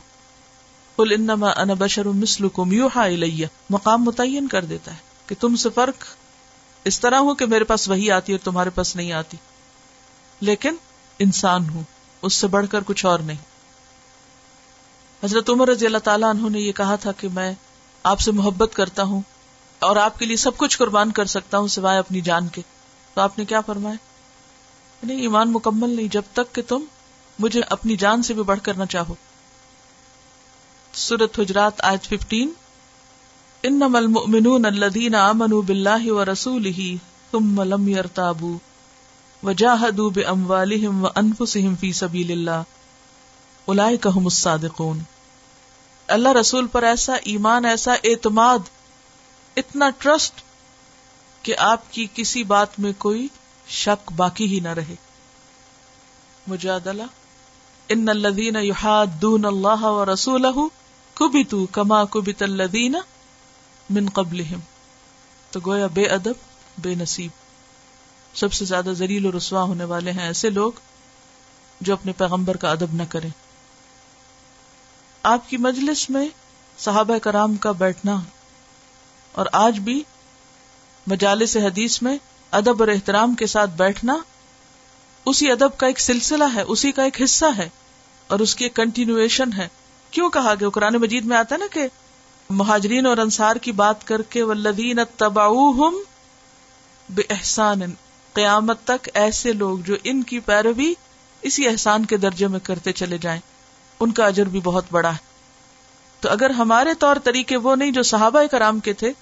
کل 0.96 1.12
انما 1.12 1.50
انا 1.56 1.74
بشر 1.78 2.04
مثلکم 2.04 2.72
یوحا 2.72 3.04
الیہ، 3.04 3.46
مقام 3.70 4.02
متعین 4.02 4.48
کر 4.48 4.64
دیتا 4.64 4.90
ہے 4.90 4.96
کہ 5.26 5.34
تم 5.40 5.56
سے 5.56 5.70
فرق 5.70 6.04
اس 6.84 7.00
طرح 7.00 7.16
ہو 7.16 7.34
کہ 7.34 7.46
میرے 7.46 7.64
پاس 7.64 7.88
وہی 7.88 8.10
آتی 8.10 8.32
اور 8.32 8.44
تمہارے 8.44 8.70
پاس 8.70 8.96
نہیں 8.96 9.12
آتی۔ 9.12 9.36
لیکن 10.40 10.74
انسان 11.18 11.68
ہوں، 11.68 11.82
اس 12.22 12.34
سے 12.34 12.46
بڑھ 12.46 12.66
کر 12.70 12.80
کچھ 12.86 13.06
اور 13.06 13.18
نہیں۔ 13.18 13.36
حضرت 15.24 15.50
عمر 15.50 15.68
رضی 15.68 15.86
اللہ 15.86 15.98
تعالیٰ 15.98 16.30
انہوں 16.30 16.50
نے 16.50 16.60
یہ 16.60 16.72
کہا 16.72 16.96
تھا 16.96 17.12
کہ 17.12 17.28
میں 17.28 17.52
آپ 18.02 18.20
سے 18.20 18.32
محبت 18.32 18.70
کرتا 18.72 19.02
ہوں 19.02 19.20
اور 19.82 19.96
آپ 19.96 20.18
کے 20.18 20.26
لیے 20.26 20.36
سب 20.36 20.56
کچھ 20.56 20.78
قربان 20.78 21.12
کر 21.12 21.24
سکتا 21.24 21.58
ہوں 21.58 21.68
سوائے 21.68 21.98
اپنی 21.98 22.20
جان 22.20 22.48
کے۔ 22.48 22.62
تو 23.14 23.20
آپ 23.20 23.38
نے 23.38 23.44
کیا 23.44 23.60
فرمایا؟ 23.60 23.96
نہیں، 25.02 25.20
ایمان 25.20 25.52
مکمل 25.52 25.90
نہیں، 25.90 26.08
جب 26.08 26.22
تک 26.32 26.54
کہ 26.54 26.62
تم 26.68 26.84
مجھے 27.38 27.60
اپنی 27.70 27.96
جان 27.96 28.22
سے 28.22 28.34
بھی 28.34 28.42
بڑھ 28.42 28.60
کرنا 28.62 28.86
چاہو۔ 28.86 29.14
سورت 30.94 31.40
حجرات، 31.40 31.72
آیت 31.78 32.04
ففٹین 32.04 32.52
انما 33.62 33.98
المؤمنون 33.98 34.64
الذين 34.64 35.14
آمنوا 35.14 35.62
بالله 35.66 36.04
ورسوله 36.06 36.94
ثم 37.30 37.62
لم 37.62 37.88
يرتابوا 37.88 38.58
وجاهدوا 39.46 40.10
باموالهم 40.14 41.04
وانفسهم 41.04 41.74
في 41.74 41.92
سبيل 41.92 42.32
الله 42.32 42.62
اولئك 43.64 44.06
هم 44.06 44.24
الصادقون۔ 44.24 44.98
اللہ 46.06 46.28
رسول 46.28 46.66
پر 46.66 46.82
ایسا 46.82 47.14
ایمان، 47.24 47.64
ایسا 47.64 47.92
اعتماد 47.92 48.58
اتنا 49.56 49.90
ٹرسٹ 49.98 50.42
کہ 51.42 51.54
آپ 51.58 51.92
کی 51.92 52.06
کسی 52.14 52.44
بات 52.44 52.80
میں 52.80 52.92
کوئی 52.98 53.28
شک 53.68 54.12
باقی 54.12 54.46
ہی 54.46 54.60
نہ 54.60 54.68
رہے۔ 54.68 54.94
مجادلہ۔ 56.46 57.02
ان 57.88 58.08
الذین 58.08 58.56
یحادون 58.56 59.44
اللہ 59.44 59.82
و 59.82 60.14
رسولہ 60.14 60.68
کبتو 61.14 61.66
کما 61.66 62.04
کبت 62.04 62.42
الذین 62.42 62.94
من 63.90 64.08
قبلہم۔ 64.08 64.60
تو 65.50 65.60
گویا 65.66 65.86
بے 65.86 66.06
ادب، 66.06 66.32
بے 66.78 66.94
نصیب۔ 66.94 67.30
سب 68.36 68.52
سے 68.52 68.64
زیادہ 68.64 68.90
ذلیل 68.92 69.26
و 69.26 69.38
رسوا 69.38 69.62
ہونے 69.62 69.84
والے 69.84 70.12
ہیں 70.12 70.22
ایسے 70.22 70.50
لوگ 70.50 70.72
جو 71.80 71.92
اپنے 71.92 72.12
پیغمبر 72.12 72.56
کا 72.56 72.70
ادب 72.70 72.92
نہ 72.92 73.02
کریں۔ 73.08 73.30
آپ 75.22 75.50
کی 75.50 75.56
مجلس 75.56 76.10
میں 76.10 76.28
صحابہ 76.78 77.18
کرام 77.18 77.56
کا 77.56 77.72
بیٹھنا 77.72 78.20
اور 79.32 79.46
آج 79.52 79.78
بھی 79.78 80.02
مجالس 81.06 81.56
حدیث 81.56 82.02
میں 82.02 82.18
ادب 82.50 82.82
اور 82.82 82.88
احترام 82.88 83.34
کے 83.34 83.46
ساتھ 83.46 83.70
بیٹھنا 83.70 84.18
اسی 85.26 85.50
ادب 85.50 85.76
کا 85.76 85.86
ایک 85.86 86.00
سلسلہ 86.00 86.44
ہے، 86.54 86.62
اسی 86.62 86.92
کا 86.92 87.02
ایک 87.02 87.22
حصہ 87.22 87.46
ہے 87.58 87.68
اور 88.26 88.40
اس 88.40 88.54
کی 88.54 88.64
ایک 88.64 88.76
کنٹینویشن 88.76 89.52
ہے۔ 89.52 89.68
کیوں 90.10 90.30
کہا 90.30 90.54
گیا؟ 90.60 90.68
قرآن 90.68 90.94
مجید 90.94 91.24
میں 91.24 91.36
آتا 91.36 91.54
ہے 91.54 91.60
نا 91.60 91.66
کہ 91.72 91.86
مہاجرین 92.50 93.06
اور 93.06 93.18
انصار 93.18 93.56
کی 93.56 93.72
بات 93.72 94.06
کر 94.06 94.22
کے 94.22 94.42
ولدین 94.42 94.98
بے 97.08 97.22
احسان 97.30 97.80
قیامت 98.32 98.78
تک 98.84 99.08
ایسے 99.14 99.52
لوگ 99.52 99.78
جو 99.78 99.96
ان 100.04 100.22
کی 100.22 100.40
پیروی 100.40 100.94
اسی 101.42 101.68
احسان 101.68 102.04
کے 102.04 102.16
درجے 102.16 102.46
میں 102.46 102.60
کرتے 102.60 102.92
چلے 102.92 103.18
جائیں۔ 103.18 103.40
ان 104.00 104.12
کا 104.12 104.26
اجر 104.26 104.46
بھی 104.46 104.60
بہت 104.60 104.84
بڑا 104.90 105.10
ہے۔ 105.10 105.31
تو 106.22 106.28
اگر 106.28 106.50
ہمارے 106.50 106.94
طور 106.94 107.16
طریقے 107.24 107.56
وہ 107.56 107.76
نہیں 107.76 107.90
جو 107.90 108.02
صحابہ 108.02 108.42
کرام 108.50 108.80
کے 108.80 108.92
تھے، 108.92 109.12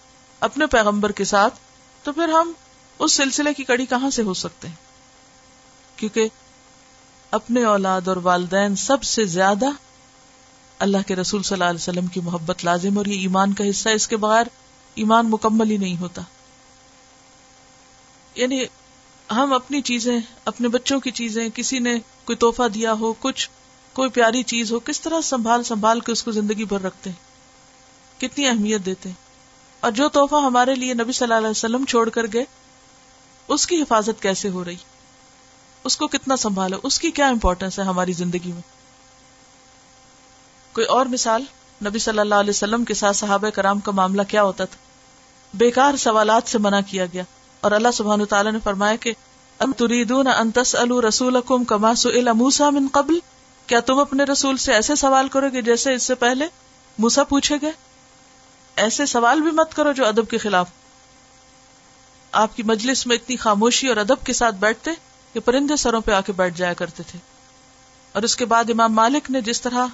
اپنے 0.40 0.66
پیغمبر 0.66 1.12
کے 1.12 1.24
ساتھ، 1.24 1.54
تو 2.02 2.12
پھر 2.12 2.28
ہم 2.28 2.52
اس 2.98 3.12
سلسلے 3.12 3.54
کی 3.54 3.64
کڑی 3.64 3.86
کہاں 3.86 4.10
سے 4.10 4.22
ہو 4.22 4.34
سکتے 4.34 4.68
ہیں؟ 4.68 4.74
کیونکہ 5.96 6.28
اپنے 7.30 7.64
اولاد 7.64 8.08
اور 8.08 8.16
والدین 8.16 8.76
سب 8.76 9.02
سے 9.02 9.24
زیادہ 9.24 9.66
اللہ 10.78 10.98
کے 11.06 11.16
رسول 11.16 11.42
صلی 11.42 11.54
اللہ 11.54 11.64
علیہ 11.64 11.80
وسلم 11.80 12.06
کی 12.06 12.20
محبت 12.20 12.64
لازم 12.64 12.98
اور 12.98 13.06
یہ 13.06 13.20
ایمان 13.20 13.52
کا 13.52 13.70
حصہ 13.70 13.88
اس 13.88 14.08
کے 14.08 14.16
بغیر 14.16 14.46
ایمان 14.94 15.30
مکمل 15.30 15.70
ہی 15.70 15.76
نہیں 15.76 15.96
ہوتا۔ 15.96 16.22
یعنی 18.34 18.64
ہم 19.30 19.52
اپنی 19.52 19.80
چیزیں، 19.80 20.20
اپنے 20.44 20.68
بچوں 20.68 21.00
کی 21.00 21.10
چیزیں، 21.10 21.48
کسی 21.54 21.78
نے 21.78 21.98
کوئی 22.24 22.36
توحفہ 22.36 22.68
دیا 22.68 22.92
ہو، 22.92 23.12
کچھ 23.12 23.50
کوئی 23.92 24.10
پیاری 24.10 24.42
چیز 24.42 24.72
ہو، 24.72 24.78
کس 24.78 25.00
طرح 25.00 25.20
سنبھال 25.20 25.62
سنبھال 25.62 26.00
کے 26.00 26.12
اس 26.12 26.22
کو 26.22 26.30
زندگی 26.30 26.64
بھر 26.64 26.82
رکھتے 26.82 27.10
ہیں؟ 27.10 28.20
کتنی 28.20 28.46
اہمیت 28.46 28.86
دیتے 28.86 29.08
ہیں؟ 29.08 29.16
اور 29.80 29.90
جو 29.90 30.08
تحفہ 30.08 30.34
ہمارے 30.34 30.74
لیے 30.74 30.94
نبی 30.94 31.12
صلی 31.12 31.24
اللہ 31.24 31.38
علیہ 31.38 31.50
وسلم 31.50 31.84
چھوڑ 31.84 32.08
کر 32.08 32.26
گئے، 32.32 32.44
اس 33.48 33.66
کی 33.66 33.82
حفاظت 33.82 34.22
کیسے 34.22 34.48
ہو 34.48 34.64
رہی؟ 34.64 34.76
اس 35.84 35.96
کو 35.96 36.06
کتنا 36.06 36.36
سنبھالو 36.36 36.76
اس 36.82 36.98
کی 37.00 37.10
کیا 37.10 37.28
امپورٹینس 37.28 37.78
ہے 37.78 37.84
ہماری 37.84 38.12
زندگی 38.12 38.52
میں؟ 38.52 38.62
کوئی 40.72 40.86
اور 40.86 41.06
مثال، 41.06 41.44
نبی 41.84 41.98
صلی 41.98 42.18
اللہ 42.18 42.34
علیہ 42.34 42.50
وسلم 42.50 42.84
کے 42.84 42.94
ساتھ 42.94 43.16
صحابہ 43.16 43.50
کرام 43.50 43.80
کا 43.80 43.92
معاملہ 43.92 44.22
کیا 44.28 44.42
ہوتا 44.42 44.64
تھا؟ 44.64 44.76
بیکار 45.54 45.96
سوالات 45.96 46.48
سے 46.48 46.58
منع 46.58 46.80
کیا 46.86 47.06
گیا 47.06 47.22
اور 47.60 47.72
اللہ 47.72 47.88
سبحان 47.94 48.24
تعالیٰ 48.24 48.52
نے 48.52 48.58
فرمایا 48.64 48.96
کہ 48.96 49.12
تریدون 49.78 50.26
ان 50.26 50.50
تسألوا 50.50 51.02
رسولکم 51.08 51.64
کما 51.64 51.94
سئل 51.94 52.32
موسیٰ 52.32 52.72
من 52.72 52.86
قبل؟ 52.92 53.18
کیا 53.70 53.80
تم 53.80 53.98
اپنے 53.98 54.24
رسول 54.24 54.56
سے 54.56 54.72
ایسے 54.72 54.94
سوال 54.94 55.28
کرو 55.28 55.46
گے 55.52 55.62
جیسے 55.62 55.94
اس 55.94 56.02
سے 56.02 56.14
پہلے 56.14 56.46
موسا 56.98 57.24
پوچھے 57.24 57.56
گئے؟ 57.62 57.72
ایسے 58.76 59.06
سوال 59.06 59.40
بھی 59.40 59.50
مت 59.50 59.74
کرو 59.74 59.92
جو 59.92 60.06
ادب 60.06 60.28
کے 60.30 60.38
خلاف 60.38 60.68
آپ 62.32 62.56
کی 62.56 62.62
مجلس 62.62 63.06
میں 63.06 63.16
اتنی 63.16 63.36
خاموشی 63.36 63.88
اور 63.88 63.96
ادب 63.96 64.26
کے 64.26 64.32
ساتھ 64.32 64.54
بیٹھتے 64.54 64.90
کہ 65.32 65.40
پرندے 65.40 65.76
سروں 65.76 66.00
پہ 66.00 66.12
آ 66.12 66.20
کے 66.20 66.32
بیٹھ 66.32 66.58
جایا 66.58 66.72
کرتے 66.72 67.02
تھے۔ 67.06 67.18
اور 68.12 68.22
اس 68.22 68.36
کے 68.36 68.44
بعد 68.44 68.64
امام 68.70 68.92
مالک 68.92 69.30
نے 69.30 69.40
جس 69.40 69.62
طرح 69.62 69.86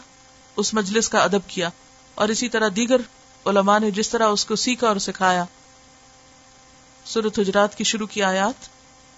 اس 0.56 0.74
مجلس 0.74 1.08
کا 1.08 1.18
ادب 1.18 1.48
کیا 1.48 1.68
اور 2.14 2.28
اسی 2.28 2.48
طرح 2.48 2.68
دیگر 2.76 2.96
علماء 3.46 3.78
نے 3.78 3.90
جس 3.90 4.08
طرح 4.08 4.26
اس 4.26 4.44
کو 4.44 4.56
سیکھا 4.56 4.88
اور 4.88 4.96
سکھایا۔ 4.96 5.44
سورت 7.04 7.38
حجرات 7.38 7.78
کی 7.78 7.84
شروع 7.84 8.06
کی 8.06 8.22
آیات، 8.22 8.68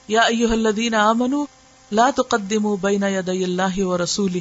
یا 0.08 0.20
ایوہ 0.20 0.52
الذین 0.52 0.94
آمنوا 0.94 1.46
لا 1.92 2.10
تقدموا 2.10 2.76
بین 2.80 3.02
یدی 3.02 3.44
اللہ 3.44 3.82
و 3.82 4.04
رسولی 4.04 4.40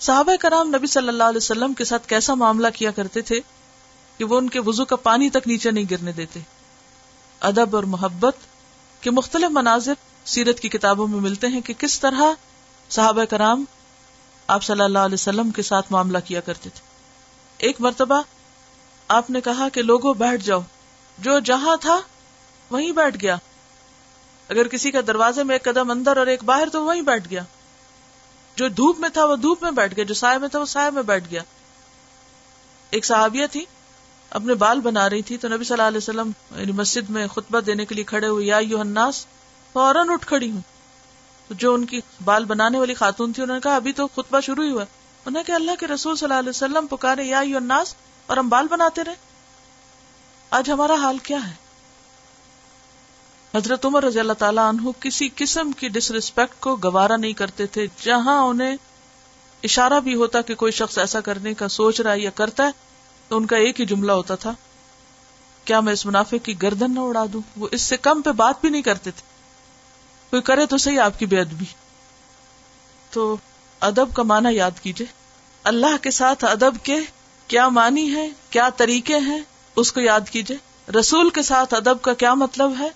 صحابہ 0.00 0.36
کرام 0.36 0.68
نبی 0.68 0.86
صلی 0.86 1.08
اللہ 1.08 1.24
علیہ 1.24 1.36
وسلم 1.36 1.74
کے 1.74 1.84
ساتھ 1.84 2.08
کیسا 2.08 2.34
معاملہ 2.34 2.66
کیا 2.74 2.90
کرتے 2.90 3.20
تھے 3.20 3.40
کہ 4.16 4.24
وہ 4.24 4.38
ان 4.38 4.48
کے 4.48 4.60
وضو 4.60 4.84
کا 4.84 4.96
پانی 4.96 5.30
تک 5.30 5.46
نیچے 5.46 5.70
نہیں 5.70 5.84
گرنے 5.90 6.12
دیتے۔ 6.12 6.40
ادب 7.40 7.76
اور 7.76 7.84
محبت 7.84 8.36
کے 9.00 9.10
مختلف 9.10 9.50
مناظر 9.50 9.92
سیرت 10.24 10.60
کی 10.60 10.68
کتابوں 10.68 11.08
میں 11.08 11.20
ملتے 11.20 11.46
ہیں 11.46 11.60
کہ 11.60 11.74
کس 11.78 12.00
طرح 12.00 12.22
صحابہ 12.90 13.24
کرام 13.24 13.64
آپ 14.46 14.62
صلی 14.62 14.82
اللہ 14.82 14.98
علیہ 14.98 15.14
وسلم 15.14 15.50
کے 15.50 15.62
ساتھ 15.62 15.92
معاملہ 15.92 16.18
کیا 16.24 16.40
کرتے 16.40 16.70
تھے۔ 16.70 16.80
ایک 17.58 17.80
مرتبہ 17.80 18.22
آپ 19.08 19.30
نے 19.30 19.40
کہا 19.40 19.68
کہ 19.68 19.82
لوگوں 19.82 20.14
بیٹھ 20.14 20.44
جاؤ، 20.44 20.60
جو 21.18 21.38
جہاں 21.38 21.76
تھا 21.76 22.00
وہیں 22.70 22.92
بیٹھ 22.92 23.16
گیا۔ 23.22 23.36
اگر 24.48 24.68
کسی 24.68 24.90
کا 24.90 24.98
دروازے 25.06 25.42
میں 25.42 25.54
ایک 25.54 25.64
قدم 25.64 25.90
اندر 25.90 26.16
اور 26.16 26.26
ایک 26.26 26.44
باہر 26.44 26.68
تو 26.72 26.84
وہیں 26.84 27.02
بیٹھ 27.02 27.28
گیا۔ 27.30 27.42
جو 28.56 28.68
دھوپ 28.68 28.98
میں 28.98 29.08
تھا 29.08 29.24
وہ 29.24 29.36
دھوپ 29.36 29.62
میں 29.62 29.70
بیٹھ 29.70 29.96
گیا، 29.96 30.04
جو 30.04 30.14
سائے 30.14 30.38
میں 30.38 30.48
تھا 30.48 30.58
وہ 30.58 30.64
سائے 30.64 30.90
میں 30.90 31.02
بیٹھ 31.02 31.24
گیا۔ 31.30 31.42
ایک 32.90 33.04
صحابیہ 33.04 33.46
تھی، 33.46 33.64
اپنے 34.30 34.54
بال 34.54 34.80
بنا 34.80 35.10
رہی 35.10 35.22
تھی 35.22 35.36
تو 35.36 35.48
نبی 35.48 35.64
صلی 35.64 35.74
اللہ 35.74 35.88
علیہ 35.88 35.96
وسلم 35.96 36.30
یعنی 36.56 36.72
مسجد 36.72 37.10
میں 37.10 37.26
خطبہ 37.26 37.60
دینے 37.60 37.84
کے 37.84 37.94
لیے 37.94 38.04
کھڑے 38.04 38.28
ہوئے، 38.28 38.46
یا 38.46 38.58
یو 38.58 38.80
الناس، 38.80 39.26
فوراً 39.72 40.10
اٹھ 40.10 40.26
کھڑی 40.26 40.50
ہوں۔ 40.50 40.60
تو 41.48 41.54
جو 41.54 41.74
ان 41.74 41.86
کی 41.86 42.00
بال 42.24 42.44
بنانے 42.44 42.78
والی 42.78 42.94
خاتون 42.94 43.32
تھی، 43.32 43.42
انہوں 43.42 43.56
نے 43.56 43.60
کہا، 43.60 43.76
ابھی 43.76 43.92
تو 43.92 44.06
خطبہ 44.06 44.40
شروع 44.40 44.64
ہی 44.64 44.70
ہوا۔ 44.70 44.82
انہوں 44.82 45.42
نے 45.42 45.46
کہا، 45.46 45.54
اللہ 45.54 45.72
کے 45.80 45.86
رسول 45.86 46.16
صلی 46.16 46.26
اللہ 46.26 46.38
علیہ 46.38 46.50
وسلم 46.50 46.86
پکارے، 46.86 47.24
یا 47.24 47.40
یو 47.40 47.56
الناس، 47.56 47.94
اور 48.26 48.36
ہم 48.36 48.48
بال 48.48 48.66
بناتے 48.70 49.04
رہے۔ 49.04 49.14
آج 50.50 50.70
ہمارا 50.70 50.94
حال 50.94 51.18
کیا 51.18 51.38
ہے؟ 51.48 51.67
حضرت 53.58 53.86
عمر 53.86 54.04
رضی 54.04 54.20
اللہ 54.20 54.32
تعالیٰ 54.32 54.68
عنہ 54.68 54.90
کسی 55.00 55.28
قسم 55.36 55.72
کی 55.72 55.88
ڈس 55.88 56.10
ریسپیکٹ 56.10 56.60
کو 56.60 56.76
گوارا 56.76 57.16
نہیں 57.16 57.32
کرتے 57.32 57.66
تھے، 57.66 57.86
جہاں 58.02 58.40
انہیں 58.40 58.76
اشارہ 59.62 60.00
بھی 60.00 60.14
ہوتا 60.14 60.40
کہ 60.40 60.54
کوئی 60.54 60.72
شخص 60.72 60.98
ایسا 60.98 61.20
کرنے 61.20 61.54
کا 61.54 61.68
سوچ 61.68 62.00
رہا 62.00 62.12
ہے 62.12 62.20
یا 62.20 62.30
کرتا 62.30 62.66
ہے، 62.66 62.70
تو 63.28 63.36
ان 63.36 63.46
کا 63.46 63.56
ایک 63.56 63.80
ہی 63.80 63.86
جملہ 63.86 64.12
ہوتا 64.12 64.34
تھا، 64.34 64.52
کیا 65.64 65.80
میں 65.80 65.92
اس 65.92 66.06
منافع 66.06 66.36
کی 66.42 66.62
گردن 66.62 66.94
نہ 66.94 67.00
اڑا 67.00 67.24
دوں؟ 67.32 67.40
وہ 67.56 67.68
اس 67.72 67.82
سے 67.82 67.96
کم 67.96 68.22
پہ 68.22 68.32
بات 68.32 68.60
بھی 68.60 68.68
نہیں 68.68 68.82
کرتے 68.82 69.10
تھے۔ 69.10 69.26
کوئی 70.30 70.42
کرے 70.42 70.66
تو 70.66 70.78
صحیح، 70.78 71.00
آپ 71.00 71.18
کی 71.18 71.26
بے 71.26 71.40
ادبی۔ 71.40 71.64
تو 73.10 73.36
ادب 73.80 74.14
کا 74.14 74.22
معنی 74.22 74.54
یاد 74.56 74.80
کیجیے 74.82 75.06
اللہ 75.64 75.96
کے 76.02 76.10
ساتھ 76.10 76.44
ادب 76.44 76.74
کے 76.82 77.00
کیا 77.48 77.68
معنی 77.68 78.14
ہے 78.14 78.28
کیا 78.50 78.68
طریقے 78.76 79.18
ہیں، 79.18 79.40
اس 79.76 79.92
کو 79.92 80.00
یاد 80.00 80.30
کیجیے 80.30 80.56
رسول 80.92 81.30
کے 81.30 81.42
ساتھ 81.42 81.74
ادب 81.74 82.02
کا 82.02 82.14
کیا 82.14 82.34
مطلب 82.34 82.72
ہے؟ 82.78 82.88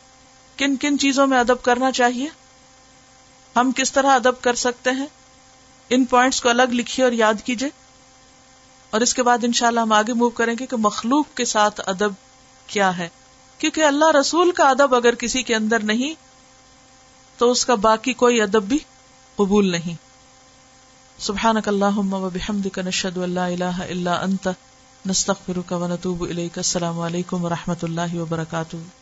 کن 0.57 0.77
کن 0.77 0.99
چیزوں 0.99 1.27
میں 1.27 1.39
ادب 1.39 1.63
کرنا 1.63 1.93
چاہیے؟ 1.93 2.29
ہم 3.57 3.73
کس 3.77 3.93
طرح 3.93 4.15
ادب 4.15 4.41
کر 4.41 4.55
سکتے 4.55 4.91
ہیں؟ 4.91 5.07
ان 5.91 6.05
پوائنٹس 6.05 6.43
کو 6.43 6.49
الگ 6.49 6.63
لکھیے 6.63 7.05
اور 7.05 7.13
یاد 7.13 7.35
کیجیے 7.45 7.71
اور 8.91 9.01
اس 9.01 9.15
کے 9.15 9.23
بعد 9.23 9.39
انشاءاللہ 9.43 9.81
ہم 9.81 9.93
آگے 9.93 10.13
موو 10.13 10.31
کریں 10.31 10.55
گے 10.61 10.67
کہ 10.67 10.77
مخلوق 10.77 11.27
کے 11.35 11.45
ساتھ 11.45 11.81
ادب 11.87 12.13
کیا 12.67 12.99
ہے۔ 12.99 13.09
کیونکہ 13.59 13.85
اللہ 13.85 14.17
رسول 14.21 14.53
کا 14.53 14.69
ادب 14.69 14.95
اگر 14.95 15.15
کسی 15.15 15.43
کے 15.43 15.55
اندر 15.55 15.81
نہیں، 15.81 16.15
تو 17.39 17.51
اس 17.51 17.67
کا 17.67 17.75
باقی 17.75 18.13
کوئی 18.13 18.41
ادب 18.41 18.63
بھی 18.63 18.79
قبول 19.37 19.71
نہیں۔ 19.71 19.95
سبحانک 21.19 21.69
اللہم 21.69 22.15
و 22.15 22.31
بحمدک 22.31 22.79
نشہد 22.79 23.19
ان 23.19 23.31
لا 23.31 23.47
الہ 23.47 23.65
الا 23.65 24.15
انت، 24.15 24.49
نستغفرک 25.07 25.73
و 25.73 25.87
نتوب 25.87 26.23
الیک۔ 26.23 26.59
السلام 26.59 27.01
علیکم 27.01 27.45
و 27.45 27.49
رحمۃ 27.49 27.83
اللہ 27.83 28.15
وبرکاتہ۔ 28.15 29.02